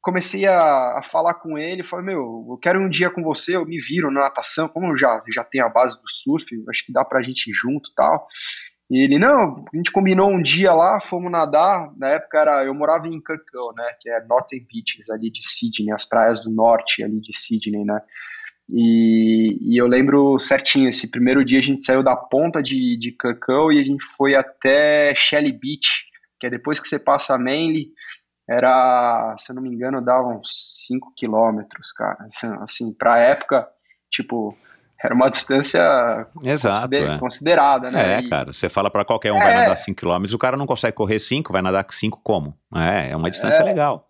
[0.01, 3.65] comecei a, a, falar com ele, falei, meu, eu quero um dia com você, eu
[3.65, 6.91] me viro na natação, como eu já, já tenho a base do surf, acho que
[6.91, 8.27] dá pra gente ir junto e tal.
[8.91, 12.73] E ele, não, a gente combinou um dia lá, fomos nadar, na época era, eu
[12.73, 17.01] morava em Kirkcaldy, né, que é Northern Beaches, ali de Sydney, as praias do norte
[17.01, 18.01] ali de Sydney, né,
[18.69, 23.13] e, e eu lembro certinho, esse primeiro dia a gente saiu da ponta de, de
[23.13, 26.03] Kirkcaldy e a gente foi até Shelly Beach,
[26.37, 27.93] que é depois que você passa a Manly,
[28.49, 32.27] era, se eu não me engano, dava uns 5 quilômetros, cara.
[32.59, 33.65] Assim, pra época,
[34.09, 34.57] tipo,
[35.03, 35.81] era uma distância
[36.43, 37.17] Exato, consider é.
[37.17, 38.15] considerada, né?
[38.15, 39.43] É, E- cara, você fala pra qualquer um, É.
[39.43, 42.55] vai nadar 5 km, o cara não consegue correr 5, vai nadar 5 como?
[42.75, 43.65] É, é uma distância É.
[43.65, 44.07] legal.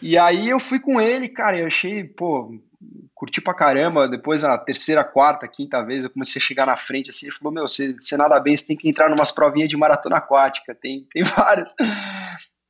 [0.00, 2.50] E aí eu fui com ele, cara, eu achei, pô,
[3.14, 4.08] curti pra caramba.
[4.08, 7.52] Depois, na terceira, quarta, quinta vez, eu comecei a chegar na frente, assim, ele falou,
[7.52, 11.06] meu, você, você nada bem, você tem que entrar numas provinhas de maratona aquática, tem,
[11.12, 11.74] tem várias.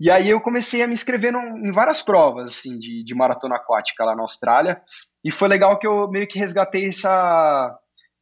[0.00, 3.56] E aí eu comecei a me inscrever num- em várias provas, assim, de, de maratona
[3.56, 4.80] aquática lá na Austrália,
[5.26, 7.76] e foi legal que eu meio que resgatei essa,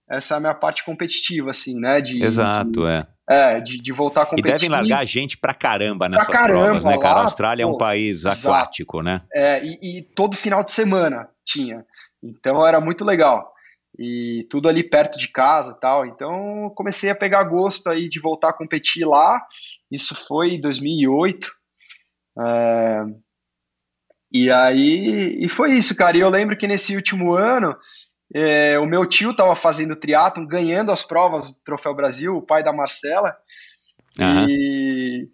[0.08, 2.24] essa minha parte competitiva, assim, né, de...
[2.24, 3.06] Exato, de, é.
[3.28, 4.52] é, de, de voltar a E competir.
[4.52, 7.16] devem largar gente pra caramba nessas caramba, provas, né, cara?
[7.16, 8.48] lá, A Austrália é um pô, país exato.
[8.48, 9.20] aquático, né?
[9.34, 11.84] É, e, e todo final de semana tinha.
[12.22, 13.52] Então era muito legal.
[13.98, 16.06] E tudo ali perto de casa e tal.
[16.06, 19.38] Então comecei a pegar gosto aí de voltar a competir lá.
[19.92, 21.52] Isso foi em 2008.
[22.40, 23.02] É,
[24.34, 26.16] E aí, e foi isso, cara.
[26.16, 27.76] E eu lembro que nesse último ano,
[28.34, 32.64] é, o meu tio tava fazendo triatlon, ganhando as provas do Troféu Brasil, o pai
[32.64, 33.36] da Marcela.
[34.18, 34.46] Aham.
[34.48, 35.28] E,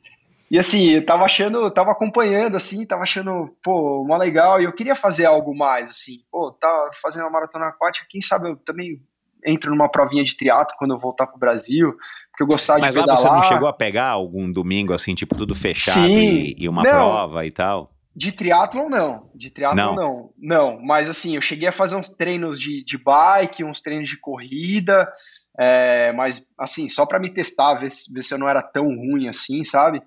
[0.51, 4.73] e assim, eu tava achando, tava acompanhando, assim, tava achando, pô, mó legal, e eu
[4.73, 9.01] queria fazer algo mais, assim, pô, tá fazendo uma maratona aquática, quem sabe eu também
[9.47, 11.97] entro numa provinha de triatlo quando eu voltar pro Brasil,
[12.31, 15.35] porque eu gostava Mas de lá você não chegou a pegar algum domingo, assim, tipo,
[15.35, 16.91] tudo fechado e, e uma Não.
[16.91, 17.91] prova e tal?
[18.21, 19.31] De triatlon, não.
[19.35, 19.97] De triatlon, Não.
[19.97, 20.33] não.
[20.37, 20.83] não.
[20.83, 25.11] mas assim, eu cheguei a fazer uns treinos de, de bike, uns treinos de corrida,
[25.59, 28.85] é, mas assim, só para me testar, ver, se- ver se eu não era tão
[28.85, 30.03] ruim assim, sabe?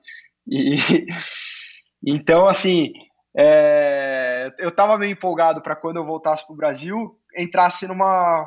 [0.48, 0.76] E,
[2.06, 2.94] então, assim,
[3.36, 8.46] é, eu tava meio empolgado para quando eu voltasse pro Brasil, entrasse numa.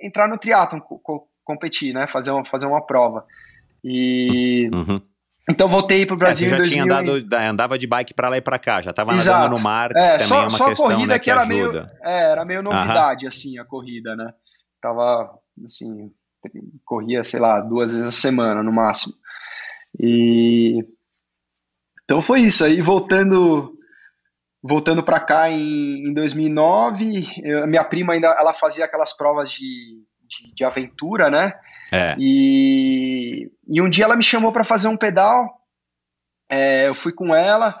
[0.00, 2.06] entrar no triatlon, co- competir, né?
[2.06, 3.26] Fazer uma, fazer uma prova.
[3.82, 4.70] E.
[4.72, 5.02] Uhum.
[5.50, 6.72] Então voltei pro É, Brasil você em já 2000.
[6.72, 9.38] tinha andado, da- andava de bike pra lá e pra cá, já tava Exato.
[9.40, 11.30] nadando no mar, É, também só, é uma só a questão, corrida né, que, que
[11.30, 11.92] era meio, ajuda.
[12.02, 14.32] é, era meio novidade, assim, a corrida, né?
[14.80, 16.12] Tava, assim,
[16.84, 19.14] corria, sei lá, duas vezes a semana, no máximo.
[19.98, 20.84] E...
[22.04, 23.76] Então foi isso, aí voltando...
[24.64, 30.04] Voltando para cá em, em 2009, eu- minha prima ainda ela fazia aquelas provas de,
[30.40, 31.52] de, de aventura, né?
[31.90, 35.60] É, E, e um dia ela me chamou para fazer um pedal.
[36.50, 37.78] É, eu fui com ela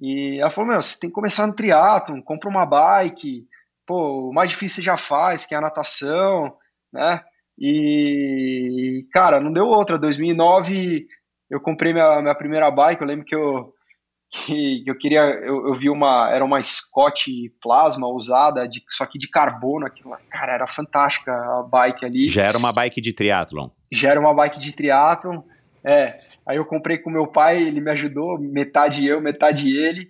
[0.00, 3.46] e ela falou: Meu, você tem que começar no triatlon, compra uma bike.
[3.86, 6.56] Pô, o mais difícil você já faz, que é a natação,
[6.92, 7.22] né?
[7.58, 9.98] E, cara, não deu outra.
[9.98, 11.06] 2009
[11.48, 13.00] eu comprei minha, minha primeira bike.
[13.00, 13.72] Eu lembro que eu,
[14.30, 15.20] que eu queria.
[15.20, 16.30] Eu, eu vi uma.
[16.30, 17.30] Era uma Scott
[17.62, 19.86] Plasma usada, de, só que de carbono.
[19.86, 23.68] Aquilo, cara, era fantástica a bike ali já era uma bike de triatlon.
[23.92, 25.42] já era uma bike de triatlon.
[25.84, 30.08] É, aí eu comprei com meu pai, ele me ajudou, metade eu, metade ele.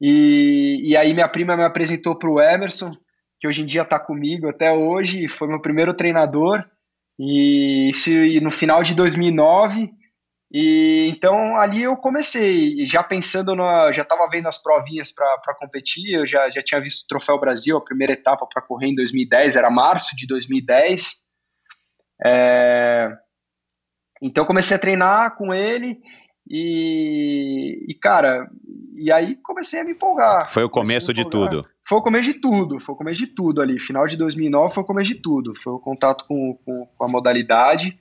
[0.00, 2.92] E, e aí minha prima me apresentou para o Emerson,
[3.40, 6.64] que hoje em dia está comigo até hoje, foi meu primeiro treinador.
[7.18, 9.92] E, isso, e no final de 2009,
[10.52, 16.14] e então ali eu comecei, já pensando na, já estava vendo as provinhas para competir,
[16.14, 19.56] eu já, já tinha visto o Troféu Brasil, a primeira etapa para correr em 2010,
[19.56, 21.24] era março de 2010.
[22.24, 23.10] É,
[24.22, 26.00] então eu comecei a treinar com ele
[26.48, 28.48] e, e, cara,
[28.96, 30.48] e aí comecei a me empolgar.
[30.50, 31.66] Foi o começo me de tudo.
[31.86, 33.80] foi o começo de tudo, foi o começo de tudo ali.
[33.80, 35.54] Final de 2009 foi o começo de tudo.
[35.54, 37.96] Foi o contato com, com, com a modalidade.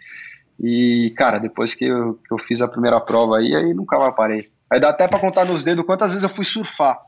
[0.59, 4.15] E, cara, depois que eu, que eu fiz a primeira prova aí, aí nunca mais
[4.15, 4.49] parei.
[4.71, 6.99] Aí dá até pra contar nos dedos quantas vezes eu fui surfar.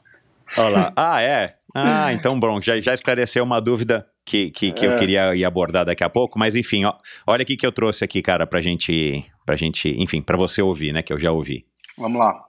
[0.57, 0.93] Olha lá.
[0.95, 1.55] Ah, é?
[1.73, 4.93] Ah, então, bom, já, já esclareceu uma dúvida que, que, que é.
[4.93, 6.93] eu queria ir abordar daqui a pouco, mas enfim, ó,
[7.27, 10.93] olha o que eu trouxe aqui, cara, pra gente, pra gente, enfim, pra você ouvir,
[10.93, 11.65] né, que eu já ouvi.
[11.97, 12.45] Vamos lá.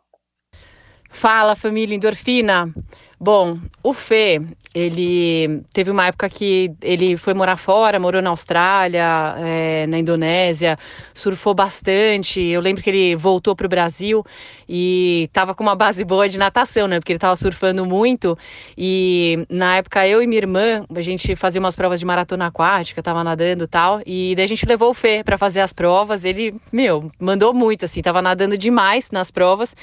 [1.11, 2.73] Fala, família Endorfina.
[3.19, 4.43] Bom, o Fê,
[4.75, 10.79] ele teve uma época que ele foi morar fora, morou na Austrália, é, na Indonésia,
[11.15, 12.43] surfou bastante.
[12.43, 14.23] Eu lembro que ele voltou para o Brasil
[14.69, 17.01] e estava com uma base boa de natação, né?
[17.01, 18.37] Porque ele estava surfando muito.
[18.77, 23.01] E na época eu e minha irmã, a gente fazia umas provas de maratona aquática,
[23.01, 24.03] estava nadando e tal.
[24.05, 26.23] E daí a gente levou o Fê para fazer as provas.
[26.23, 29.75] Ele, meu, mandou muito, assim, estava nadando demais nas provas.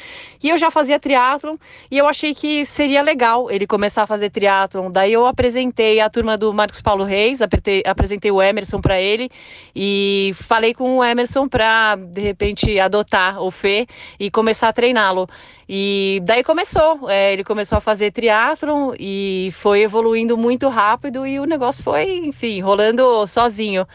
[0.44, 1.56] E eu já fazia triatlon
[1.90, 6.10] e eu achei que seria legal ele começar a fazer triatlon daí eu apresentei a
[6.10, 9.30] turma do Marcos Paulo Reis, apresentei, apresentei o Emerson para ele
[9.76, 13.88] e falei com o Emerson para, de repente, adotar o Fê
[14.20, 15.28] e começar a treiná-lo.
[15.68, 21.40] E daí começou, é, ele começou a fazer triatlon e foi evoluindo muito rápido e
[21.40, 23.88] o negócio foi, enfim, rolando sozinho.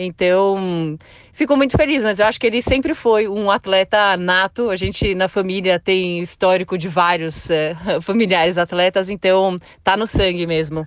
[0.00, 0.96] Então,
[1.32, 4.70] fico muito feliz, mas eu acho que ele sempre foi um atleta nato.
[4.70, 10.46] A gente na família tem histórico de vários é, familiares atletas, então tá no sangue
[10.46, 10.86] mesmo.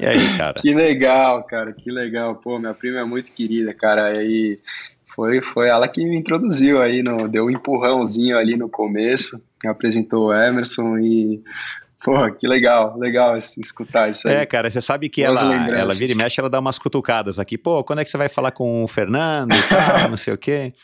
[0.00, 0.54] E aí, cara?
[0.54, 2.36] que legal, cara, que legal.
[2.36, 4.24] Pô, minha prima é muito querida, cara.
[4.24, 4.58] E
[5.04, 9.68] foi, foi ela que me introduziu aí, no, deu um empurrãozinho ali no começo, me
[9.68, 11.42] apresentou o Emerson e
[12.04, 14.34] Pô, que legal, legal escutar isso aí.
[14.34, 17.56] É, cara, você sabe que ela, ela vira e mexe, ela dá umas cutucadas aqui.
[17.56, 20.38] Pô, quando é que você vai falar com o Fernando e tal, não sei o
[20.38, 20.74] quê.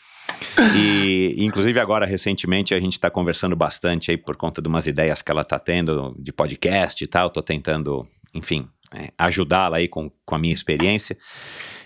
[0.75, 5.21] E, inclusive, agora, recentemente, a gente está conversando bastante aí por conta de umas ideias
[5.21, 7.29] que ela está tendo de podcast e tal.
[7.29, 11.17] Tô tentando, enfim, é, ajudá-la aí com, com a minha experiência.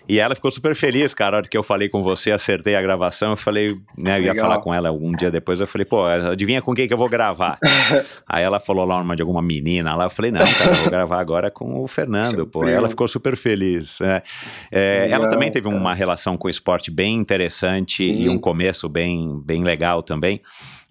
[0.08, 2.82] E ela ficou super feliz, cara, a hora que eu falei com você, acertei a
[2.82, 6.06] gravação, eu falei, né, eu ia falar com ela um dia depois, eu falei, pô,
[6.06, 7.58] adivinha com quem que eu vou gravar?
[8.28, 10.90] Aí ela falou lá uma de alguma menina lá, eu falei, não, cara, eu vou
[10.90, 12.68] gravar agora com o Fernando, pô.
[12.68, 14.02] Ela ficou super feliz.
[14.02, 14.24] É,
[14.72, 15.78] é, ela também teve cara.
[15.78, 18.24] uma relação com o esporte bem interessante Sim.
[18.24, 20.42] e um começo bem, bem legal também.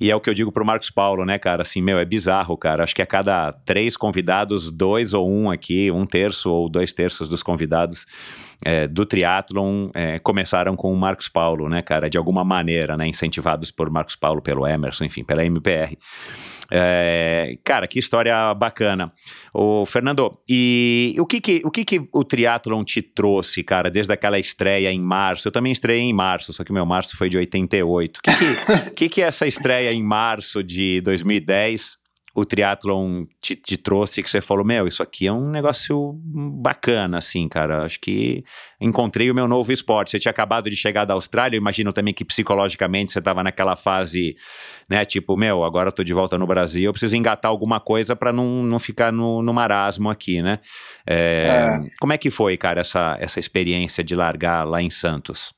[0.01, 1.63] E é o que eu digo pro Marcos Paulo, né, cara?
[1.63, 2.83] Assim, meu, é bizarro, cara.
[2.83, 7.29] Acho que a cada três convidados, dois ou um aqui, um terço ou dois terços
[7.29, 8.05] dos convidados
[8.65, 12.09] é, do triatlon é, começaram com o Marcos Paulo, né, cara?
[12.09, 13.07] De alguma maneira, né?
[13.07, 15.97] Incentivados por Marcos Paulo, pelo Emerson, enfim, pela MPR.
[16.71, 19.13] É, cara, que história bacana.
[19.53, 24.13] O Fernando, e o que que o, que que o triatlon te trouxe, cara, desde
[24.13, 25.49] aquela estreia em março?
[25.49, 28.19] Eu também estreiei em março, só que meu março foi de 88.
[28.19, 32.02] O que que, que, que essa estreia em março de 2010
[32.35, 37.19] o triatlon te, te, trouxe que você falou, meu, isso aqui é um negócio bacana,
[37.19, 37.85] assim, cara.
[37.85, 38.43] Acho que
[38.81, 40.11] encontrei o meu novo esporte.
[40.11, 43.77] Você tinha acabado de chegar da Austrália, eu imagino também que psicologicamente você estava naquela
[43.77, 44.35] fase,
[44.89, 48.17] né, tipo, meu, agora eu tô de volta no Brasil, eu preciso engatar alguma coisa
[48.17, 50.59] para não, não ficar no, no marasmo aqui, né?
[51.07, 51.91] É, é.
[52.01, 55.53] Como é que foi, cara, essa, essa experiência de largar lá em Santos?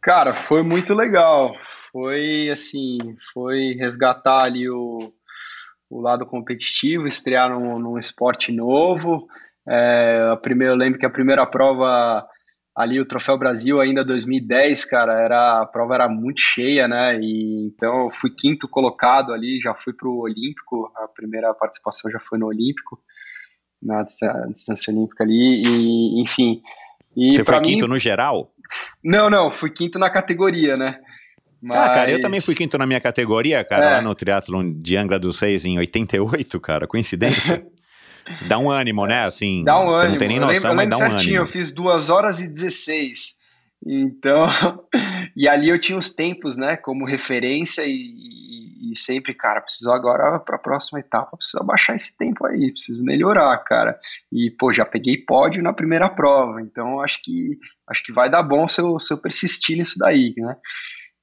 [0.00, 1.54] Cara, foi muito legal.
[1.92, 2.98] Foi, assim,
[3.32, 5.12] foi resgatar ali o
[5.94, 9.28] o lado competitivo, estrear num, num esporte novo.
[9.66, 12.26] É, a primeira, eu lembro que a primeira prova
[12.74, 17.16] ali, o Troféu Brasil, ainda 2010, cara, era, a prova era muito cheia, né?
[17.20, 22.10] E, então eu fui quinto colocado ali, já fui para o Olímpico, a primeira participação
[22.10, 22.98] já foi no Olímpico,
[23.80, 26.60] na distância olímpica ali, e enfim.
[27.16, 28.50] E Você foi mim, quinto no geral?
[29.04, 31.00] Não, não, fui quinto na categoria, né?
[31.64, 31.78] Mas...
[31.78, 33.90] Ah, cara, eu também fui quinto na minha categoria, cara, é.
[33.92, 37.64] lá no triatlon de Angra dos Seis em 88, cara, coincidência.
[38.46, 39.24] dá um ânimo, né?
[39.24, 40.10] Assim, dá um você ânimo.
[40.12, 41.44] não tem nem noção, eu lembro, mas dá um certinho, ânimo.
[41.44, 43.42] Eu fiz 2 horas e 16.
[43.86, 44.46] Então,
[45.34, 49.90] e ali eu tinha os tempos, né, como referência e, e, e sempre, cara, preciso
[49.90, 53.98] agora para a próxima etapa, preciso abaixar esse tempo aí, preciso melhorar, cara.
[54.30, 57.58] E pô, já peguei pódio na primeira prova, então acho que
[57.88, 60.56] acho que vai dar bom se eu, se eu persistir nisso daí, né?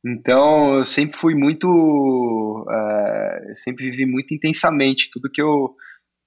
[0.03, 2.65] Então, eu sempre fui muito.
[2.69, 5.76] É, sempre vivi muito intensamente tudo que eu,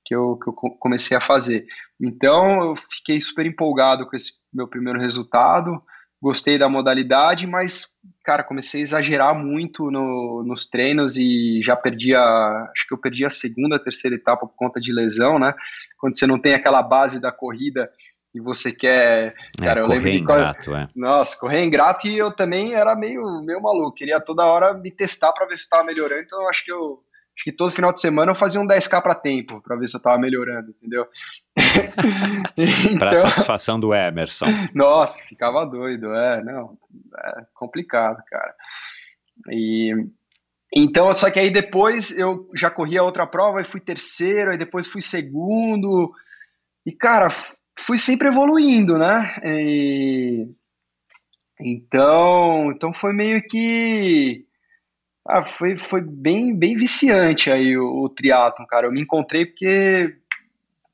[0.05, 1.67] que, eu, que eu comecei a fazer.
[2.01, 5.83] Então, eu fiquei super empolgado com esse meu primeiro resultado,
[6.23, 7.89] gostei da modalidade, mas,
[8.25, 12.71] cara, comecei a exagerar muito no, nos treinos e já perdi a.
[12.73, 15.53] Acho que eu perdi a segunda, terceira etapa por conta de lesão, né?
[15.99, 17.91] Quando você não tem aquela base da corrida
[18.35, 19.35] e você quer.
[19.61, 20.89] É, cara, é, eu lembro ingrato, é.
[20.95, 23.95] Nossa, correr ingrato e eu também era meio, meio maluco.
[23.95, 26.23] Queria toda hora me testar para ver se estava melhorando.
[26.23, 27.01] Então eu acho que eu,
[27.37, 29.97] acho que todo final de semana eu fazia um 10k para tempo, para ver se
[29.97, 31.07] eu tava melhorando, entendeu?
[32.59, 34.47] então, para satisfação do Emerson.
[34.75, 36.77] Nossa, ficava doido, é, não,
[37.17, 38.55] é complicado, cara.
[39.51, 39.93] E
[40.77, 44.59] então, só que aí depois eu já corri a outra prova e fui terceiro, aí
[44.59, 46.13] depois fui segundo.
[46.85, 47.29] E cara,
[47.79, 49.37] fui sempre evoluindo, né?
[49.45, 50.49] E...
[51.61, 54.45] Então, então foi meio que
[55.27, 58.87] ah, foi, foi bem, bem viciante aí o, o triatlon, cara.
[58.87, 60.17] Eu me encontrei porque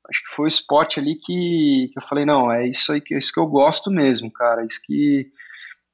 [0.09, 3.13] acho que foi o esporte ali que, que eu falei, não, é isso aí que,
[3.13, 4.65] é isso que eu gosto mesmo, cara.
[4.65, 5.29] Isso que,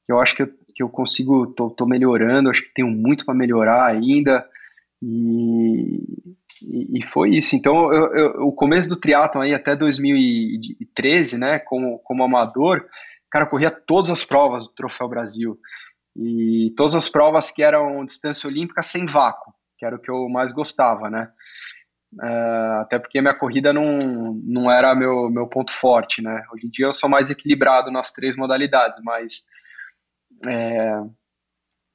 [0.06, 3.26] que eu acho que eu, que eu consigo, tô, tô melhorando, acho que tenho muito
[3.26, 4.48] para melhorar ainda.
[5.02, 6.04] E,
[6.62, 7.56] e, foi isso.
[7.56, 12.86] Então, eu, eu, o começo do triatlon aí até 2013, né, como, como amador,
[13.32, 15.60] cara, eu corria todas as provas do Troféu Brasil.
[16.16, 20.28] E todas as provas que eram distância olímpica sem vácuo, que era o que eu
[20.28, 21.30] mais gostava, né?
[22.16, 26.44] Uh, até porque minha corrida não, não era meu, meu ponto forte, né?
[26.52, 29.44] Hoje em dia eu sou mais equilibrado nas três modalidades, mas
[30.48, 31.02] é,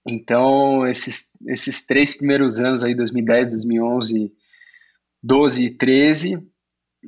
[0.07, 4.33] então esses, esses três primeiros anos aí, 2010, 2011,
[5.23, 6.47] 12 e 13,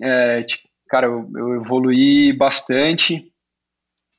[0.03, 0.47] é,
[0.89, 3.33] cara, eu, eu evoluí bastante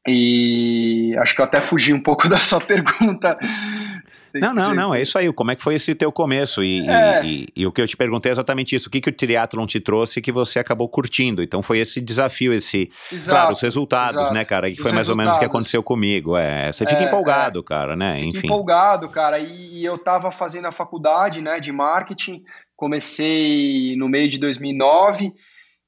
[0.07, 3.37] e acho que eu até fugi um pouco da sua pergunta.
[4.35, 5.31] Não, não, não, é isso aí.
[5.33, 6.63] Como é que foi esse teu começo?
[6.63, 7.25] E, é.
[7.25, 8.87] e, e, e o que eu te perguntei é exatamente isso.
[8.87, 11.41] O que, que o triatlon te trouxe que você acabou curtindo?
[11.41, 12.91] Então foi esse desafio, esse.
[13.11, 14.33] Exato, claro, os resultados, exato.
[14.33, 14.67] né, cara?
[14.69, 16.37] Que os foi mais ou menos o que aconteceu comigo.
[16.37, 17.63] É, você fica é, empolgado, é.
[17.63, 18.19] cara, né?
[18.19, 18.47] Enfim.
[18.47, 19.39] empolgado, cara.
[19.39, 22.43] E, eu tava fazendo a faculdade, né, de marketing.
[22.75, 25.33] Comecei no meio de 2009.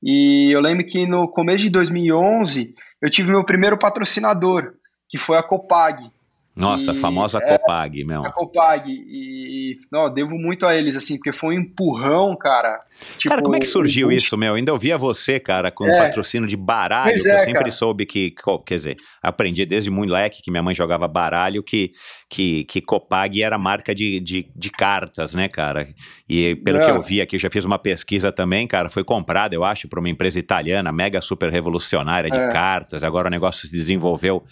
[0.01, 4.73] E eu lembro que no começo de 2011 eu tive meu primeiro patrocinador,
[5.09, 6.09] que foi a Copag.
[6.57, 8.25] Nossa, e, a famosa é, Copag, meu.
[8.25, 8.89] A Copag.
[8.89, 12.81] E, não, devo muito a eles, assim, porque foi um empurrão, cara.
[13.17, 14.11] Tipo, cara, como é que surgiu um...
[14.11, 14.55] isso, meu?
[14.55, 16.05] Ainda ouvia você, cara, com é.
[16.05, 17.71] patrocínio de baralho, pois que é, eu sempre cara.
[17.71, 18.33] soube que,
[18.65, 21.91] quer dizer, aprendi desde moleque que minha mãe jogava baralho, que,
[22.27, 25.87] que, que Copag era marca de, de, de cartas, né, cara?
[26.27, 29.63] E pelo que eu vi aqui, já fiz uma pesquisa também, cara, foi comprada, eu
[29.63, 32.51] acho, por uma empresa italiana, mega super revolucionária de é.
[32.51, 33.03] cartas.
[33.03, 34.43] Agora o negócio se desenvolveu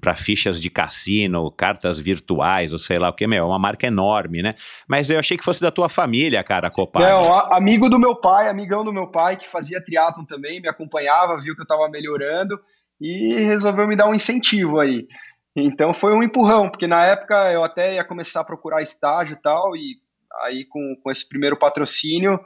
[0.00, 3.86] para fichas de cassino, cartas virtuais, ou sei lá o que, meu, é uma marca
[3.86, 4.54] enorme, né?
[4.88, 7.04] Mas eu achei que fosse da tua família, cara, a Copag.
[7.04, 11.40] Não, amigo do meu pai, amigão do meu pai, que fazia triatlon também, me acompanhava,
[11.40, 12.58] viu que eu tava melhorando
[13.00, 15.06] e resolveu me dar um incentivo aí.
[15.54, 19.42] Então foi um empurrão, porque na época eu até ia começar a procurar estágio e
[19.42, 19.96] tal, e
[20.44, 22.40] aí com, com esse primeiro patrocínio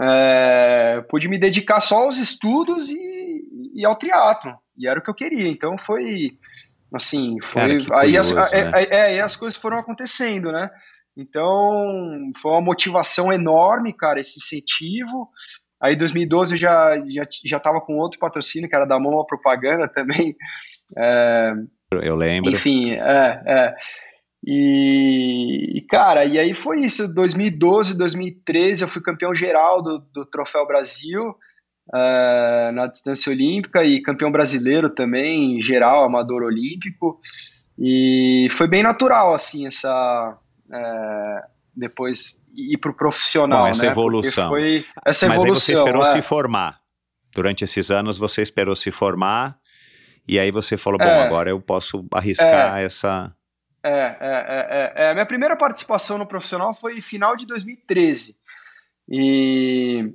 [0.00, 5.10] é, pude me dedicar só aos estudos e, e ao triatlo e era o que
[5.10, 5.48] eu queria.
[5.48, 6.38] Então foi
[6.92, 7.60] Assim, foi.
[7.60, 8.72] Cara, aí, curioso, as, né?
[8.90, 10.70] é, é, as coisas foram acontecendo, né?
[11.16, 15.28] Então, foi uma motivação enorme, cara, esse incentivo.
[15.80, 19.24] Aí, em 2012, eu já, já, já tava com outro patrocínio, que era da Mão
[19.26, 20.34] Propaganda também.
[20.96, 21.52] É,
[22.02, 22.52] eu lembro.
[22.52, 23.74] Enfim, é, é.
[24.46, 27.12] E, cara, e aí foi isso.
[27.12, 31.34] 2012, 2013, eu fui campeão geral do, do Troféu Brasil
[31.88, 37.20] uh, na distância olímpica e campeão brasileiro também, em geral, amador olímpico.
[37.78, 40.36] E foi bem natural, assim, essa.
[40.68, 43.62] Uh, depois ir para o profissional.
[43.62, 43.90] Bom, essa né?
[43.90, 44.48] evolução.
[44.48, 45.28] Foi essa evolução.
[45.28, 46.12] Mas aí você esperou é.
[46.12, 46.80] se formar.
[47.34, 49.58] Durante esses anos você esperou se formar
[50.28, 53.34] e aí você falou, bom, é, agora eu posso arriscar é, essa.
[53.82, 58.36] É, é, é, é, A minha primeira participação no profissional foi final de 2013.
[59.08, 60.12] E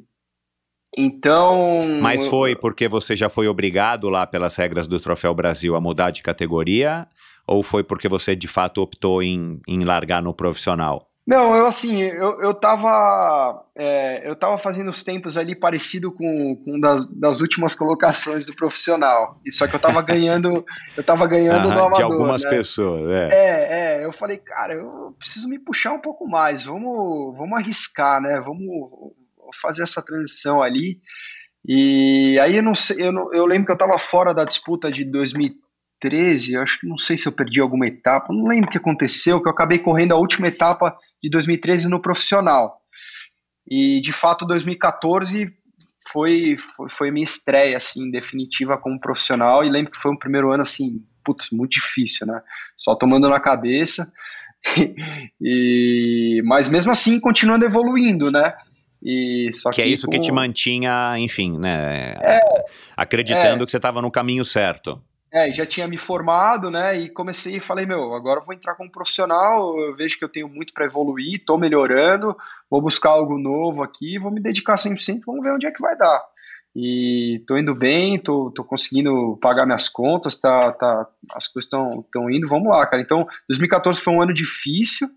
[0.98, 2.00] então.
[2.02, 6.12] Mas foi porque você já foi obrigado lá pelas regras do Troféu Brasil a mudar
[6.12, 7.08] de categoria?
[7.48, 11.10] Ou foi porque você de fato optou em, em largar no profissional?
[11.26, 13.66] Não, eu assim, eu, eu tava.
[13.76, 18.54] É, eu tava fazendo os tempos ali parecido com, com das, das últimas colocações do
[18.54, 19.40] profissional.
[19.50, 20.66] Só que eu tava ganhando,
[20.98, 21.96] eu tava ganhando no amador.
[21.96, 22.50] De algumas né?
[22.50, 23.30] pessoas, é.
[23.32, 24.06] É, é.
[24.06, 28.42] Eu falei, cara, eu preciso me puxar um pouco mais, vamos, vamos arriscar, né?
[28.42, 29.14] Vamos,
[29.62, 31.00] fazer essa transição ali.
[31.66, 34.92] E aí eu não sei, eu, não, eu lembro que eu estava fora da disputa
[34.92, 38.72] de 2013, eu acho que não sei se eu perdi alguma etapa, não lembro o
[38.72, 42.82] que aconteceu, que eu acabei correndo a última etapa de 2013 no profissional.
[43.66, 45.54] E de fato 2014
[46.12, 50.52] foi, foi, foi minha estreia assim definitiva como profissional e lembro que foi um primeiro
[50.52, 52.42] ano assim, putz, muito difícil, né?
[52.76, 54.12] Só tomando na cabeça.
[55.42, 58.54] e mas mesmo assim continuando evoluindo, né?
[59.04, 60.12] E só que, é que é isso com...
[60.12, 62.14] que te mantinha, enfim, né?
[62.22, 62.40] É,
[62.96, 65.02] acreditando é, que você estava no caminho certo.
[65.30, 66.98] É, já tinha me formado, né?
[66.98, 69.78] E comecei e falei, meu, agora eu vou entrar como profissional.
[69.78, 72.38] Eu vejo que eu tenho muito para evoluir, tô melhorando,
[72.70, 75.98] vou buscar algo novo aqui, vou me dedicar 100%, vamos ver onde é que vai
[75.98, 76.24] dar.
[76.76, 82.30] E tô indo bem, tô, tô conseguindo pagar minhas contas, tá, tá, as coisas estão
[82.32, 83.02] indo, vamos lá, cara.
[83.02, 85.08] Então, 2014 foi um ano difícil,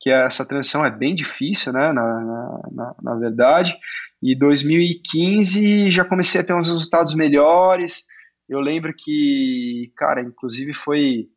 [0.00, 3.76] que essa transição é bem difícil, né, na, na, na verdade.
[4.22, 8.06] E 2015 já comecei a ter uns resultados melhores.
[8.48, 11.28] Eu lembro que, cara, inclusive foi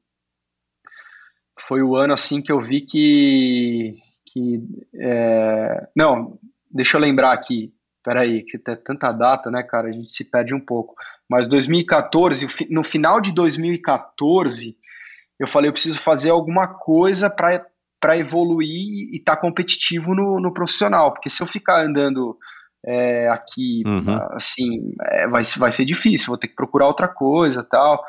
[1.67, 3.95] foi o ano assim que eu vi que
[4.25, 4.63] que
[4.95, 6.39] é, não,
[6.71, 7.73] deixa eu lembrar aqui.
[8.03, 9.87] Peraí, que tem tanta data, né, cara?
[9.87, 10.95] A gente se perde um pouco.
[11.29, 14.75] Mas 2014, no final de 2014,
[15.39, 17.65] eu falei, eu preciso fazer alguma coisa para
[18.11, 21.13] evoluir e estar tá competitivo no, no profissional.
[21.13, 22.37] Porque se eu ficar andando
[22.85, 24.17] é, aqui, uhum.
[24.31, 28.03] assim, é, vai, vai ser difícil, vou ter que procurar outra coisa tal.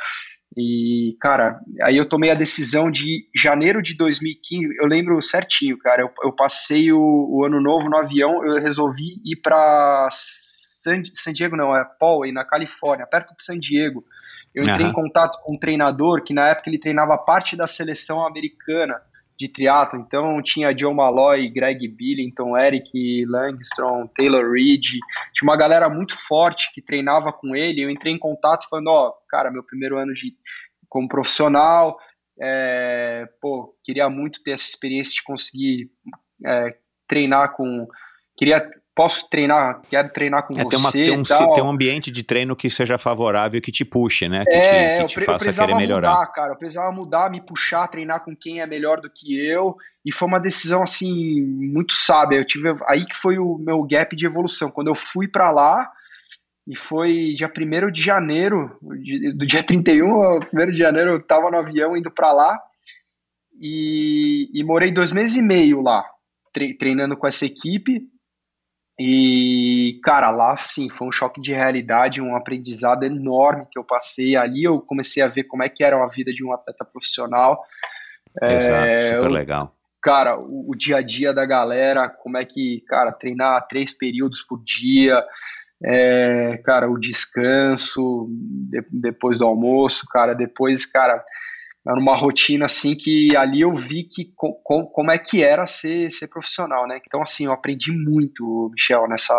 [0.56, 6.02] E, cara, aí eu tomei a decisão de janeiro de 2015, eu lembro certinho, cara,
[6.02, 11.32] eu, eu passei o, o, ano novo no avião, eu resolvi ir para San, San,
[11.32, 14.04] Diego, não, é Paul, na Califórnia, perto de San Diego.
[14.54, 14.90] Eu entrei uhum.
[14.90, 19.00] em contato com um treinador que na época ele treinava parte da seleção americana
[19.38, 25.88] de triatlo, então tinha John Malloy, Greg Billington, Eric Langstrom, Taylor Reed, tinha uma galera
[25.88, 29.62] muito forte que treinava com ele, eu entrei em contato falando, ó, oh, cara, meu
[29.62, 30.34] primeiro ano de
[30.88, 31.98] como profissional,
[32.40, 35.90] é, pô, queria muito ter essa experiência de conseguir
[36.46, 36.76] é,
[37.08, 37.86] treinar com,
[38.36, 40.68] queria posso treinar, quero treinar com é, você.
[40.70, 44.28] Tem, uma, tem, um, tem um ambiente de treino que seja favorável, que te puxe,
[44.28, 44.44] né?
[44.44, 46.10] Que é, te, que te eu, faça eu querer melhorar.
[46.10, 49.76] Mudar, cara, eu precisava mudar, me puxar, treinar com quem é melhor do que eu.
[50.04, 52.36] E foi uma decisão, assim, muito sábia.
[52.36, 54.70] Eu tive, aí que foi o meu gap de evolução.
[54.70, 55.90] Quando eu fui para lá,
[56.66, 61.50] e foi dia 1 de janeiro, do dia 31 ao 1 de janeiro, eu tava
[61.50, 62.60] no avião indo para lá.
[63.60, 66.04] E, e morei dois meses e meio lá,
[66.78, 68.02] treinando com essa equipe
[68.98, 74.36] e, cara, lá, sim, foi um choque de realidade, um aprendizado enorme que eu passei.
[74.36, 77.64] Ali eu comecei a ver como é que era a vida de um atleta profissional.
[78.40, 79.74] Exato, é, super eu, legal.
[80.00, 84.42] Cara, o, o, dia a dia da galera, como é que, cara, treinar três períodos
[84.42, 85.24] por dia,
[85.82, 91.24] é, cara, o descanso de, depois do almoço, cara, depois, cara,
[91.86, 94.52] era uma rotina assim que ali eu vi que com,
[94.86, 96.98] como é que era ser, ser profissional, né?
[97.06, 99.38] Então assim, eu aprendi muito, Michel, nessa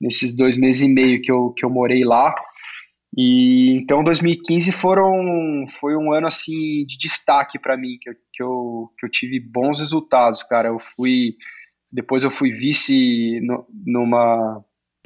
[0.00, 2.34] nesses dois meses e meio que eu, que eu morei lá.
[3.16, 8.42] E então 2015 foram foi um ano assim de destaque para mim, que eu, que
[8.42, 10.68] eu, que eu tive bons resultados, cara.
[10.68, 11.36] Eu fui
[11.92, 14.64] depois eu fui vice no, numa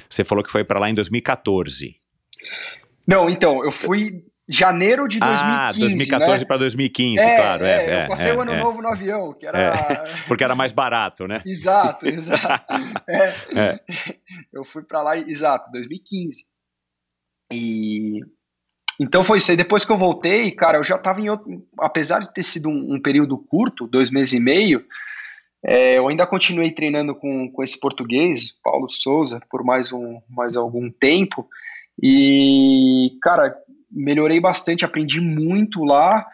[0.09, 1.95] Você falou que foi para lá em 2014.
[3.05, 5.43] Não, então, eu fui janeiro de 2015.
[5.45, 6.47] Ah, 2014 né?
[6.47, 7.65] para 2015, é, claro.
[7.65, 8.59] É, é, eu passei é, o ano é.
[8.59, 9.59] novo no avião, que era.
[9.59, 11.41] É, porque era mais barato, né?
[11.45, 12.73] exato, exato.
[13.55, 13.79] É.
[14.51, 16.45] Eu fui para lá, exato, 2015.
[17.53, 18.21] E.
[18.99, 19.57] Então foi isso aí.
[19.57, 21.65] Depois que eu voltei, cara, eu já estava em outro.
[21.79, 24.83] Apesar de ter sido um, um período curto, dois meses e meio,
[25.63, 30.89] eu ainda continuei treinando com, com esse português, Paulo Souza, por mais, um, mais algum
[30.91, 31.47] tempo.
[32.01, 33.55] E, cara,
[33.91, 36.25] melhorei bastante, aprendi muito lá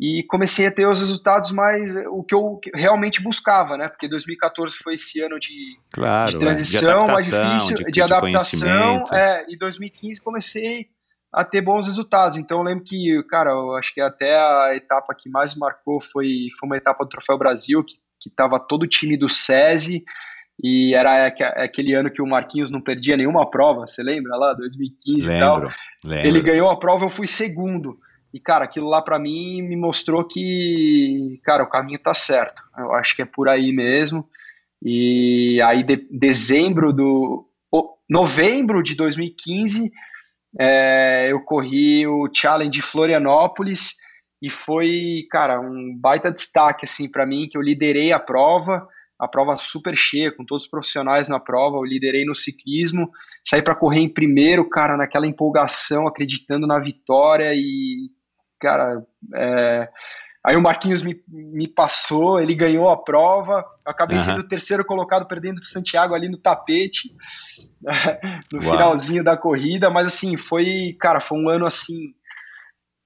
[0.00, 3.88] e comecei a ter os resultados mais o que eu realmente buscava, né?
[3.88, 7.04] Porque 2014 foi esse ano de, claro, de transição, é.
[7.04, 10.86] de mais difícil, de, de, adaptação, é, e 2015 comecei
[11.32, 12.38] a ter bons resultados.
[12.38, 16.46] Então eu lembro que, cara, eu acho que até a etapa que mais marcou foi,
[16.58, 20.04] foi uma etapa do Troféu Brasil, que, que tava todo o time do SESI,
[20.60, 25.28] e era aquele ano que o Marquinhos não perdia nenhuma prova, você lembra lá, 2015
[25.28, 25.72] lembro, e tal?
[26.04, 26.26] Lembro.
[26.26, 27.96] Ele ganhou a prova, eu fui segundo.
[28.34, 32.62] E, cara, aquilo lá para mim me mostrou que, cara, o caminho tá certo.
[32.76, 34.28] Eu acho que é por aí mesmo.
[34.82, 37.44] E aí, de, dezembro do.
[38.10, 39.92] Novembro de 2015,
[40.58, 43.96] é, eu corri o Challenge Florianópolis
[44.40, 49.26] e foi, cara, um baita destaque, assim, para mim, que eu liderei a prova a
[49.26, 53.10] prova super cheia, com todos os profissionais na prova, eu liderei no ciclismo,
[53.44, 58.08] saí para correr em primeiro, cara, naquela empolgação, acreditando na vitória e,
[58.60, 59.04] cara,
[59.34, 59.88] é...
[60.44, 64.22] aí o Marquinhos me, me passou, ele ganhou a prova, eu acabei uhum.
[64.22, 67.12] sendo o terceiro colocado, perdendo para Santiago ali no tapete,
[68.52, 68.72] no Uau.
[68.72, 72.14] finalzinho da corrida, mas assim, foi, cara, foi um ano assim,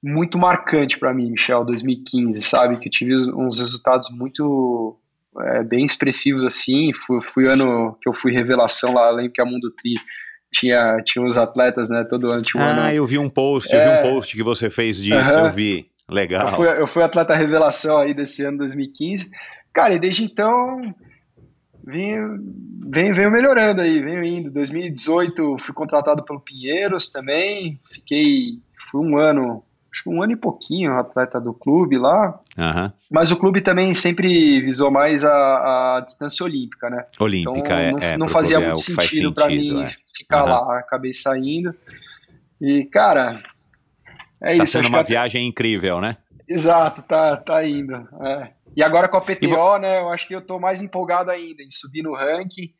[0.02, 4.98] muito marcante para mim, Michel, 2015, sabe, que eu tive uns resultados muito
[5.40, 6.92] é, bem expressivos assim.
[6.92, 9.94] Fui, fui ano que eu fui revelação lá, lembro que a Mundo Tri
[10.52, 12.04] tinha, tinha os atletas, né?
[12.08, 12.80] Todo ano tinha um ano.
[12.82, 13.98] Ah, eu vi um post, eu vi É.
[14.00, 15.86] um post que você fez disso, eu vi.
[16.08, 16.48] Legal.
[16.48, 19.30] Eu fui, eu fui atleta revelação aí desse ano 2015.
[19.72, 20.94] Cara, e desde então
[21.84, 22.38] venho,
[22.90, 24.50] venho, venho melhorando aí, venho indo.
[24.50, 27.78] 2018 fui contratado pelo Pinheiros também.
[27.90, 28.58] Fiquei,
[28.90, 32.40] fui um ano, acho que um ano e pouquinho atleta do clube lá.
[32.58, 32.92] Aham.
[33.10, 37.04] Mas o clube também sempre visou mais a, a distância olímpica, né?
[37.20, 39.74] Olímpica, Então é, não, é, não fazia é muito o que faz sentido para sentido,
[39.76, 39.90] mim é.
[40.16, 40.66] ficar Aham.
[40.66, 40.78] lá.
[40.78, 41.74] Acabei saindo.
[42.60, 43.42] E, cara,
[44.42, 44.72] é Tá isso.
[44.72, 46.16] sendo acho que uma viagem incrível, né?
[46.48, 47.94] Exato, tá, tá indo.
[48.24, 48.50] é.
[48.74, 50.00] E agora com a PTO, né?
[50.00, 52.72] Eu acho que eu tô mais empolgado ainda em subir no ranking.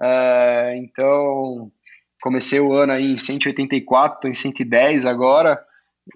[0.00, 1.70] É, então,
[2.22, 5.60] comecei o ano aí em 184, tô em 110 agora.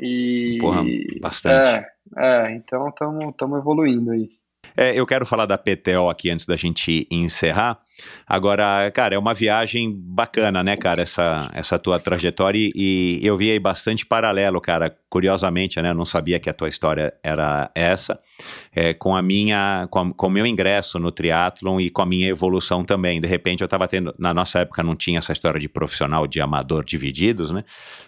[0.01, 0.59] E.
[0.61, 0.85] Porra,
[1.21, 1.69] bastante.
[1.69, 1.87] É,
[2.17, 4.29] é então estamos evoluindo aí.
[4.77, 7.81] É, eu quero falar da PTO aqui antes da gente encerrar.
[8.27, 12.71] Agora, cara, é uma viagem bacana, né, cara, essa, essa tua trajetória.
[12.75, 16.69] E, eu vi aí bastante paralelo, cara, curiosamente, né, eu não sabia que a tua
[16.69, 18.19] história era essa,
[18.75, 22.07] é, com a minha, com, a- com o meu ingresso no triatlon e com a
[22.07, 23.21] minha evolução também.
[23.21, 26.41] De repente eu tava tendo, na nossa época não tinha essa história de profissional de
[26.41, 27.65] amador divididos, né,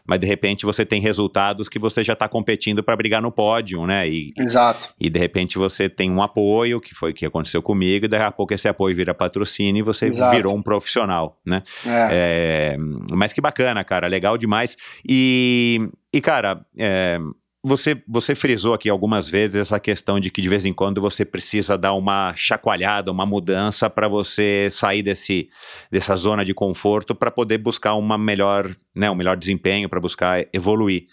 [0.07, 3.87] mas de repente você tem resultados que você já tá competindo para brigar no pódio,
[3.87, 4.89] né, e, Exato.
[5.01, 8.25] e de repente você tem um apoio, que foi o que aconteceu comigo, e daqui
[8.25, 10.35] a pouco esse apoio vira patrocínio e você Exato.
[10.35, 11.63] virou um profissional, né?
[11.87, 12.09] É.
[12.11, 12.77] É,
[13.11, 14.77] mas que bacana, cara, legal demais.
[15.09, 17.19] E, e cara, é,
[17.63, 21.25] você, você frisou aqui algumas vezes essa questão de que de vez em quando você
[21.25, 25.49] precisa dar uma chacoalhada, uma mudança para você sair desse,
[25.91, 30.47] dessa zona de conforto para poder buscar uma melhor, né, um melhor desempenho, para buscar
[30.53, 31.07] evoluir.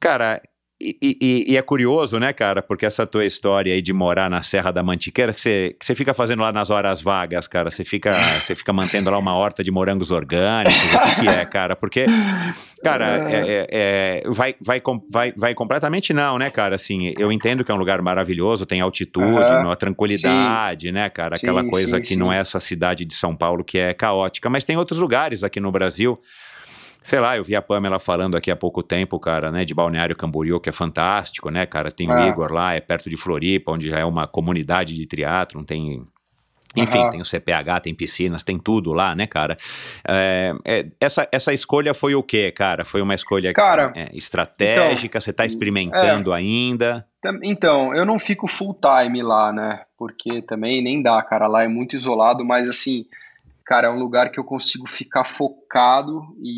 [0.00, 0.42] Cara,
[1.00, 4.42] e, e- e é curioso, né, cara, porque essa tua história aí de morar na
[4.42, 7.84] Serra da Mantiqueira, que você, que você fica fazendo lá nas horas vagas, cara, você
[7.84, 11.76] fica, você fica mantendo lá uma horta de morangos orgânicos, o que, que é, cara?
[11.76, 12.06] Porque,
[12.82, 16.74] cara, é, é- é- vai, vai, com- vai, vai completamente não, né, cara?
[16.74, 19.60] Assim, eu entendo que é um lugar maravilhoso, tem altitude, Aham.
[19.66, 21.36] uma tranquilidade, né, cara?
[21.36, 22.18] Aquela Sim, coisa sim, que sim.
[22.18, 25.60] não é essa cidade de São Paulo que é caótica, mas tem outros lugares aqui
[25.60, 26.18] no Brasil
[27.02, 30.14] Sei lá, eu vi a Pamela falando aqui há pouco tempo, cara, né, de Balneário
[30.16, 31.90] Camboriú, que é fantástico, né, cara?
[31.90, 32.28] Tem o Ah.
[32.28, 36.06] Igor lá, é perto de Floripa, onde já é uma comunidade de triatlon, tem...
[36.74, 37.10] Enfim, Aham.
[37.10, 39.58] tem o CPH, tem piscinas, tem tudo lá, né, cara?
[40.08, 42.82] É, é, essa, essa escolha foi o quê, cara?
[42.82, 45.20] Foi uma escolha Cara, é, estratégica?
[45.20, 47.06] você tá experimentando ainda?
[47.20, 49.82] Tam- Então, eu não fico full time lá, né?
[49.98, 51.46] Porque também nem dá, cara.
[51.46, 53.04] Lá é muito isolado, mas assim,
[53.72, 56.50] cara, é um lugar que eu consigo ficar focado e,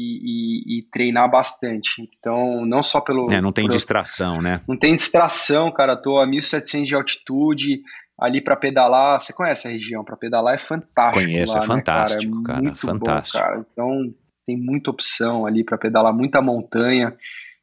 [0.74, 1.91] e- e treinar bastante.
[2.19, 3.31] Então, não só pelo.
[3.31, 4.61] É, não tem distração, né?
[4.66, 5.97] Não tem distração, cara.
[5.97, 7.82] Tô a 1.700 de altitude
[8.19, 9.20] ali pra pedalar.
[9.20, 10.03] Você conhece a região?
[10.05, 11.24] Pra pedalar é fantástico.
[11.24, 13.39] Conheço, lá, é né, fantástico, cara, muito fantástico.
[13.39, 13.65] Bom, cara.
[13.73, 14.15] Então,
[14.45, 17.15] tem muita opção ali pra pedalar, muita montanha,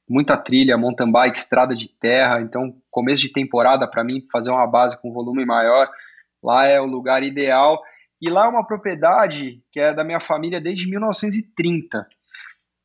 [0.09, 2.39] muita trilha, mountain bike, estrada de terra.
[2.41, 5.89] Então, começo de temporada, pra mim, fazer uma base com volume maior,
[6.41, 7.81] lá é o lugar ideal.
[8.21, 12.05] E lá é uma propriedade que é da minha família desde 1930.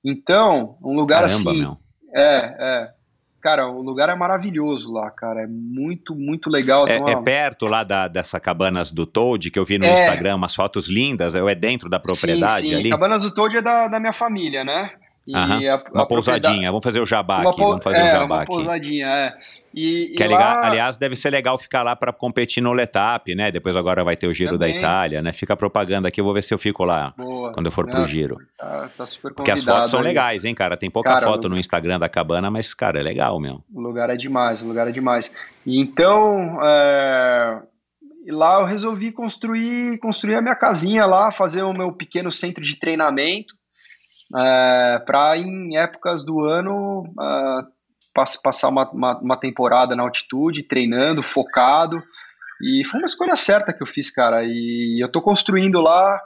[0.05, 1.61] Então, um lugar Caramba, assim.
[1.61, 1.77] meu.
[2.15, 2.97] É, é.
[3.43, 5.43] Cara, o lugar é maravilhoso lá, cara.
[5.43, 6.89] É muito, muito legal.
[6.89, 9.95] É, uma- é perto lá da, dessa cabanas do Toad, que eu vi no É.
[9.95, 12.75] Instagram, umas fotos lindas, ou é dentro da propriedade sim, sim.
[12.75, 12.91] ali?
[12.91, 14.91] Cabanas do Toad é da, da minha família, né?
[15.35, 18.11] Aham, a- a Uma propriedade- pousadinha, vamos fazer o jabá aqui, vamos fazer é, o
[18.11, 18.47] jabá uma aqui.
[18.47, 19.35] pousadinha, é.
[19.74, 22.73] E, Que e é legal, lá- aliás, deve ser legal ficar lá para competir no
[22.73, 23.51] Letap, né?
[23.51, 24.78] Depois agora vai ter o Giro da Também.
[24.78, 25.32] Itália, né?
[25.32, 27.53] Fica a propaganda aqui, eu vou ver se eu fico lá Boa.
[27.53, 28.39] quando eu for pro Não, Giro.
[28.57, 30.07] Tá, tá super Porque as fotos são aí.
[30.07, 30.77] legais, hein, cara?
[30.77, 33.62] Tem pouca Cara, foto o- no Instagram da cabana, mas, cara, é legal, meu.
[33.74, 35.31] O lugar é demais, o lugar é demais.
[35.66, 37.59] E então, é,
[38.28, 42.77] lá eu resolvi construir, construir a minha casinha lá, fazer o meu pequeno centro de
[42.78, 43.55] treinamento,
[44.31, 47.05] para em épocas do ano
[48.16, 52.03] pass- passar uma, uma, uma temporada na altitude, treinando, focado.
[52.62, 54.43] E foi uma escolha certa que eu fiz, cara.
[54.43, 56.19] E eu tô construindo lá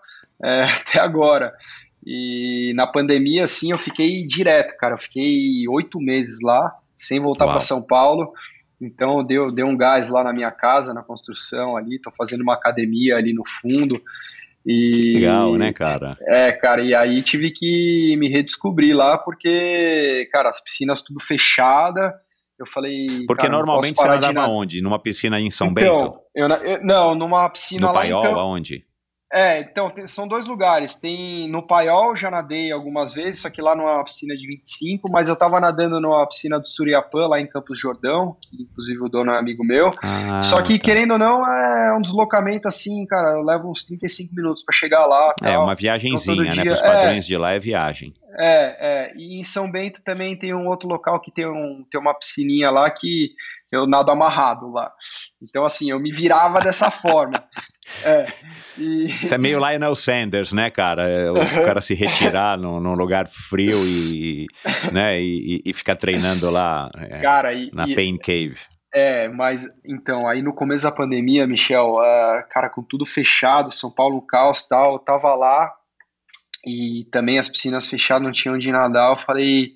[0.42, 1.52] é, até agora.
[2.06, 4.94] E na pandemia, assim, eu fiquei direto, cara.
[4.94, 8.32] Eu fiquei oito meses lá, sem voltar para São Paulo.
[8.80, 12.00] Então, deu, deu um gás lá na minha casa, na construção ali.
[12.00, 14.00] Tô fazendo uma academia ali no fundo.
[14.66, 16.18] E, Legal, né, cara?
[16.28, 22.12] é, cara, e aí tive que me redescobrir lá, porque, cara, as piscinas tudo fechada.
[22.58, 23.06] Eu falei.
[23.26, 24.50] Porque cara, normalmente você nadava nadar.
[24.50, 24.82] onde?
[24.82, 26.20] Numa piscina em São então, Bento?
[26.34, 28.84] eu, na- eu- não, numa piscina No lá Paiol, em aonde?
[29.32, 30.94] É, então, tem- são dois lugares.
[30.96, 35.28] Tem no Paiol, já nadei algumas vezes, só que lá numa piscina de 25, mas
[35.28, 39.30] eu tava nadando numa piscina do Suriapã, lá em Campos Jordão, que inclusive o dono
[39.30, 39.92] é amigo meu.
[40.02, 40.84] Ah, só que, tá.
[40.84, 45.06] querendo ou não, é um deslocamento assim, cara, eu levo uns 35 minutos pra chegar
[45.06, 45.32] lá.
[45.42, 45.64] É tal.
[45.64, 46.54] uma viagenzinha, Então, né?
[46.56, 48.14] todo Para os dia- padrões de lá é viagem.
[48.38, 49.12] É, é.
[49.16, 52.70] E em São Bento também tem um outro local que tem, um, tem uma piscininha
[52.70, 53.30] lá que
[53.70, 54.92] eu nado amarrado lá.
[55.40, 57.42] Então, assim, eu me virava dessa forma.
[58.04, 58.26] É.
[58.76, 59.04] E...
[59.06, 61.08] Isso é meio Lionel Sanders, né, cara?
[61.08, 64.46] É, O cara se retirar num, num lugar frio e,
[64.92, 68.56] né, e, e ficar treinando lá é, Cara, e, na e- Pain Cave.
[68.92, 73.88] É, mas então, aí no começo da pandemia, Michel, ah, cara, com tudo fechado, São
[73.88, 75.72] Paulo caos tal, eu tava lá
[76.64, 79.10] e também as piscinas fechadas, não tinha onde nadar.
[79.10, 79.74] Eu falei,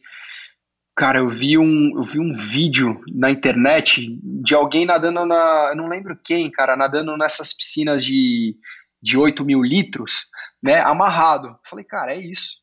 [0.96, 5.76] cara, eu vi um, eu vi um vídeo na internet de alguém nadando na, eu
[5.76, 8.56] não lembro quem, cara, nadando nessas piscinas de,
[9.02, 10.26] de 8 mil litros,
[10.62, 11.48] né, amarrado.
[11.48, 12.62] Eu falei, cara, é isso.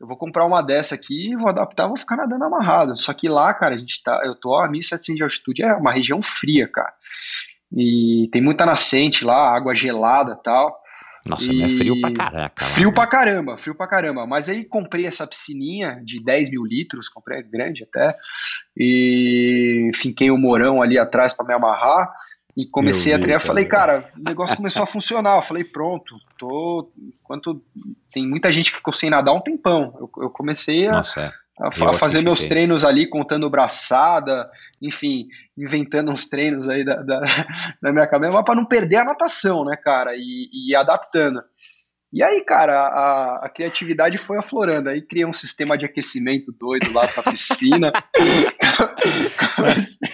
[0.00, 2.98] Eu vou comprar uma dessa aqui, vou adaptar, vou ficar nadando amarrado.
[2.98, 5.92] Só que lá, cara, a gente tá, eu tô a 1.700 de altitude, é uma
[5.92, 6.94] região fria, cara.
[7.76, 10.80] E tem muita nascente lá, água gelada tal.
[11.26, 12.64] Nossa, E- é frio pra caraca.
[12.64, 12.94] lá, Frio né?
[12.94, 14.26] pra caramba, frio pra caramba.
[14.26, 18.16] Mas aí comprei essa piscininha de 10 mil litros, comprei grande até,
[18.76, 22.10] e finquei um morão ali atrás pra me amarrar.
[22.56, 23.40] E comecei Eu a treinar.
[23.40, 25.36] Falei, cara, o negócio começou a funcionar.
[25.36, 26.90] Eu falei, pronto, tô.
[27.22, 27.62] Enquanto
[28.12, 29.94] tem muita gente que ficou sem nadar um tempão.
[30.00, 31.32] Eu, eu comecei a, Nossa, é.
[31.62, 34.50] A fazer meus treinos ali, contando braçada,
[34.80, 37.20] enfim, inventando uns treinos aí da, da,
[37.82, 41.42] da minha cabeça, mas para não perder a natação, né, cara, e, e adaptando.
[42.12, 44.88] E aí, cara, a, a criatividade foi aflorando.
[44.88, 47.92] Aí criei um sistema de aquecimento doido lá pra piscina.
[49.54, 50.08] comecei,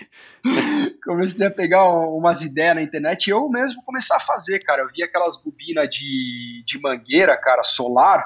[1.03, 4.83] comecei a pegar um- umas ideias na internet e eu mesmo começar a fazer, cara.
[4.83, 8.23] Eu vi aquelas bobinas de, de mangueira, cara, solar.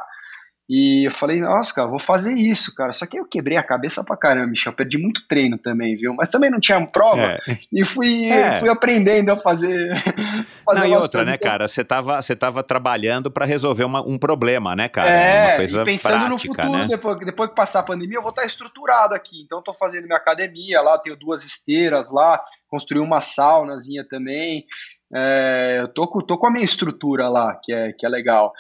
[0.72, 2.92] E eu falei, nossa, cara, vou fazer isso, cara.
[2.92, 4.72] Só que eu quebrei a cabeça pra caramba, Michel.
[4.72, 6.14] Perdi muito treino também, viu?
[6.14, 7.20] Mas também não tinha prova.
[7.22, 7.58] É.
[7.72, 8.60] E fui, É.
[8.60, 9.90] fui aprendendo a fazer.
[10.64, 11.66] fazer Não, e outra, né, eu- cara?
[11.66, 15.08] Você tava, você tava trabalhando pra resolver uma- um problema, né, cara?
[15.10, 16.86] É, uma coisa e pensando no prática, futuro, né?
[16.88, 19.42] depois, depois que passar a pandemia, eu vou estar estruturado aqui.
[19.44, 24.64] Então, estou fazendo minha academia lá, tenho duas esteiras lá, construí uma saunazinha também.
[25.12, 28.52] É, eu tô, com- tô com a minha estrutura lá, que é, que é legal.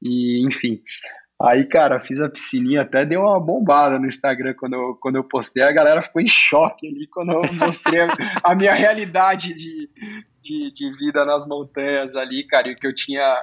[0.00, 0.80] E, enfim.
[1.40, 5.24] Aí, cara, fiz a piscininha, até deu uma bombada no Instagram quando eu, quando eu
[5.24, 5.62] postei.
[5.62, 8.00] A galera ficou em choque ali quando eu mostrei
[8.42, 9.90] a, minha realidade de,
[10.42, 13.42] de, de vida nas montanhas ali, cara, e o que eu tinha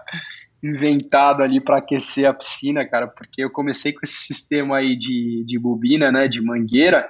[0.64, 5.44] inventado ali para aquecer a piscina, cara, porque eu comecei com esse sistema aí de,
[5.46, 7.08] de bobina, né, de mangueira,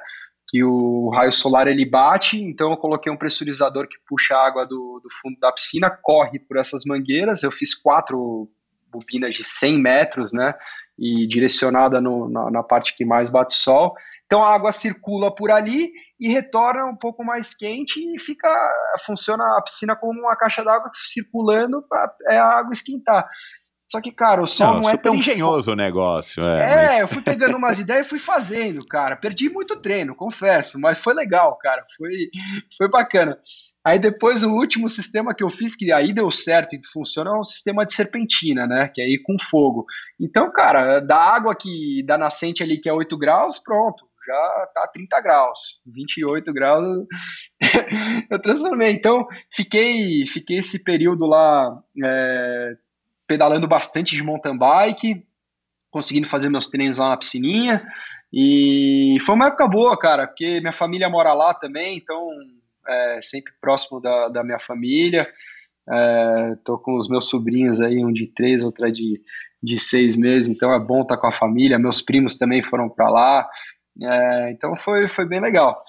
[0.50, 4.66] que o raio solar ele bate, então eu coloquei um pressurizador que puxa a água
[4.66, 8.50] do, do fundo da piscina, corre por essas mangueiras, eu fiz quatro
[8.94, 10.54] bobinas de 100 metros, né,
[10.98, 13.96] e direcionada no, na, na parte que mais bate sol,
[14.26, 18.50] então a água circula por ali e retorna um pouco mais quente e fica
[19.06, 23.28] funciona a piscina como uma caixa d'água circulando para a água esquentar.
[23.92, 26.44] Só que, cara, o sol Não, não, é tão engenhoso o negócio.
[26.44, 29.16] É, é, mas- eu fui pegando umas ideias e fui fazendo, cara.
[29.16, 31.86] Perdi muito treino, confesso, mas foi legal, cara.
[31.98, 32.10] Foi,
[32.78, 33.38] foi bacana.
[33.86, 37.40] Aí depois o último sistema que eu fiz, que aí deu certo e funciona, é
[37.40, 38.90] um sistema de serpentina, né?
[38.94, 39.86] Que é ir com fogo.
[40.20, 44.88] Então, cara, da água que da nascente ali que é 8 graus, pronto, já tá
[44.88, 46.84] 30 graus, 28 graus
[48.32, 48.92] eu transformei.
[48.92, 52.74] Então, fiquei, fiquei esse período lá é,
[53.34, 55.26] pedalando bastante de mountain bike,
[55.90, 57.84] conseguindo fazer meus treinos lá na piscininha.
[58.32, 62.30] E foi uma época boa, cara, porque minha família mora lá também, então
[62.88, 65.28] é, sempre próximo da, da minha família.
[65.90, 69.20] É, tô com os meus sobrinhos aí, um de três, outra de,
[69.62, 71.80] de seis meses, então é bom estar com a família.
[71.80, 73.50] Meus primos também foram para lá.
[74.02, 75.84] É, então foi, foi bem legal.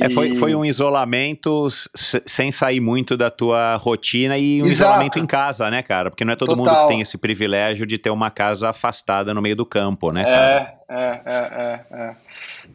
[0.00, 4.92] É, foi, E- foi um isolamento sem sair muito da tua rotina e um Exato.
[4.92, 6.08] isolamento em casa, né, cara?
[6.10, 6.86] Porque não é todo mundo Total.
[6.86, 10.74] que tem esse privilégio de ter uma casa afastada no meio do campo, né, cara?
[10.88, 12.16] É, é, é, é, é.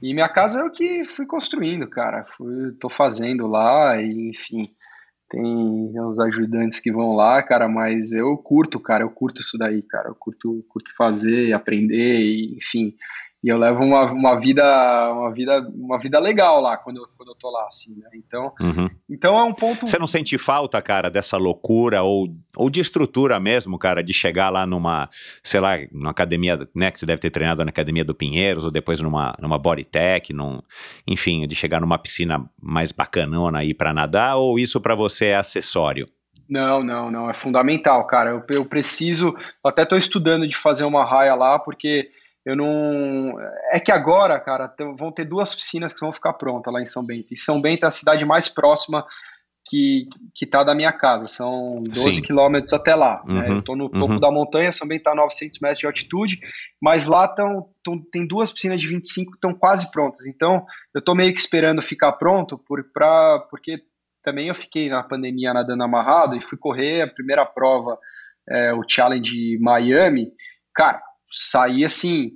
[0.02, 2.26] E minha casa é o que fui construindo, cara.
[2.38, 4.70] Fui, tô fazendo lá, e, enfim,
[5.32, 5.44] tem
[6.00, 10.10] uns ajudantes que vão lá, cara, mas eu curto, cara, eu curto isso daí, cara.
[10.10, 12.94] Eu curto, curto fazer, aprender, e, enfim.
[13.42, 14.64] E eu levo uma, uma vida,
[15.14, 18.10] uma vida, uma vida legal lá quando, eu- quando eu tô lá, assim, né?
[18.14, 18.90] Então, Uhum.
[19.10, 19.88] então é um ponto.
[19.88, 24.50] Você não sente falta, cara, dessa loucura ou, ou de estrutura mesmo, cara, de chegar
[24.50, 25.10] lá numa,
[25.42, 28.72] sei lá, numa academia, né, que você deve ter treinado na academia do Pinheiros ou
[28.72, 30.60] depois numa, numa Bodytech, num,
[31.08, 35.36] enfim, de chegar numa piscina mais bacanona aí pra nadar ou isso pra você é
[35.38, 36.10] acessório?
[36.50, 37.30] Não, não, não.
[37.30, 38.32] É fundamental, cara.
[38.32, 39.28] Eu, eu preciso.
[39.64, 42.10] Eu até estou estudando de fazer uma raia lá, porque
[42.50, 43.40] eu não.
[43.72, 47.06] É que agora, cara, vão ter duas piscinas que vão ficar prontas lá em São
[47.06, 47.32] Bento.
[47.32, 49.06] E São Bento é a cidade mais próxima
[49.68, 51.28] que, que tá da minha casa.
[51.28, 52.22] São 12 Sim.
[52.24, 53.24] quilômetros até lá.
[53.24, 53.52] Uhum, né?
[53.52, 54.20] Eu tô no topo uhum.
[54.20, 56.40] da montanha, São Bento tá a 900 metros de altitude,
[56.82, 60.26] mas lá tão, tão, tem duas piscinas de 25 que estão quase prontas.
[60.26, 60.66] Então,
[60.96, 63.78] eu tô meio que esperando ficar pronto, por, pra, porque
[64.24, 67.96] também eu fiquei na pandemia nadando amarrado e fui correr a primeira prova,
[68.50, 70.32] é, o Challenge Miami.
[70.74, 71.00] Cara,
[71.32, 72.32] saí assim,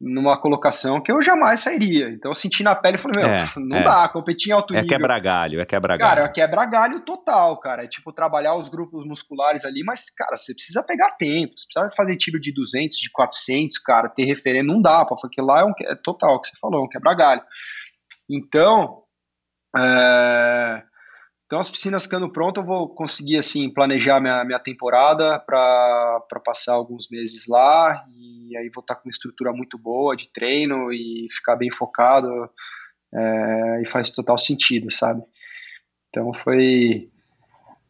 [0.00, 2.10] numa colocação que eu jamais sairia.
[2.10, 3.82] Então eu senti na pele e falei, meu, é, não é.
[3.82, 4.94] dá, competir em alto é nível.
[4.94, 6.14] É quebra-galho, é quebra-galho.
[6.14, 7.84] Cara, é quebra-galho total, cara.
[7.84, 11.96] É tipo trabalhar os grupos musculares ali, mas, cara, você precisa pegar tempo, você precisa
[11.96, 15.72] fazer tiro de 200, de 400, cara, ter referência, não dá, porque lá é, um,
[15.80, 17.42] é total, o que você falou, é um quebra-galho.
[18.28, 19.02] Então,
[19.76, 20.82] é,
[21.54, 26.72] então, as piscinas ficando prontas, eu vou conseguir assim planejar minha, minha temporada para passar
[26.72, 30.92] alguns meses lá e aí vou estar tá com uma estrutura muito boa de treino
[30.92, 32.50] e ficar bem focado
[33.14, 35.22] é, e faz total sentido, sabe?
[36.08, 37.08] Então foi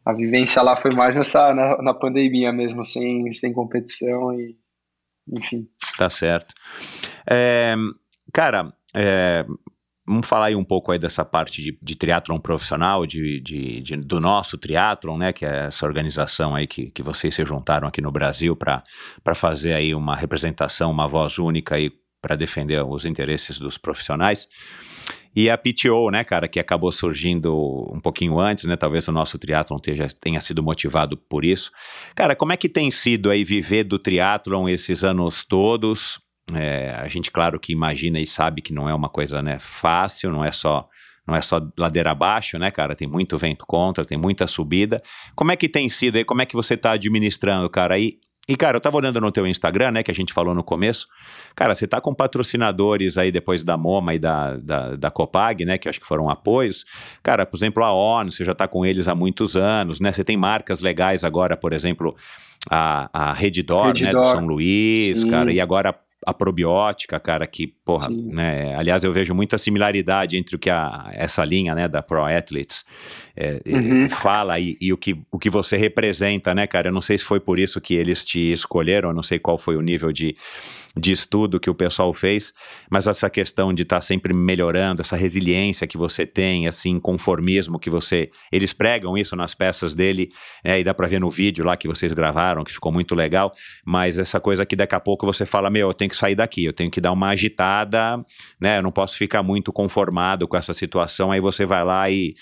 [0.05, 4.59] a vivência lá foi mais nessa na, na pandemia mesmo, sem, sem competição e
[5.27, 5.67] enfim.
[5.97, 6.53] Tá certo.
[7.27, 7.75] É,
[8.31, 9.47] cara, é,
[10.07, 13.97] Vamos falar aí um pouco aí dessa parte de, de triatlon profissional, de, de, de,
[13.97, 18.03] do nosso triatlon, né, que é essa organização aí que, que vocês se juntaram aqui
[18.03, 18.83] no Brasil para
[19.35, 21.91] fazer aí uma representação, uma voz única aí
[22.21, 24.49] para defender os interesses dos profissionais.
[25.37, 27.53] E a PTO, né, cara, que acabou surgindo
[27.93, 31.73] um pouquinho antes, né, talvez o nosso triatlon tenha, tenha sido motivado por isso.
[32.15, 36.21] Cara, como é que tem sido aí viver do triatlon esses anos todos?
[36.53, 40.31] É, a gente, claro, que imagina e sabe que não é uma coisa né, fácil,
[40.31, 40.89] não é só
[41.27, 42.95] não é só ladeira abaixo, né, cara?
[42.95, 45.03] Tem muito vento contra, tem muita subida.
[45.35, 46.25] Como é que tem sido aí?
[46.25, 47.99] Como é que você está administrando, cara?
[47.99, 50.63] E, e, cara, eu tava olhando no teu Instagram, né, que a gente falou no
[50.63, 51.09] começo.
[51.55, 55.79] Cara, você tá com patrocinadores aí depois da MoMA e da, da, da Copag, né,
[55.79, 56.85] que acho que foram apoios.
[57.23, 60.13] Cara, por exemplo, a ONU, você já tá com eles há muitos anos, né?
[60.13, 62.15] Você tem marcas legais agora, por exemplo,
[62.71, 64.13] a, a Redditor, Redditor.
[64.13, 65.31] né, do São Luís, Sim.
[65.31, 68.31] cara, e agora a probiótica, cara, que, porra, Sim.
[68.33, 68.75] né?
[68.77, 72.85] Aliás, eu vejo muita similaridade entre o que a, essa linha, né, da Pro Athletes
[73.37, 74.09] é, uhum.
[74.09, 76.89] fala e, e, o, que, o que você representa, né, cara?
[76.89, 79.59] Eu não sei se foi por isso que eles te escolheram, eu não sei qual
[79.59, 80.37] foi o nível de,
[80.97, 82.53] de estudo que o pessoal fez,
[82.91, 87.79] mas essa questão de estar tá sempre melhorando, essa resiliência que você tem, assim, conformismo
[87.79, 88.31] que você.
[88.53, 90.31] Eles pregam isso nas peças dele,
[90.63, 93.53] é, e dá pra ver no vídeo lá que vocês gravaram, que ficou muito legal,
[93.85, 96.65] mas essa coisa que daqui a pouco você fala, meu, eu tenho que sair daqui,
[96.65, 98.25] eu tenho que dar uma agitada,
[98.61, 98.79] né?
[98.79, 102.35] Eu não posso ficar muito conformado com essa situação, aí você vai lá e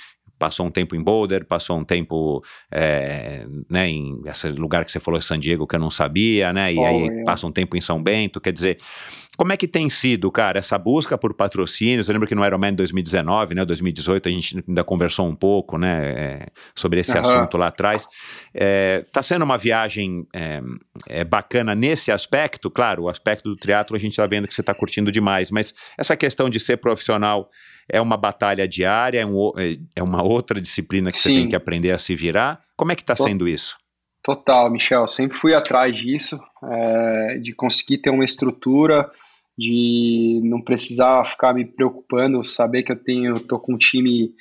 [0.43, 4.99] passou um tempo em Boulder, passou um tempo é, né, em esse lugar que você
[4.99, 6.73] falou, San Diego, que eu não sabia, né?
[6.73, 7.23] E oh, aí é.
[7.23, 8.79] passa um tempo em São Bento, quer dizer,
[9.39, 12.09] como é que tem sido, cara, essa busca por patrocínios?
[12.09, 16.11] Eu lembro que no Ironman 2019, né, 2018, a gente ainda conversou um pouco, né,
[16.11, 17.21] é, sobre esse uhum.
[17.21, 18.09] assunto lá atrás.
[18.53, 20.61] É, tá sendo uma viagem é,
[21.09, 24.61] é, bacana nesse aspecto, claro, o aspecto do triatlo a gente está vendo que você
[24.61, 27.49] está curtindo demais, mas essa questão de ser profissional
[27.89, 31.31] é uma batalha diária, é, um, é, é uma outra disciplina que Sim.
[31.31, 32.61] você tem que aprender a se virar.
[32.77, 33.77] Como é que está sendo isso?
[34.23, 35.09] Total, Michel.
[35.09, 39.11] Sempre fui atrás disso, é, de conseguir ter uma estrutura,
[39.59, 44.33] de não precisar ficar me preocupando, saber que eu tenho, tô com um time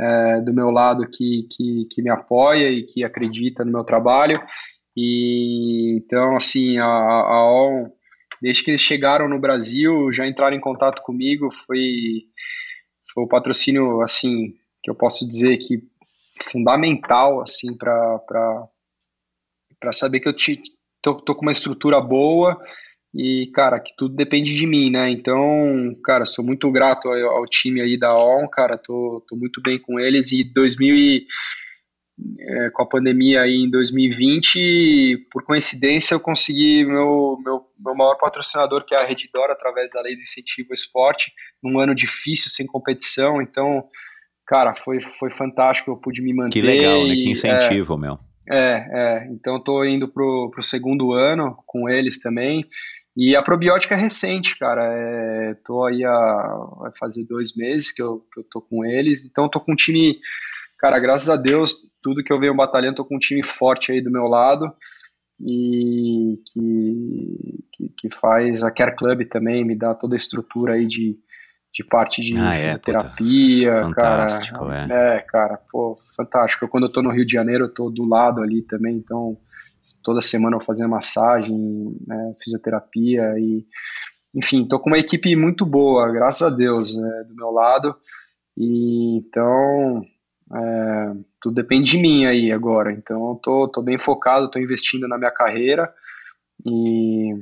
[0.00, 4.40] é, do meu lado que, que, que, me apoia e que acredita no meu trabalho.
[4.96, 7.90] E então, assim, a, a ON,
[8.40, 12.22] desde que eles chegaram no Brasil, já entraram em contato comigo, foi
[13.16, 15.82] foi o patrocínio assim que eu posso dizer que
[16.42, 18.68] fundamental assim para
[19.90, 20.60] saber que eu te,
[21.00, 22.62] tô, tô com uma estrutura boa
[23.14, 25.08] e cara que tudo depende de mim né?
[25.10, 29.62] Então cara sou muito grato ao, ao time aí da ON cara tô, tô muito
[29.62, 31.26] bem com eles e 2000 e
[32.38, 38.14] é, com a pandemia aí em 2020, por coincidência, eu consegui meu, meu, meu maior
[38.16, 41.30] patrocinador, que é a Redditor, através da lei do incentivo ao esporte,
[41.62, 43.42] num ano difícil, sem competição.
[43.42, 43.84] Então,
[44.46, 46.52] cara, foi, foi fantástico, eu pude me manter.
[46.52, 47.14] Que legal, né?
[47.14, 48.18] Que incentivo, é, meu.
[48.48, 49.28] É, é.
[49.30, 52.64] Então, tô indo pro, pro segundo ano com eles também.
[53.14, 54.84] E a probiótica é recente, cara.
[54.84, 59.24] É, tô aí a vai fazer dois meses que eu, que eu tô com eles.
[59.24, 60.18] Então, tô com um time
[60.78, 64.00] cara, graças a Deus, tudo que eu venho batalhando, tô com um time forte aí
[64.00, 64.72] do meu lado
[65.40, 70.86] e que, que, que, faz a Care Club também, me dá toda a estrutura aí
[70.86, 71.18] de,
[71.72, 74.38] de parte de Ah, é, fisioterapia, puta, cara.
[74.72, 75.16] é.
[75.16, 76.68] É, cara, pô, fantástico.
[76.68, 79.36] Quando eu tô no Rio de Janeiro, eu tô do lado ali também, então
[80.02, 83.64] toda semana eu fazia massagem, né, fisioterapia e
[84.34, 87.96] enfim, tô com uma equipe muito boa, graças a Deus, né, do meu lado.
[88.56, 90.02] E então
[90.52, 92.92] é, tudo depende de mim aí agora.
[92.92, 95.92] Então eu tô, tô bem focado, tô investindo na minha carreira
[96.64, 97.32] e,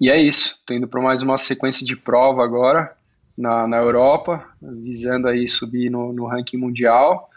[0.00, 0.60] e é isso.
[0.66, 2.94] Tô indo para mais uma sequência de prova agora
[3.36, 7.28] na, na Europa, visando aí subir no, no ranking mundial.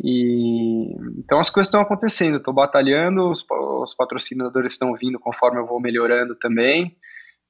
[0.00, 3.44] E então as coisas estão acontecendo, estou batalhando, os,
[3.82, 6.96] os patrocinadores estão vindo conforme eu vou melhorando também.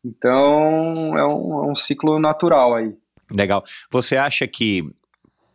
[0.05, 2.95] Então é um, é um ciclo natural aí.
[3.31, 3.63] Legal.
[3.91, 4.83] Você acha que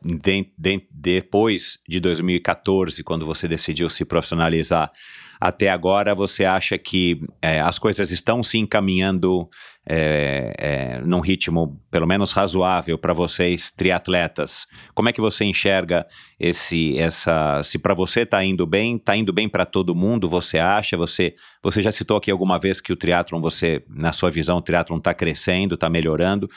[0.04, 4.92] de- de- depois de 2014, quando você decidiu se profissionalizar,
[5.40, 9.50] até agora você acha que é, as coisas estão se encaminhando
[9.86, 14.66] é, é, num ritmo pelo menos razoável para vocês triatletas?
[14.94, 16.06] Como é que você enxerga
[16.40, 20.30] esse, essa, se para você está indo bem, está indo bem para todo mundo?
[20.30, 20.96] Você acha?
[20.96, 24.62] Você, você já citou aqui alguma vez que o triatlon, você, na sua visão, o
[24.62, 26.50] triatlon está crescendo, está melhorando?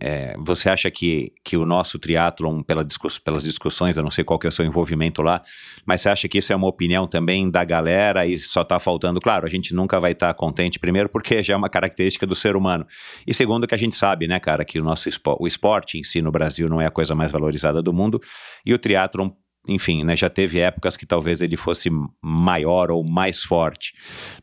[0.00, 4.24] É, você acha que, que o nosso triatlon, pela discuss, pelas discussões, eu não sei
[4.24, 5.40] qual que é o seu envolvimento lá,
[5.86, 9.20] mas você acha que isso é uma opinião também da galera e só está faltando?
[9.20, 12.56] Claro, a gente nunca vai estar contente, primeiro, porque já é uma característica do ser
[12.56, 12.86] humano,
[13.26, 16.04] e segundo, que a gente sabe, né, cara, que o nosso espo, o esporte em
[16.04, 18.20] si no Brasil não é a coisa mais valorizada do mundo,
[18.66, 19.30] e o triatlon
[19.66, 21.88] enfim, né, já teve épocas que talvez ele fosse
[22.22, 23.94] maior ou mais forte,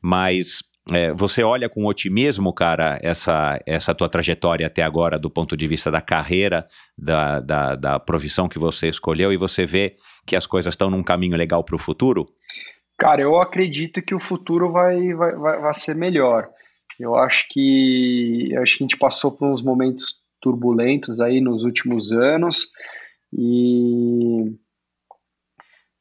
[0.02, 5.56] mas é, você olha com otimismo, cara, essa, essa tua trajetória até agora do ponto
[5.56, 9.96] de vista da carreira, da, da, da profissão que você escolheu, e você vê
[10.26, 12.28] que as coisas estão num caminho legal para o futuro?
[12.98, 16.50] Cara, eu acredito que o futuro vai, vai, vai, vai ser melhor.
[17.00, 21.64] Eu acho que, eu acho que a gente passou por uns momentos turbulentos aí nos
[21.64, 22.68] últimos anos
[23.34, 24.56] e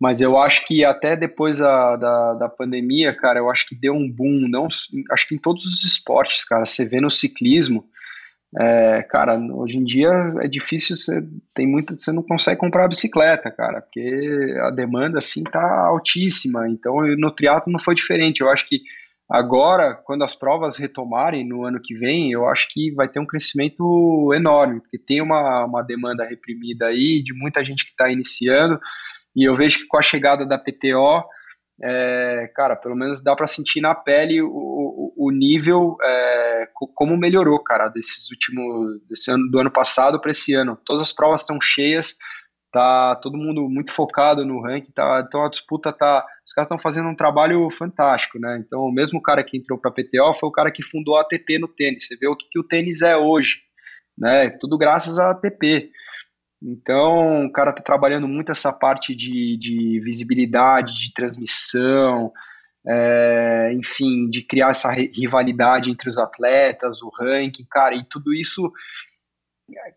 [0.00, 3.92] mas eu acho que até depois da, da, da, pandemia, cara, eu acho que deu
[3.92, 4.66] um boom, não,
[5.12, 7.84] acho que em todos os esportes, cara, você vê no ciclismo,
[8.58, 10.10] é, cara, hoje em dia
[10.40, 11.22] é difícil, você
[11.54, 16.96] tem muito, você não consegue comprar bicicleta, cara, porque a demanda, assim, tá altíssima, então
[17.18, 18.80] no triatlo não foi diferente, eu acho que
[19.28, 23.26] agora, quando as provas retomarem no ano que vem, eu acho que vai ter um
[23.26, 28.80] crescimento enorme, porque tem uma, uma demanda reprimida aí, de muita gente que está iniciando,
[29.40, 31.24] e eu vejo que com a chegada da PTO,
[31.82, 37.16] é, cara, pelo menos dá para sentir na pele o, o, o nível, é, como
[37.16, 40.78] melhorou, cara, desses últimos, desse ano, do ano passado para esse ano.
[40.84, 42.16] Todas as provas estão cheias,
[42.70, 46.78] tá todo mundo muito focado no ranking, tá, então a disputa tá, os caras estão
[46.78, 48.62] fazendo um trabalho fantástico, né?
[48.62, 51.22] Então, o mesmo cara que entrou para a PTO foi o cara que fundou a
[51.22, 52.06] ATP no tênis.
[52.06, 53.56] Você vê o que, que o tênis é hoje,
[54.18, 54.50] né?
[54.60, 55.90] Tudo graças à ATP.
[56.62, 62.30] Então, o cara está trabalhando muito essa parte de, de visibilidade, de transmissão,
[62.86, 68.70] é, enfim, de criar essa rivalidade entre os atletas, o ranking, cara, e tudo isso,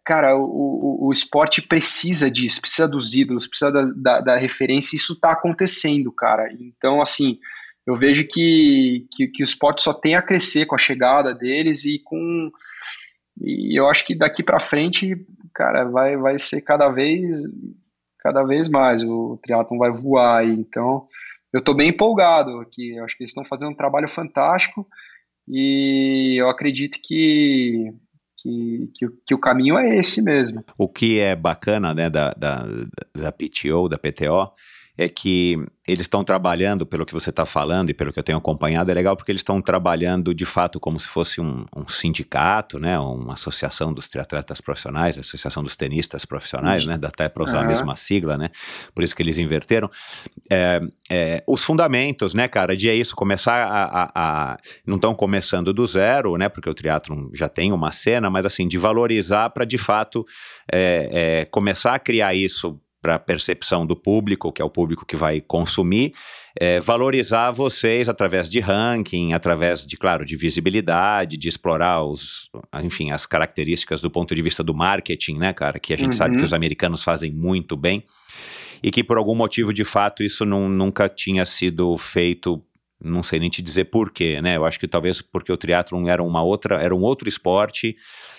[0.05, 4.95] cara, o, o, o esporte precisa disso, precisa dos ídolos, precisa da, da, da referência,
[4.95, 6.49] isso está acontecendo, cara.
[6.59, 7.39] Então, assim,
[7.85, 11.83] eu vejo que, que, que o esporte só tem a crescer com a chegada deles
[11.83, 12.51] e com
[13.41, 15.15] e eu acho que daqui para frente,
[15.53, 17.43] cara, vai, vai ser cada vez
[18.23, 19.03] cada vez mais.
[19.03, 20.51] O triatlon vai voar aí.
[20.51, 21.07] Então,
[21.51, 22.97] eu estou bem empolgado aqui.
[22.99, 24.87] Acho que eles estão fazendo um trabalho fantástico
[25.47, 27.93] e eu acredito que,
[28.37, 30.63] que, que, que, o caminho é esse mesmo.
[30.77, 32.65] O que é bacana né, da, da,
[33.13, 34.51] da PTO, da PTO,
[34.97, 38.37] é que eles estão trabalhando, pelo que você está falando e pelo que eu tenho
[38.37, 42.79] acompanhado, é legal porque eles estão trabalhando de fato como se fosse um, um, sindicato,
[42.79, 47.57] né, uma associação dos triatletas profissionais, associação dos tenistas profissionais, né, dá até para usar
[47.57, 47.63] uhum.
[47.63, 48.49] a mesma sigla, né,
[48.93, 49.89] por isso que eles inverteram.
[50.49, 50.79] É,
[51.09, 54.03] é, os fundamentos, né, cara, de é isso, começar a.
[54.03, 58.29] a, a não estão começando do zero, né, porque o triatlon já tem uma cena,
[58.29, 60.25] mas assim, de valorizar para de fato
[60.71, 65.17] é, começar a criar isso para a percepção do público, que é o público que
[65.17, 66.13] vai consumir,
[66.57, 72.49] é, valorizar vocês através de ranking, através de, claro, de visibilidade, de explorar os,
[72.81, 76.17] enfim, as características do ponto de vista do marketing, né, cara, que a gente uhum.
[76.17, 78.05] sabe que os americanos fazem muito bem
[78.81, 82.63] e que por algum motivo, de fato, isso não, nunca tinha sido feito
[83.03, 84.55] não sei nem te dizer porquê, né?
[84.55, 87.97] Eu acho que talvez porque o triatlon era uma outra, era um outro esporte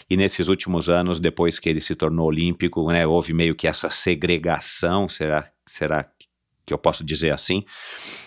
[0.09, 3.89] e nesses últimos anos, depois que ele se tornou olímpico, né, houve meio que essa
[3.89, 6.07] segregação, será, será
[6.67, 7.65] que eu posso dizer assim.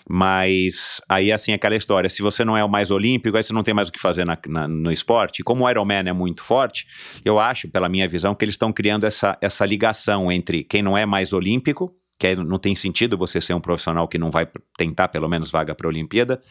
[0.07, 3.63] Mas aí, assim, aquela história: se você não é o mais olímpico, aí você não
[3.63, 5.43] tem mais o que fazer na, na, no esporte.
[5.43, 6.85] Como o Ironman é muito forte,
[7.25, 10.97] eu acho, pela minha visão, que eles estão criando essa, essa ligação entre quem não
[10.97, 14.47] é mais olímpico, que não tem sentido você ser um profissional que não vai
[14.77, 16.41] tentar, pelo menos, vaga para a Olimpíada,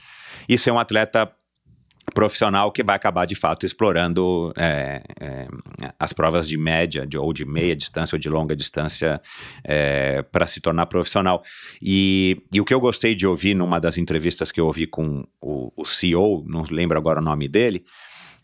[0.48, 1.30] e ser um atleta
[2.14, 5.48] profissional que vai acabar de fato explorando é, é,
[5.98, 9.20] as provas de média de, ou de meia distância ou de longa distância
[9.64, 11.42] é, para se tornar profissional.
[11.82, 15.26] E, e, o que eu gostei de ouvir numa das entrevistas que eu ouvi com
[15.40, 17.84] o, o CEO, não lembro agora o nome dele,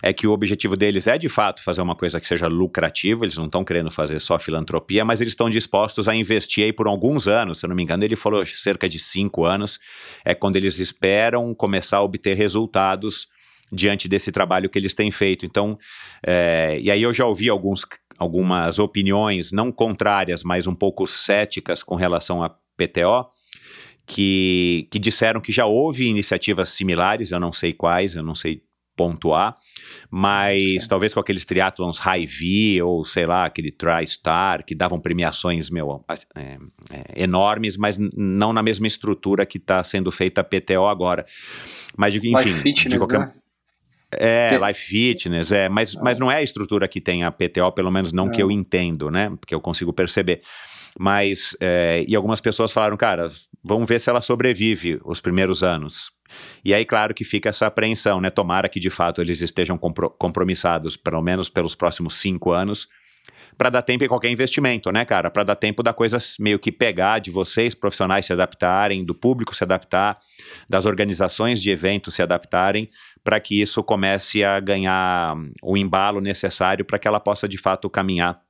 [0.02, 3.38] é que o objetivo deles é de fato fazer uma coisa que seja lucrativa, eles
[3.38, 7.28] não estão querendo fazer só filantropia, mas eles estão dispostos a investir aí por alguns
[7.28, 9.78] anos, se eu não me engano, ele falou cerca de cinco anos,
[10.24, 13.28] é quando eles esperam começar a obter resultados
[13.72, 15.46] diante desse trabalho que eles têm feito.
[15.46, 15.78] Então,
[16.24, 17.86] é, e aí eu já ouvi alguns,
[18.18, 23.26] algumas opiniões, não contrárias, mas um pouco céticas com relação a PTO,
[24.06, 28.62] que, que disseram que já houve iniciativas similares, eu não sei quais, eu não sei
[28.96, 29.56] pontuar,
[30.10, 30.88] mas Sim.
[30.88, 36.04] talvez com aqueles triatlons High-V ou sei lá, aquele TriStar, que davam premiações meu,
[36.34, 36.58] é,
[36.90, 41.24] é, enormes, mas não na mesma estrutura que está sendo feita a PTO agora.
[41.96, 42.32] Mas, enfim,
[42.88, 43.34] de qualquer...
[44.12, 47.90] É, Life Fitness, é, mas, mas não é a estrutura que tem a PTO, pelo
[47.90, 48.32] menos não, não.
[48.32, 49.30] que eu entendo, né?
[49.40, 50.42] Porque eu consigo perceber.
[50.98, 53.30] Mas, é, e algumas pessoas falaram, cara,
[53.64, 56.10] vamos ver se ela sobrevive os primeiros anos.
[56.64, 58.30] E aí, claro que fica essa apreensão, né?
[58.30, 62.88] Tomara que de fato eles estejam compro compromissados, pelo menos pelos próximos cinco anos,
[63.56, 65.30] para dar tempo em qualquer investimento, né, cara?
[65.30, 69.54] Para dar tempo da coisa meio que pegar de vocês, profissionais se adaptarem, do público
[69.54, 70.18] se adaptar,
[70.68, 72.88] das organizações de eventos se adaptarem,
[73.24, 77.88] para que isso comece a ganhar o embalo necessário para que ela possa de fato
[77.88, 78.40] caminhar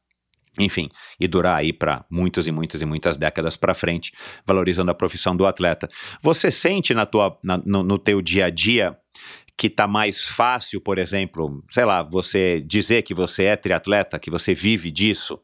[0.58, 4.12] enfim, e durar aí para muitas e muitas e muitas décadas para frente,
[4.44, 5.88] valorizando a profissão do atleta.
[6.20, 8.96] Você sente na tua, na, no, no teu dia a dia
[9.56, 14.30] que tá mais fácil, por exemplo, sei lá, você dizer que você é triatleta, que
[14.30, 15.38] você vive disso?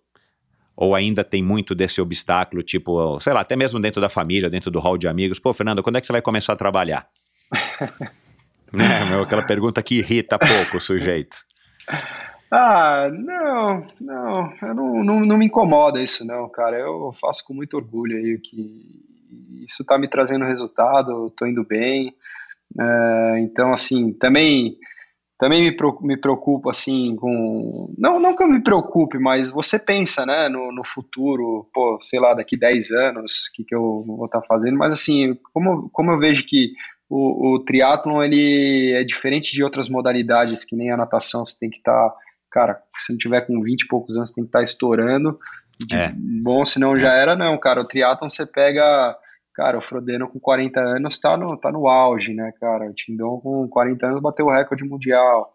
[0.76, 4.70] Ou ainda tem muito desse obstáculo, tipo, sei lá, até mesmo dentro da família, dentro
[4.70, 7.08] do hall de amigos, pô, Fernando, quando é que você vai começar a trabalhar?
[8.72, 11.36] né, aquela pergunta que irrita pouco o sujeito.
[12.50, 16.78] Ah, não, não, eu não, não, não me incomoda isso não, cara.
[16.78, 19.04] Eu faço com muito orgulho aí que
[19.66, 22.14] isso tá me trazendo resultado, tô indo bem.
[22.78, 24.78] É, então, assim, também
[25.38, 30.26] também me, me preocupo assim com não não que eu me preocupe mas você pensa
[30.26, 34.26] né no, no futuro pô sei lá daqui 10 anos o que, que eu vou
[34.26, 36.72] estar tá fazendo mas assim como, como eu vejo que
[37.08, 41.70] o, o triatlon ele é diferente de outras modalidades que nem a natação você tem
[41.70, 42.16] que estar tá,
[42.50, 45.38] cara se não tiver com 20 e poucos anos você tem que estar tá estourando
[45.92, 46.12] é.
[46.42, 49.16] bom senão já era não cara o triatlon você pega
[49.58, 52.88] Cara, o Frodeno com 40 anos tá no, tá no auge, né, cara?
[52.88, 55.52] O Tindon com 40 anos bateu o recorde mundial.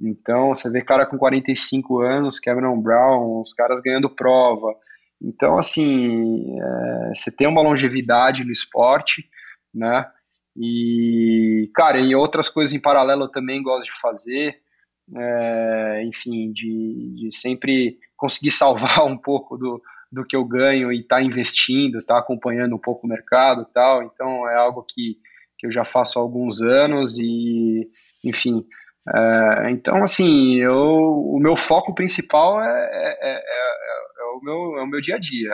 [0.00, 4.74] Então, você vê cara com 45 anos, Cameron Brown, os caras ganhando prova.
[5.20, 9.28] Então, assim, é, você tem uma longevidade no esporte,
[9.72, 10.06] né?
[10.56, 14.60] E, cara, e outras coisas em paralelo eu também gosto de fazer.
[15.14, 21.00] É, enfim, de, de sempre conseguir salvar um pouco do, do que eu ganho e
[21.00, 24.02] estar tá investindo, estar tá acompanhando um pouco o mercado tal.
[24.02, 25.16] Então é algo que,
[25.58, 27.90] que eu já faço há alguns anos e,
[28.24, 28.64] enfim.
[29.08, 33.42] É, então, assim, eu, o meu foco principal é, é, é,
[34.20, 35.52] é, o, meu, é o meu dia a dia,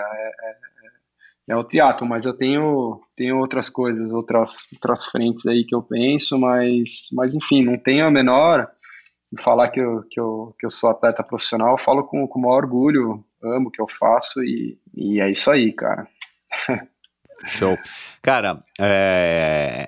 [1.49, 5.83] é, o teatro, mas eu tenho, tenho outras coisas, outras, outras frentes aí que eu
[5.83, 8.69] penso, mas, mas enfim, não tenho a menor
[9.39, 12.43] falar que eu, que eu, que eu sou atleta profissional, eu falo com, com o
[12.43, 16.07] maior orgulho, amo o que eu faço e, e é isso aí, cara.
[17.47, 17.79] Show.
[18.21, 19.87] Cara, é,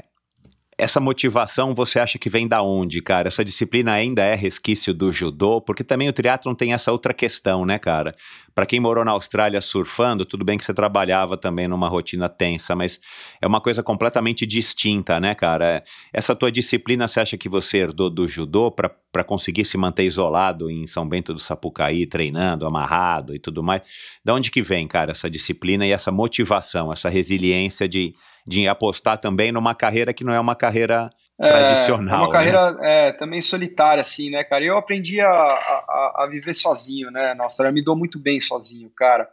[0.80, 3.28] essa motivação você acha que vem da onde, cara?
[3.28, 5.60] Essa disciplina ainda é resquício do judô?
[5.60, 8.14] Porque também o triatlon tem essa outra questão, né, cara?
[8.54, 12.74] Para quem morou na Austrália surfando, tudo bem que você trabalhava também numa rotina tensa,
[12.74, 12.98] mas
[13.40, 15.84] é uma coisa completamente distinta, né, cara?
[16.12, 20.70] Essa tua disciplina, você acha que você herdou do judô para conseguir se manter isolado
[20.70, 23.82] em São Bento do Sapucaí, treinando, amarrado e tudo mais?
[24.24, 28.14] Da onde que vem, cara, essa disciplina e essa motivação, essa resiliência de
[28.46, 31.10] de apostar também numa carreira que não é uma carreira
[31.40, 32.24] é, tradicional.
[32.24, 33.08] É uma carreira né?
[33.08, 34.64] é, também solitária, assim, né, cara?
[34.64, 37.34] Eu aprendi a, a, a, viver sozinho, né?
[37.34, 39.28] Nossa, eu me dou muito bem sozinho, cara.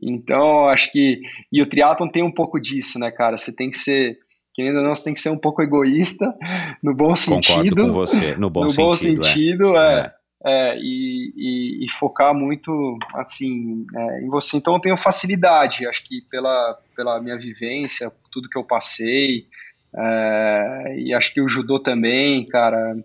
[0.00, 1.20] Então, acho que.
[1.52, 3.36] E o triatlon tem um pouco disso, né, cara?
[3.36, 4.18] Você tem que ser.
[4.54, 6.34] Querendo ou não, você tem que ser um pouco egoísta,
[6.82, 7.76] no bom sentido.
[7.76, 9.16] Concordo com você, no bom no sentido.
[9.16, 10.00] Bom sentido é.
[10.00, 10.19] é.
[10.44, 14.56] É, e, e, e, focar muito assim é, em você.
[14.56, 19.46] Então eu tenho facilidade, acho que pela, pela minha vivência, tudo que eu passei,
[19.94, 22.96] é, e acho que o judô também, cara.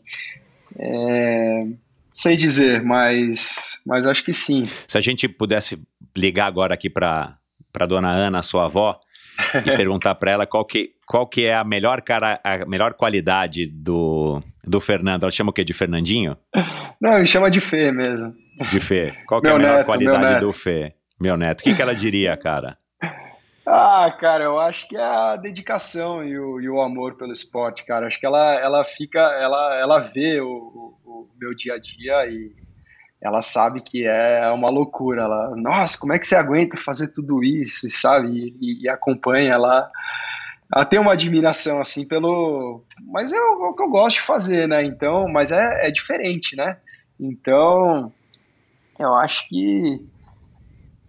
[0.78, 1.68] É,
[2.14, 4.64] sei dizer, mas, mas acho que sim.
[4.88, 5.82] Se a gente pudesse
[6.16, 7.38] ligar agora aqui para
[7.76, 8.98] para dona Ana, sua avó,
[9.53, 13.68] e perguntar para ela qual que, qual que é a melhor cara, a melhor qualidade
[13.68, 15.23] do, do Fernando.
[15.23, 15.64] Ela chama o quê?
[15.64, 16.38] De Fernandinho?
[16.99, 18.34] Não, me chama de Fê mesmo.
[18.69, 19.14] De Fê.
[19.27, 20.94] Qual que é a melhor neto, qualidade do Fê?
[21.19, 21.61] Meu neto.
[21.61, 22.77] O que, que ela diria, cara?
[23.68, 27.84] Ah, cara, eu acho que é a dedicação e o, e o amor pelo esporte,
[27.84, 28.06] cara.
[28.06, 32.27] Acho que ela, ela fica, ela, ela vê o, o, o meu dia a dia
[32.27, 32.52] e
[33.22, 35.23] ela sabe que é uma loucura.
[35.23, 38.56] Ela, nossa, como é que você aguenta fazer tudo isso, sabe?
[38.61, 39.90] E, e acompanha ela.
[40.90, 44.84] Tem uma admiração assim pelo, mas é o, que eu gosto de fazer, né?
[44.84, 46.78] Então, mas é, é diferente, né?
[47.20, 48.12] Então,
[49.00, 50.02] eu acho que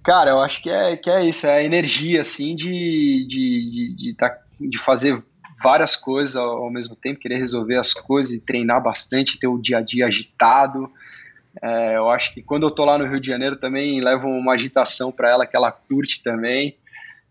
[0.07, 3.97] Cara, eu acho que é, que é isso, é a energia, assim, de, de, de,
[3.97, 5.21] de, tá, de fazer
[5.61, 9.79] várias coisas ao, mesmo tempo, querer resolver as coisas e treinar bastante, ter o dia
[9.79, 10.89] a dia agitado.
[11.61, 14.53] É, eu acho que quando eu tô lá no Rio de Janeiro também levo uma
[14.53, 16.77] agitação para ela que ela curte também.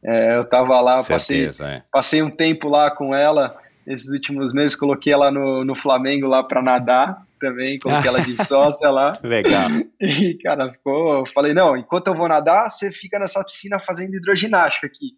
[0.06, 1.84] É, eu tava lá, Certeza, passei, é.
[1.92, 3.58] passei um tempo lá com ela
[3.88, 8.36] esses últimos meses, coloquei ela no, no Flamengo lá para nadar também, coloquei ela de
[8.44, 9.18] sócia lá.
[9.24, 9.70] Legal.
[10.00, 11.20] E, cara, ficou.
[11.20, 15.14] Eu falei, não, enquanto eu vou nadar, você fica nessa piscina fazendo hidroginástica aqui.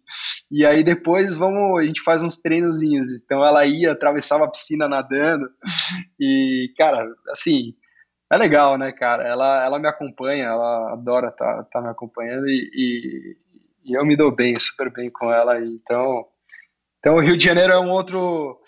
[0.50, 3.08] E aí depois vamos, a gente faz uns treinozinhos.
[3.12, 5.48] Então ela ia, atravessava a piscina nadando.
[6.20, 7.74] E, cara, assim,
[8.30, 9.26] é legal, né, cara?
[9.26, 13.36] Ela, ela me acompanha, ela adora estar tá, tá me acompanhando e, e,
[13.88, 15.60] e, eu me dou bem, super bem com ela.
[15.60, 16.26] Então,
[16.98, 18.58] então o Rio de Janeiro é um outro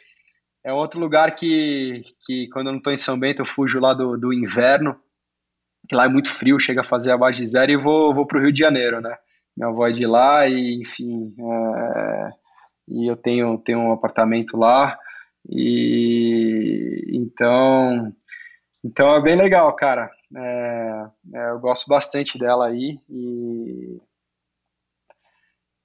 [0.64, 3.94] é outro lugar que, que quando eu não estou em São Bento, eu fujo lá
[3.94, 4.96] do, do inverno,
[5.88, 8.38] que lá é muito frio, chega a fazer abaixo de zero, e vou, vou para
[8.38, 9.16] o Rio de Janeiro, né?
[9.56, 12.30] Minha avó é de lá, e enfim, é,
[12.88, 14.98] e eu tenho, tenho um apartamento lá,
[15.48, 18.12] e então,
[18.84, 20.10] então é bem legal, cara.
[20.36, 24.00] É, é, eu gosto bastante dela aí, e,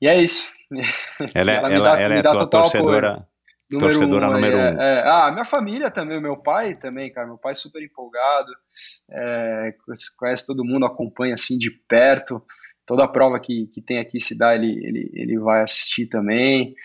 [0.05, 0.53] e é isso.
[1.33, 3.11] Ela, é, ela, ela, dá, ela é tua torcedora.
[3.11, 3.27] Apoio.
[3.71, 4.79] Número Torcedora um, número é, um.
[4.79, 7.25] É, ah, minha família também, meu pai também, cara.
[7.25, 8.51] Meu pai é super empolgado,
[9.09, 9.73] é,
[10.19, 12.39] conhece todo mundo, acompanha assim de perto.
[12.85, 16.75] Toda a prova que, que tem aqui se dá, ele, ele, ele vai assistir também.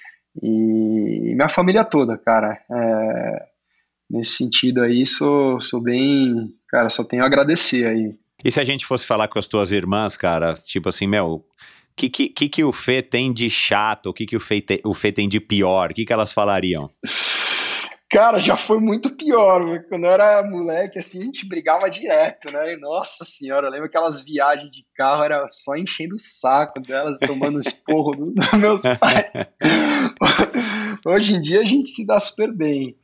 [0.43, 2.59] E, e minha família toda, cara.
[2.73, 3.47] É,
[4.09, 6.49] nesse sentido aí, sou, sou bem.
[6.71, 8.15] Cara, só tenho a agradecer aí.
[8.43, 11.45] E se a gente fosse falar com as tuas irmãs, cara, tipo assim, meu,
[12.01, 14.06] que, que, que, que o Fê tem de chato?
[14.06, 15.90] O que, que o, Fê te, o Fê tem de pior?
[15.90, 16.90] O que, que elas falariam?
[18.10, 19.85] Cara, já foi muito pior.
[19.89, 22.77] Quando eu era moleque, assim, a gente brigava direto, né?
[22.77, 27.59] Nossa senhora, eu lembro aquelas viagens de carro, era só enchendo o saco delas, tomando
[27.60, 29.32] esporro dos meus pais.
[31.06, 32.97] Hoje em dia a gente se dá super bem.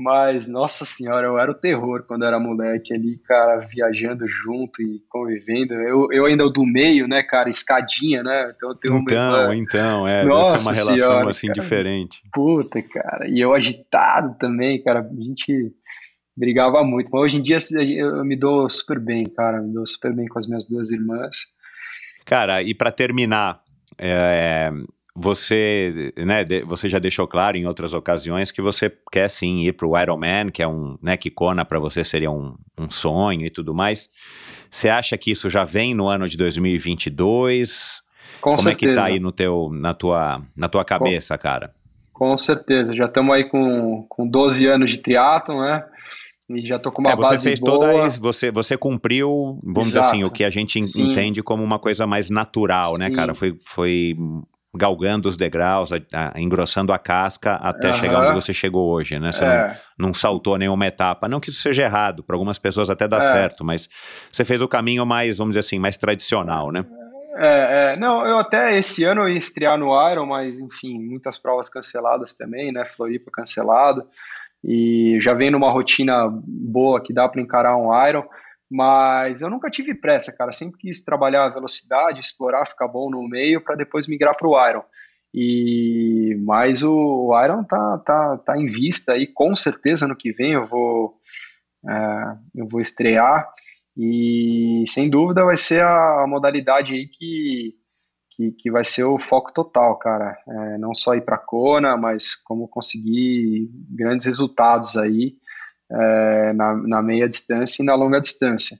[0.00, 5.00] Mas, nossa senhora, eu era o terror quando era moleque ali, cara, viajando junto e
[5.08, 5.74] convivendo.
[5.74, 8.52] Eu, eu ainda do meio, né, cara, escadinha, né?
[8.54, 9.56] Então, eu tenho então, uma...
[9.56, 12.22] então, é, nossa deve uma relação senhora, assim cara, diferente.
[12.32, 15.72] Puta, cara, e eu agitado também, cara, a gente
[16.36, 17.10] brigava muito.
[17.12, 17.58] Mas hoje em dia
[17.96, 21.38] eu me dou super bem, cara, me dou super bem com as minhas duas irmãs.
[22.24, 23.60] Cara, e para terminar,
[23.98, 24.70] é,
[25.20, 29.86] você, né, você já deixou claro em outras ocasiões que você quer sim ir para
[29.86, 33.50] o Ironman, que é um, né, que Kona para você seria um, um sonho e
[33.50, 34.08] tudo mais.
[34.70, 38.00] Você acha que isso já vem no ano de 2022?
[38.40, 38.92] Com Como certeza.
[38.92, 41.74] é que tá aí no teu, na tua, na tua cabeça, com, cara?
[42.12, 45.84] Com certeza, já estamos aí com, com 12 anos de triatlon, né?
[46.48, 47.72] E já tô com uma é, você base fez boa.
[47.72, 50.12] Toda, você, você cumpriu, vamos Exato.
[50.12, 51.10] dizer assim, o que a gente Sim.
[51.10, 53.10] entende como uma coisa mais natural, né, Sim.
[53.10, 53.34] né, cara?
[53.34, 54.16] Foi, foi
[54.74, 57.94] galgando os degraus, a, a, engrossando a casca até uhum.
[57.94, 59.32] chegar onde você chegou hoje, né?
[59.32, 59.78] Você é.
[59.98, 61.28] não, não, saltou nenhuma etapa.
[61.28, 63.20] Não que isso seja errado, para algumas pessoas até dá é.
[63.20, 63.88] certo, mas
[64.30, 66.84] você fez o caminho mais, vamos dizer assim, mais tradicional, né?
[67.40, 71.68] É, é, não, eu até esse ano ia estrear no Iron, mas enfim, muitas provas
[71.68, 72.84] canceladas também, né?
[72.84, 74.02] Floripa cancelado.
[74.64, 78.24] E já vem numa rotina boa que dá para encarar um Iron.
[78.70, 80.52] Mas eu nunca tive pressa, cara.
[80.52, 84.68] Sempre quis trabalhar a velocidade, explorar, ficar bom no meio para depois migrar para o
[84.68, 84.84] Iron.
[85.32, 90.52] E mas o Iron tá, tá, tá em vista e com certeza no que vem
[90.52, 91.18] eu vou
[91.86, 93.46] é, eu vou estrear
[93.96, 97.74] e sem dúvida vai ser a, modalidade aí que,
[98.30, 100.38] que, que, vai ser o foco total, cara.
[100.48, 105.36] É, não só ir para Kona, mas como conseguir grandes resultados aí
[105.90, 108.78] é, na, na meia distância e na longa distância.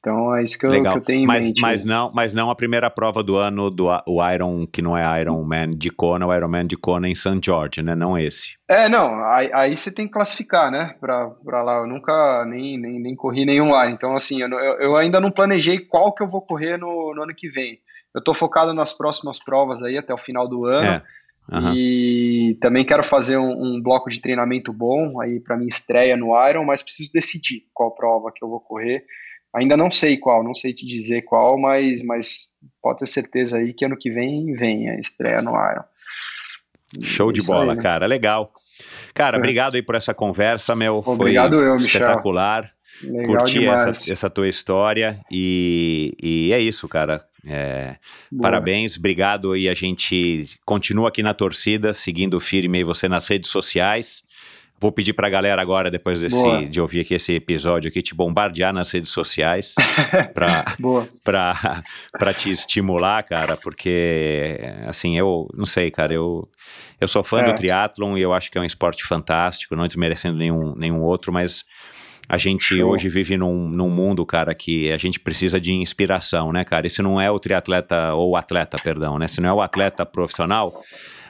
[0.00, 1.60] Então é isso que eu, que eu tenho em mas, mente.
[1.60, 5.20] Mas não, mas não a primeira prova do ano do o Iron, que não é
[5.20, 7.38] Iron Man de Kona, o Iron Man de Kona em St.
[7.44, 7.94] George, né?
[7.94, 8.54] Não esse.
[8.66, 11.80] É, não, aí, aí você tem que classificar, né, pra, pra lá.
[11.80, 15.78] Eu nunca nem, nem, nem corri nenhum lá, então assim, eu, eu ainda não planejei
[15.78, 17.78] qual que eu vou correr no, no ano que vem.
[18.14, 20.86] Eu tô focado nas próximas provas aí até o final do ano.
[20.86, 21.02] É.
[21.50, 21.74] Aham.
[21.74, 26.28] E também quero fazer um, um bloco de treinamento bom aí para minha estreia no
[26.48, 29.04] Iron, mas preciso decidir qual prova que eu vou correr.
[29.52, 32.50] Ainda não sei qual, não sei te dizer qual, mas, mas
[32.80, 35.82] pode ter certeza aí que ano que vem vem a estreia no Iron.
[37.02, 37.82] Show de Isso bola, aí, né?
[37.82, 38.06] cara.
[38.06, 38.52] Legal.
[39.12, 39.38] Cara, É.
[39.38, 41.02] obrigado aí por essa conversa, meu.
[41.04, 41.86] Obrigado Foi eu, Michel.
[41.88, 42.72] espetacular.
[43.02, 47.24] Legal Curti essa, essa tua história e, e é isso, cara.
[47.46, 47.96] É,
[48.40, 54.22] parabéns, obrigado e a gente continua aqui na torcida, seguindo firme você nas redes sociais.
[54.82, 58.72] Vou pedir pra galera agora, depois desse, de ouvir aqui esse episódio aqui, te bombardear
[58.72, 59.74] nas redes sociais
[62.18, 66.48] pra te estimular, cara, porque, assim, eu não sei, cara, eu,
[67.00, 67.44] eu sou fã É.
[67.44, 71.30] do triatlon e eu acho que é um esporte fantástico, não desmerecendo nenhum, nenhum outro,
[71.32, 71.62] mas
[72.30, 72.92] a gente Show.
[72.92, 76.86] hoje vive num, num mundo, cara, que a gente precisa de inspiração, né, cara?
[76.86, 79.26] E se não é o triatleta, ou atleta, perdão, né?
[79.26, 80.80] Se não é o atleta profissional,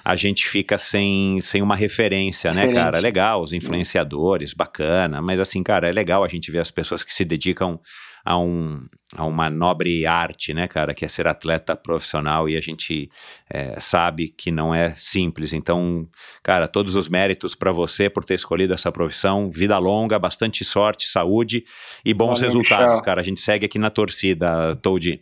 [0.05, 2.85] a gente fica sem, sem uma referência, né, Referência.
[2.85, 3.01] cara?
[3.01, 7.15] Legal, os influenciadores, bacana, mas assim, cara, é legal a gente ver as pessoas que
[7.15, 7.81] se dedicam
[8.25, 8.87] a, um,
[9.17, 13.11] a uma nobre arte, né, cara, que é ser atleta profissional e a gente
[13.49, 15.53] é, sabe que não é simples.
[15.53, 16.07] Então,
[16.43, 21.09] cara, todos os méritos para você por ter escolhido essa profissão, vida longa, bastante sorte,
[21.09, 21.65] saúde
[22.05, 23.05] e bons Valeu, resultados, Michel.
[23.05, 23.21] cara.
[23.21, 25.21] A gente segue aqui na torcida, Toad.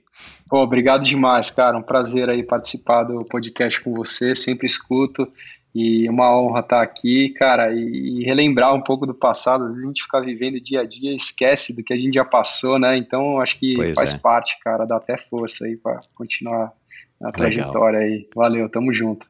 [0.48, 1.76] Pô, obrigado demais, cara.
[1.76, 4.34] Um prazer aí participar do podcast com você.
[4.34, 5.30] Sempre escuto
[5.74, 7.72] e uma honra estar aqui, cara.
[7.72, 9.64] E, relembrar um pouco do passado.
[9.64, 12.14] Às vezes a gente fica vivendo dia a dia, e esquece do que a gente
[12.14, 12.96] já passou, né?
[12.96, 14.18] Então acho que Pois faz é.
[14.18, 14.84] parte, cara.
[14.84, 16.72] Dá até força aí para continuar
[17.20, 17.32] na Legal.
[17.32, 18.28] trajetória aí.
[18.34, 19.26] Valeu, tamo junto.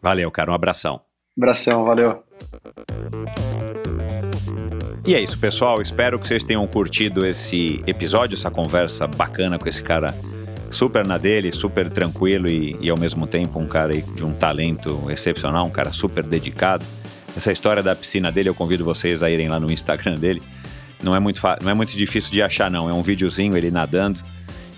[0.00, 1.00] Valeu, cara, um abração.
[1.36, 2.22] Abração, valeu.
[5.06, 5.80] E é isso, pessoal.
[5.80, 10.14] Espero que vocês tenham curtido esse episódio, essa conversa bacana com esse cara
[10.72, 15.08] super na dele, super tranquilo e, e ao mesmo tempo um cara de um talento
[15.10, 16.84] excepcional, um cara super dedicado.
[17.36, 20.42] Essa história da piscina dele, eu convido vocês a irem lá no Instagram dele.
[21.02, 22.88] Não é muito, não é muito difícil de achar, não.
[22.88, 24.20] É um videozinho ele nadando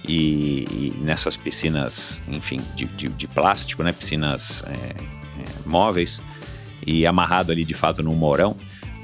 [0.06, 3.92] e, e nessas piscinas, enfim, de, de, de plástico, né?
[3.92, 4.94] Piscinas é, é,
[5.64, 6.20] móveis
[6.86, 8.56] e amarrado ali de fato num morão,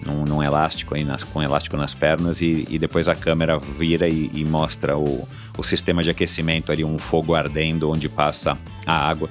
[0.05, 4.09] num, num elástico aí, nas, com elástico nas pernas e, e depois a câmera vira
[4.09, 8.57] e, e mostra o, o sistema de aquecimento ali, um fogo ardendo onde passa
[8.87, 9.29] a água.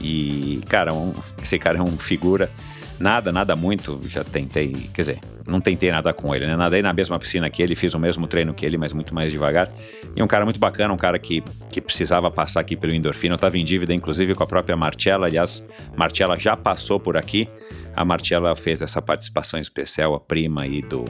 [0.00, 1.12] E, cara, um-
[1.42, 2.50] esse cara é um figura.
[2.98, 4.00] Nada, nada muito.
[4.06, 6.56] Já tentei, quer dizer, não tentei nadar com ele, né?
[6.56, 9.32] Nadei na mesma piscina que ele, fiz o mesmo treino que ele, mas muito mais
[9.32, 9.68] devagar.
[10.14, 13.34] E um cara muito bacana, um cara que, que precisava passar aqui pelo endorfina.
[13.34, 15.26] Eu estava em dívida, inclusive, com a própria Marcella.
[15.26, 15.64] Aliás,
[15.96, 17.48] Marcella já passou por aqui.
[17.94, 21.04] A Marcella fez essa participação especial, a prima aí do,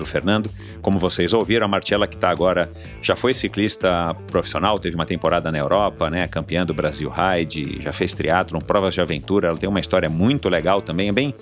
[0.00, 0.50] do Fernando.
[0.82, 2.70] Como vocês ouviram, a Marcella que está agora,
[3.00, 7.92] já foi ciclista profissional, teve uma temporada na Europa, né, campeã do Brasil Ride, já
[7.92, 11.34] fez triatlon, provas de aventura, ela tem uma história muito legal também, é bem,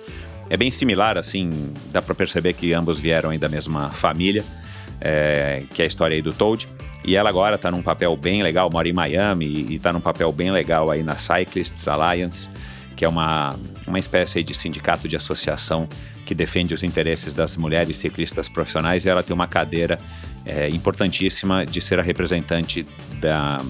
[0.49, 4.43] é bem similar, assim, dá para perceber que ambos vieram aí da mesma família,
[5.01, 6.67] é, que é a história aí do Toad.
[7.05, 10.31] E ela agora está num papel bem legal, mora em Miami e está num papel
[10.33, 12.49] bem legal aí na Cyclists Alliance,
[12.99, 13.55] que é uma,
[13.87, 15.87] uma espécie de sindicato de associação
[16.25, 19.97] que defende os interesses das mulheres ciclistas profissionais e ela tem uma cadeira
[20.45, 22.85] é, importantíssima de ser a representante
[23.21, 23.61] da,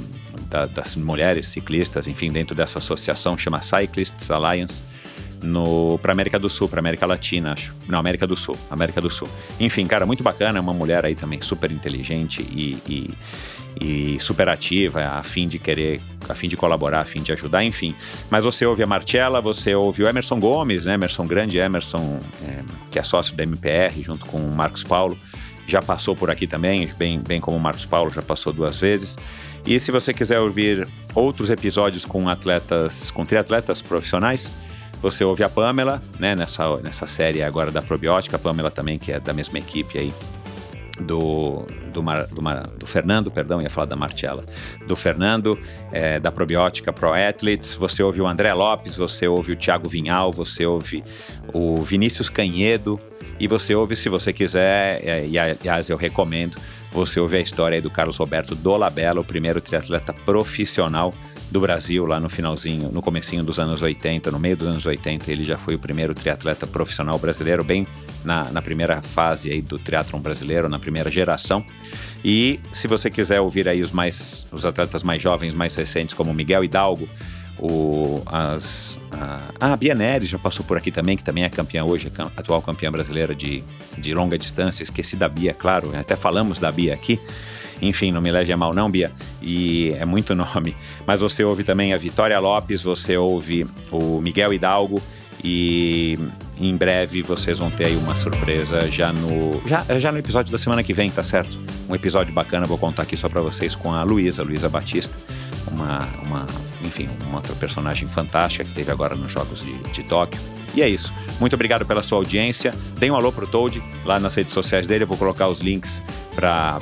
[0.50, 4.82] da- das mulheres ciclistas, enfim, dentro dessa associação, chama Cyclists Alliance,
[6.02, 7.74] para América do Sul, para América Latina, acho.
[7.88, 9.30] Não, América do Sul, América do Sul.
[9.60, 13.10] Enfim, cara, muito bacana, é uma mulher aí também super inteligente e, e,
[13.80, 17.64] e super ativa, a fim de querer, a fim de colaborar, a fim de ajudar,
[17.64, 17.96] enfim.
[18.30, 20.96] Mas você ouve a Marcella, você ouve o Emerson Gomes, né?
[20.96, 22.62] Emerson Grande Emerson, é,
[22.92, 25.18] que é sócio da MPR, junto com o Marcos Paulo.
[25.66, 29.18] Já passou por aqui também, bem, bem como o Marcos Paulo já passou duas vezes.
[29.66, 34.52] E se você quiser ouvir outros episódios com atletas, com triatletas profissionais,
[35.02, 39.12] você ouve a Pamela, né, nessa, nessa série agora da Probiótica, a Pamela também, que
[39.12, 40.14] é da mesma equipe aí
[41.00, 44.44] do, do, Mar- do, Mar- do Fernando, perdão, ia falar da Martiela,
[44.88, 45.58] do Fernando,
[45.92, 50.32] é, da Probiótica Pro Athletes, você ouve o André Lopes, você ouve o Thiago Vinhal,
[50.32, 51.04] você ouve
[51.54, 53.00] o Vinícius Canhedo,
[53.40, 56.58] e você ouve, se você quiser, é, e aliás eu recomendo,
[56.92, 61.14] você ouve a história do Carlos Roberto Dolabella, o primeiro triatleta profissional
[61.52, 65.32] do Brasil lá no finalzinho, no comecinho dos anos 80, no meio dos anos 80,
[65.32, 67.88] ele já foi o primeiro triatleta profissional brasileiro, bem
[68.24, 71.66] na, na primeira fase aí do triatlon brasileiro, na primeira geração.
[72.24, 76.34] E se você quiser ouvir aí os mais os atletas mais jovens, mais recentes, como
[76.34, 77.10] Miguel Hidalgo,
[77.58, 81.84] o, as, a, a Bia Neres já passou por aqui também, que também é campeã
[81.84, 83.64] hoje, atual campeã brasileira de,
[83.98, 84.84] de longa distância.
[84.84, 87.20] Esqueci da Bia, claro, até falamos da Bia aqui.
[87.82, 89.12] Enfim, não me leve a mal não, Bia,
[89.42, 90.76] e é muito nome.
[91.06, 95.02] Mas você ouve também a Vitória Lopes, você ouve o Miguel Hidalgo
[95.44, 96.20] e
[96.60, 100.58] em breve vocês vão ter aí uma surpresa já no já, já no episódio da
[100.58, 101.58] semana que vem, tá certo?
[101.88, 105.16] Um episódio bacana, vou contar aqui só para vocês com a Luísa, Luísa Batista
[105.72, 106.48] uma, uma,
[106.84, 110.40] enfim, uma outra personagem fantástica que teve agora nos Jogos de, de Tóquio.
[110.80, 111.12] E é isso.
[111.42, 112.74] Muito obrigado pela sua audiência.
[112.98, 115.04] Dê um alô pro Toad lá nas redes sociais dele.
[115.04, 116.02] Eu vou colocar os links
[116.34, 116.80] para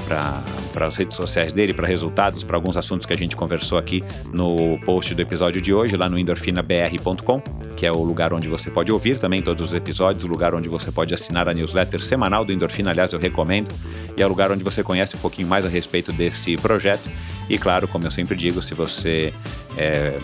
[0.82, 4.78] as redes sociais dele, para resultados, para alguns assuntos que a gente conversou aqui no
[4.86, 7.41] post do episódio de hoje, lá no endorfinabr.com,
[7.76, 10.69] que é o lugar onde você pode ouvir também todos os episódios, o lugar onde
[10.69, 12.91] você pode assinar a newsletter semanal do Endorfina.
[12.91, 13.74] Aliás, eu recomendo.
[14.15, 17.10] E é o lugar onde você conhece um pouquinho mais a respeito desse projeto
[17.49, 19.34] e claro, como eu sempre digo, se você
[19.78, 20.18] é,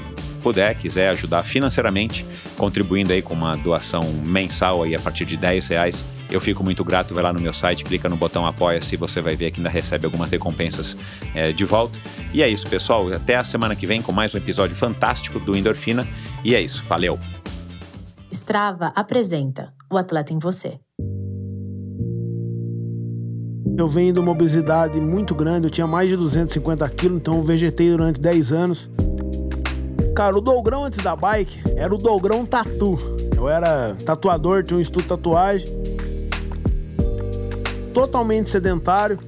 [0.43, 2.25] puder, quiser ajudar financeiramente,
[2.57, 6.83] contribuindo aí com uma doação mensal aí a partir de 10 reais, eu fico muito
[6.83, 7.13] grato.
[7.13, 10.05] Vai lá no meu site, clica no botão apoia-se, você vai ver que ainda recebe
[10.05, 10.97] algumas recompensas
[11.33, 11.97] é, de volta.
[12.33, 13.11] E é isso, pessoal.
[13.13, 16.05] Até a semana que vem com mais um episódio fantástico do Endorfina.
[16.43, 17.17] E é isso, valeu!
[18.29, 20.79] Strava apresenta o atleta em você.
[23.77, 27.43] Eu venho de uma obesidade muito grande, eu tinha mais de 250 quilos, então eu
[27.43, 28.89] vegetei durante 10 anos.
[30.15, 32.97] Cara, o Dogrão antes da bike era o Dogrão Tatu.
[33.35, 35.67] Eu era tatuador, tinha um estudo de tatuagem.
[37.93, 39.19] Totalmente sedentário.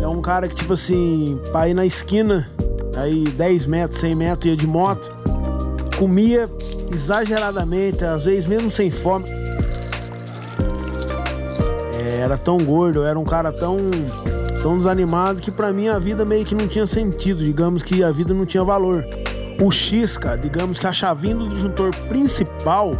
[0.00, 2.48] É um cara que, tipo assim, pra ir na esquina,
[2.96, 5.12] aí 10 metros, 100 metros, ia de moto.
[5.98, 6.48] Comia
[6.92, 9.40] exageradamente, às vezes mesmo sem fome
[12.20, 13.78] era tão gordo, era um cara tão
[14.62, 18.12] tão desanimado que para mim a vida meio que não tinha sentido, digamos que a
[18.12, 19.04] vida não tinha valor.
[19.60, 22.94] O X, cara, digamos que a chavinha do disjuntor principal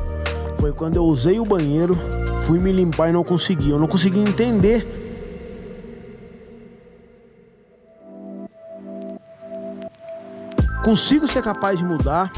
[0.59, 1.97] foi quando eu usei o banheiro,
[2.43, 3.71] fui me limpar e não consegui.
[3.71, 4.87] Eu não consegui entender
[10.85, 12.33] consigo ser capaz de mudar,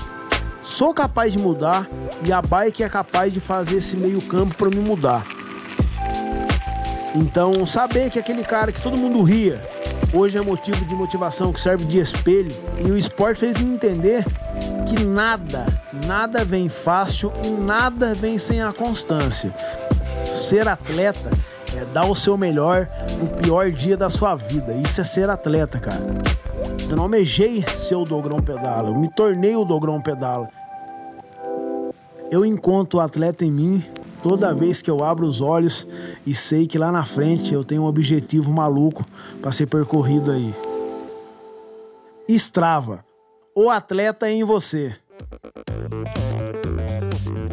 [0.62, 1.88] sou capaz de mudar
[2.24, 5.24] e a bike é capaz de fazer esse meio campo para me mudar.
[7.14, 9.60] Então, saber que aquele cara que todo mundo ria,
[10.12, 14.24] hoje é motivo de motivação, que serve de espelho, e o esporte fez me entender
[14.88, 15.66] que nada,
[16.06, 19.54] nada vem fácil e nada vem sem a constância.
[20.26, 21.30] Ser atleta
[21.76, 24.74] é dar o seu melhor no pior dia da sua vida.
[24.74, 26.02] Isso é ser atleta, cara.
[26.88, 30.48] Eu não almejei ser o Dogrão Pedala, eu me tornei o Dogrão Pedala.
[32.30, 33.84] Eu encontro o atleta em mim
[34.22, 35.86] toda vez que eu abro os olhos
[36.26, 39.04] e sei que lá na frente eu tenho um objetivo maluco
[39.40, 40.54] para ser percorrido aí.
[42.28, 43.04] Strava,
[43.54, 44.94] o atleta em você.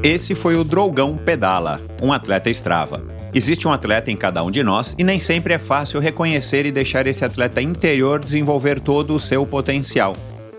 [0.02, 3.04] Esse foi o Drogão Pedala, um atleta Strava.
[3.34, 6.72] Existe um atleta em cada um de nós e nem sempre é fácil reconhecer e
[6.72, 10.14] deixar esse atleta interior desenvolver todo o seu potencial.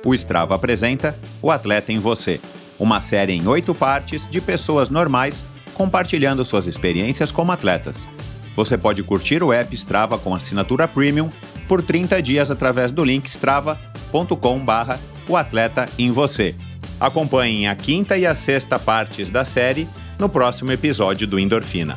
[0.05, 2.41] O Strava apresenta O Atleta em Você,
[2.79, 5.45] uma série em oito partes de pessoas normais
[5.81, 8.07] compartilhando suas experiências como atletas.
[8.55, 11.31] Você pode curtir o app Strava com assinatura premium
[11.67, 16.55] por 30 dias através do link strava.com/barra o atleta em você.
[17.01, 19.89] Acompanhem a quinta e a sexta partes da série
[20.19, 21.97] no próximo episódio do Endorfina.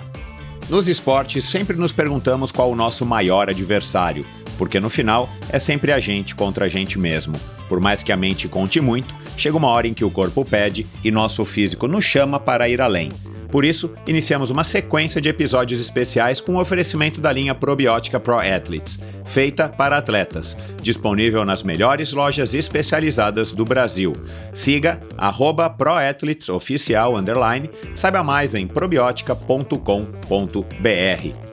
[0.69, 4.25] Nos esportes, sempre nos perguntamos qual o nosso maior adversário,
[4.57, 7.33] porque no final é sempre a gente contra a gente mesmo.
[7.67, 10.87] Por mais que a mente conte muito, chega uma hora em que o corpo pede
[11.03, 13.09] e nosso físico nos chama para ir além.
[13.53, 18.39] Por isso, iniciamos uma sequência de episódios especiais com o oferecimento da linha probiótica Pro
[18.39, 24.13] Athletes, feita para atletas, disponível nas melhores lojas especializadas do Brasil.
[24.55, 24.99] Siga
[25.77, 27.15] @proathletesoficial
[27.93, 31.52] saiba mais em probiotica.com.br.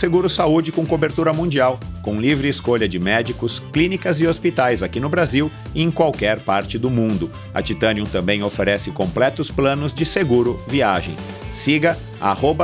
[0.00, 5.10] Seguro Saúde com cobertura mundial, com livre escolha de médicos, clínicas e hospitais aqui no
[5.10, 7.30] Brasil e em qualquer parte do mundo.
[7.52, 11.14] A Titanium também oferece completos planos de seguro viagem.
[11.52, 11.96] Siga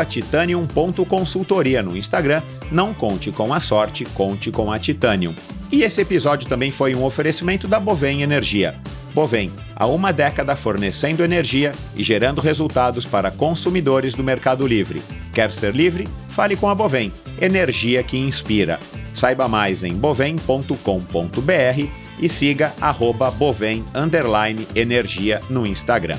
[0.08, 2.42] titanium.consultoria no Instagram.
[2.70, 5.34] Não conte com a sorte, conte com a Titanium.
[5.70, 8.80] E esse episódio também foi um oferecimento da Bovem Energia.
[9.14, 15.02] Bovem, há uma década fornecendo energia e gerando resultados para consumidores do Mercado Livre.
[15.32, 16.06] Quer ser livre?
[16.28, 17.10] Fale com a Bovem,
[17.40, 18.78] energia que inspira.
[19.14, 20.76] Saiba mais em bovem.com.br
[22.18, 23.84] e siga arroba bovem
[24.74, 26.18] energia no Instagram.